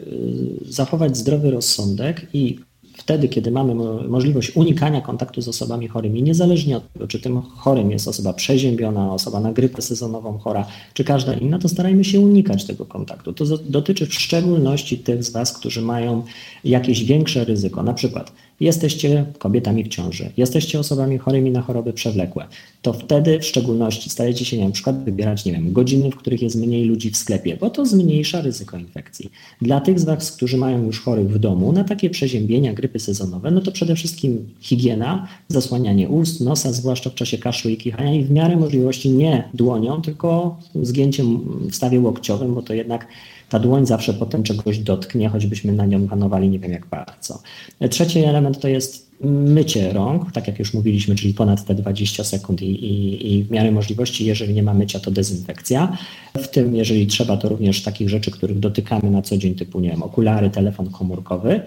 y, 0.68 0.72
zachować 0.72 1.16
zdrowy 1.16 1.51
rozsądek 1.51 2.26
i 2.32 2.59
wtedy, 2.97 3.28
kiedy 3.28 3.51
mamy 3.51 3.74
możliwość 4.09 4.57
unikania 4.57 5.01
kontaktu 5.01 5.43
z 5.43 5.49
osobami 5.49 5.88
chorymi, 5.88 6.22
niezależnie 6.22 6.76
od 6.76 6.93
tego, 6.93 7.07
czy 7.07 7.20
tym 7.20 7.41
chorym 7.41 7.91
jest 7.91 8.09
osoba 8.09 8.32
przeziębiona, 8.32 9.14
osoba 9.14 9.41
na 9.41 9.53
grypę 9.53 9.82
sezonową 9.82 10.38
chora, 10.38 10.66
czy 10.95 11.05
każda 11.05 11.34
inna, 11.34 11.59
to 11.59 11.68
starajmy 11.68 12.05
się 12.05 12.20
unikać 12.20 12.64
tego 12.64 12.86
kontaktu. 12.86 13.32
To 13.32 13.45
dotyczy 13.59 14.07
w 14.07 14.14
szczególności 14.14 14.99
tych 14.99 15.24
z 15.24 15.30
Was, 15.30 15.59
którzy 15.59 15.82
mają 15.82 16.22
jakieś 16.64 17.05
większe 17.05 17.45
ryzyko, 17.45 17.82
na 17.82 17.95
przykład 17.95 18.32
jesteście 18.61 19.25
kobietami 19.39 19.85
w 19.85 19.89
ciąży, 19.89 20.31
jesteście 20.37 20.81
osobami 20.81 21.19
chorymi 21.19 21.51
na 21.51 21.63
choroby 21.63 21.93
przewlekłe, 21.93 22.47
to 22.83 22.93
wtedy 22.93 23.39
w 23.39 23.45
szczególności 23.45 24.11
starajcie 24.11 24.45
się 24.45 24.65
na 24.65 24.71
przykład 24.71 25.05
wybierać, 25.05 25.45
nie 25.45 25.53
wiem, 25.53 25.73
godziny, 25.73 26.11
w 26.11 26.17
których 26.17 26.43
jest 26.43 26.57
mniej 26.57 26.85
ludzi 26.85 27.11
w 27.11 27.17
sklepie, 27.17 27.57
bo 27.57 27.71
to 27.71 27.87
zmniejsza 27.87 28.41
ryzyko 28.41 28.77
infekcji. 28.77 29.31
Dla 29.63 29.81
tych 29.81 30.01
z 30.01 30.05
Was, 30.05 30.33
którzy 30.33 30.57
mają 30.57 30.85
już 30.85 31.01
chorych 31.01 31.31
w 31.31 31.39
domu, 31.39 31.73
na 31.73 31.85
takie 31.85 32.11
przeziębienia, 32.11 32.75
grypy 32.75 32.99
sezonowe, 32.99 33.51
no 33.51 33.61
to 33.61 33.73
przede 33.73 33.97
wszystkim 33.97 34.49
higiena, 34.61 35.29
zasłanianie 35.49 36.09
ust, 36.09 36.41
nosa, 36.41 36.73
zwłaszcza 36.73 37.11
w 37.11 37.15
czasie 37.15 37.39
kaszlu 37.39 37.71
i 37.71 37.77
kichania 37.77 38.15
i 38.15 38.25
w 38.25 38.31
miarę 38.31 38.57
możliwości 38.57 39.11
nie 39.11 39.49
dłonią, 39.55 40.03
tylko 40.03 40.59
zgięciem 40.83 41.41
w 41.71 41.75
stawie 41.75 42.01
łokciowym, 42.01 42.55
bo 42.55 42.63
to 42.63 42.75
jednak 42.75 43.07
ta 43.51 43.59
dłoń 43.59 43.87
zawsze 43.87 44.15
potem 44.15 44.43
czegoś 44.43 44.79
dotknie, 44.79 45.29
choćbyśmy 45.29 45.73
na 45.73 45.87
nią 45.87 46.09
panowali 46.09 46.49
nie 46.49 46.59
wiem 46.59 46.73
jak 46.73 46.87
bardzo. 46.87 47.43
Trzeci 47.91 48.19
element 48.19 48.61
to 48.61 48.69
jest 48.69 49.11
mycie 49.25 49.93
rąk, 49.93 50.33
tak 50.33 50.47
jak 50.47 50.59
już 50.59 50.75
mówiliśmy, 50.75 51.15
czyli 51.15 51.35
ponad 51.35 51.65
te 51.65 51.75
20 51.75 52.25
sekund 52.25 52.63
i, 52.63 52.67
i, 52.67 53.35
i 53.35 53.45
w 53.45 53.51
miarę 53.51 53.73
możliwości, 53.73 54.27
jeżeli 54.27 54.55
nie 54.55 54.63
ma 54.63 54.75
mycia, 54.75 55.01
to 55.01 55.11
dezynfekcja. 55.11 55.99
W 56.39 56.49
tym, 56.49 56.77
jeżeli 56.77 57.07
trzeba, 57.07 57.37
to 57.37 57.49
również 57.49 57.83
takich 57.83 58.09
rzeczy, 58.09 58.31
których 58.31 58.59
dotykamy 58.59 59.11
na 59.11 59.23
co 59.23 59.37
dzień, 59.37 59.55
typu, 59.55 59.81
nie 59.81 59.91
wiem, 59.91 60.03
okulary, 60.03 60.51
telefon 60.51 60.91
komórkowy. 60.91 61.61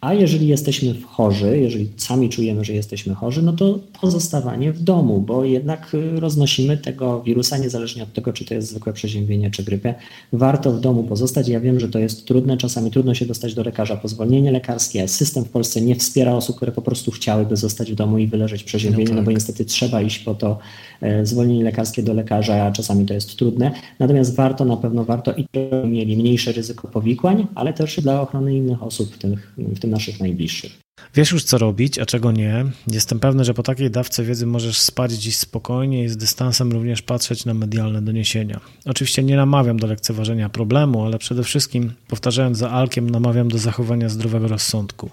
A 0.00 0.14
jeżeli 0.14 0.46
jesteśmy 0.46 0.94
chorzy, 1.06 1.58
jeżeli 1.58 1.88
sami 1.96 2.28
czujemy, 2.28 2.64
że 2.64 2.72
jesteśmy 2.72 3.14
chorzy, 3.14 3.42
no 3.42 3.52
to 3.52 3.78
pozostawanie 4.00 4.72
w 4.72 4.82
domu, 4.82 5.20
bo 5.20 5.44
jednak 5.44 5.94
y, 5.94 6.20
roznosimy 6.20 6.76
tego 6.76 7.22
wirusa, 7.22 7.58
niezależnie 7.58 8.02
od 8.02 8.12
tego, 8.12 8.32
czy 8.32 8.44
to 8.44 8.54
jest 8.54 8.68
zwykłe 8.68 8.92
przeziębienie, 8.92 9.50
czy 9.50 9.64
grypę. 9.64 9.94
Warto 10.32 10.72
w 10.72 10.80
domu 10.80 11.04
pozostać. 11.04 11.48
Ja 11.48 11.60
wiem, 11.60 11.80
że 11.80 11.88
to 11.88 11.98
jest 11.98 12.26
trudne, 12.26 12.56
czasami 12.56 12.90
trudno 12.90 13.14
się 13.14 13.26
dostać 13.26 13.54
do 13.54 13.62
lekarza 13.62 13.96
po 13.96 14.08
zwolnienie 14.08 14.52
lekarskie. 14.52 15.08
System 15.08 15.44
w 15.44 15.48
Polsce 15.48 15.80
nie 15.80 15.96
wspiera 15.96 16.34
osób, 16.34 16.56
które 16.56 16.72
po 16.72 16.82
prostu 16.82 17.10
chciałyby 17.10 17.56
zostać 17.56 17.92
w 17.92 17.94
domu 17.94 18.18
i 18.18 18.26
wyleżeć 18.26 18.64
przeziębienie, 18.64 19.04
no, 19.04 19.10
tak. 19.10 19.16
no 19.16 19.22
bo 19.22 19.30
niestety 19.30 19.64
trzeba 19.64 20.02
iść 20.02 20.18
po 20.18 20.34
to 20.34 20.58
e, 21.00 21.26
zwolnienie 21.26 21.64
lekarskie 21.64 22.02
do 22.02 22.14
lekarza, 22.14 22.64
a 22.64 22.72
czasami 22.72 23.06
to 23.06 23.14
jest 23.14 23.36
trudne. 23.36 23.70
Natomiast 23.98 24.34
warto, 24.34 24.64
na 24.64 24.76
pewno 24.76 25.04
warto 25.04 25.32
i 25.32 25.46
mieli 25.84 26.16
mniejsze 26.16 26.52
ryzyko 26.52 26.88
powikłań, 26.88 27.46
ale 27.54 27.72
też 27.72 28.00
dla 28.00 28.20
ochrony 28.20 28.56
innych 28.56 28.82
osób 28.82 29.14
w 29.14 29.18
tym, 29.18 29.36
w 29.58 29.78
tym 29.78 29.87
naszych 29.88 30.20
najbliższych. 30.20 30.78
Wiesz 31.14 31.32
już, 31.32 31.44
co 31.44 31.58
robić, 31.58 31.98
a 31.98 32.06
czego 32.06 32.32
nie. 32.32 32.64
Jestem 32.86 33.20
pewny, 33.20 33.44
że 33.44 33.54
po 33.54 33.62
takiej 33.62 33.90
dawce 33.90 34.24
wiedzy 34.24 34.46
możesz 34.46 34.78
spać 34.78 35.12
dziś 35.12 35.36
spokojnie 35.36 36.04
i 36.04 36.08
z 36.08 36.16
dystansem 36.16 36.72
również 36.72 37.02
patrzeć 37.02 37.44
na 37.44 37.54
medialne 37.54 38.02
doniesienia. 38.02 38.60
Oczywiście 38.84 39.22
nie 39.22 39.36
namawiam 39.36 39.78
do 39.78 39.86
lekceważenia 39.86 40.48
problemu, 40.48 41.04
ale 41.04 41.18
przede 41.18 41.42
wszystkim, 41.42 41.92
powtarzając 42.08 42.58
za 42.58 42.70
Alkiem, 42.70 43.10
namawiam 43.10 43.48
do 43.48 43.58
zachowania 43.58 44.08
zdrowego 44.08 44.48
rozsądku. 44.48 45.10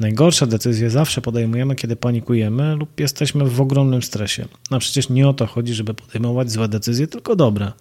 Najgorsze 0.00 0.46
decyzje 0.46 0.90
zawsze 0.90 1.20
podejmujemy, 1.20 1.74
kiedy 1.74 1.96
panikujemy 1.96 2.76
lub 2.76 3.00
jesteśmy 3.00 3.44
w 3.44 3.60
ogromnym 3.60 4.02
stresie. 4.02 4.44
A 4.70 4.78
przecież 4.78 5.08
nie 5.08 5.28
o 5.28 5.34
to 5.34 5.46
chodzi, 5.46 5.74
żeby 5.74 5.94
podejmować 5.94 6.50
złe 6.50 6.68
decyzje, 6.68 7.06
tylko 7.06 7.36
dobre. 7.36 7.72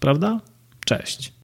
Prawda? 0.00 0.40
Cześć. 0.84 1.35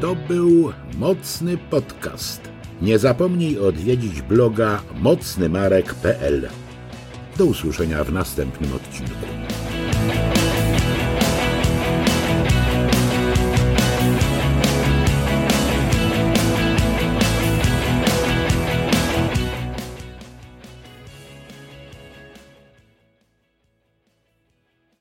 To 0.00 0.14
był 0.14 0.72
mocny 0.98 1.58
podcast. 1.70 2.40
Nie 2.82 2.98
zapomnij 2.98 3.58
odwiedzić 3.58 4.22
bloga 4.22 4.82
mocnymarek.pl. 4.94 6.48
Do 7.36 7.44
usłyszenia 7.44 8.04
w 8.04 8.12
następnym 8.12 8.72
odcinku. 8.72 9.26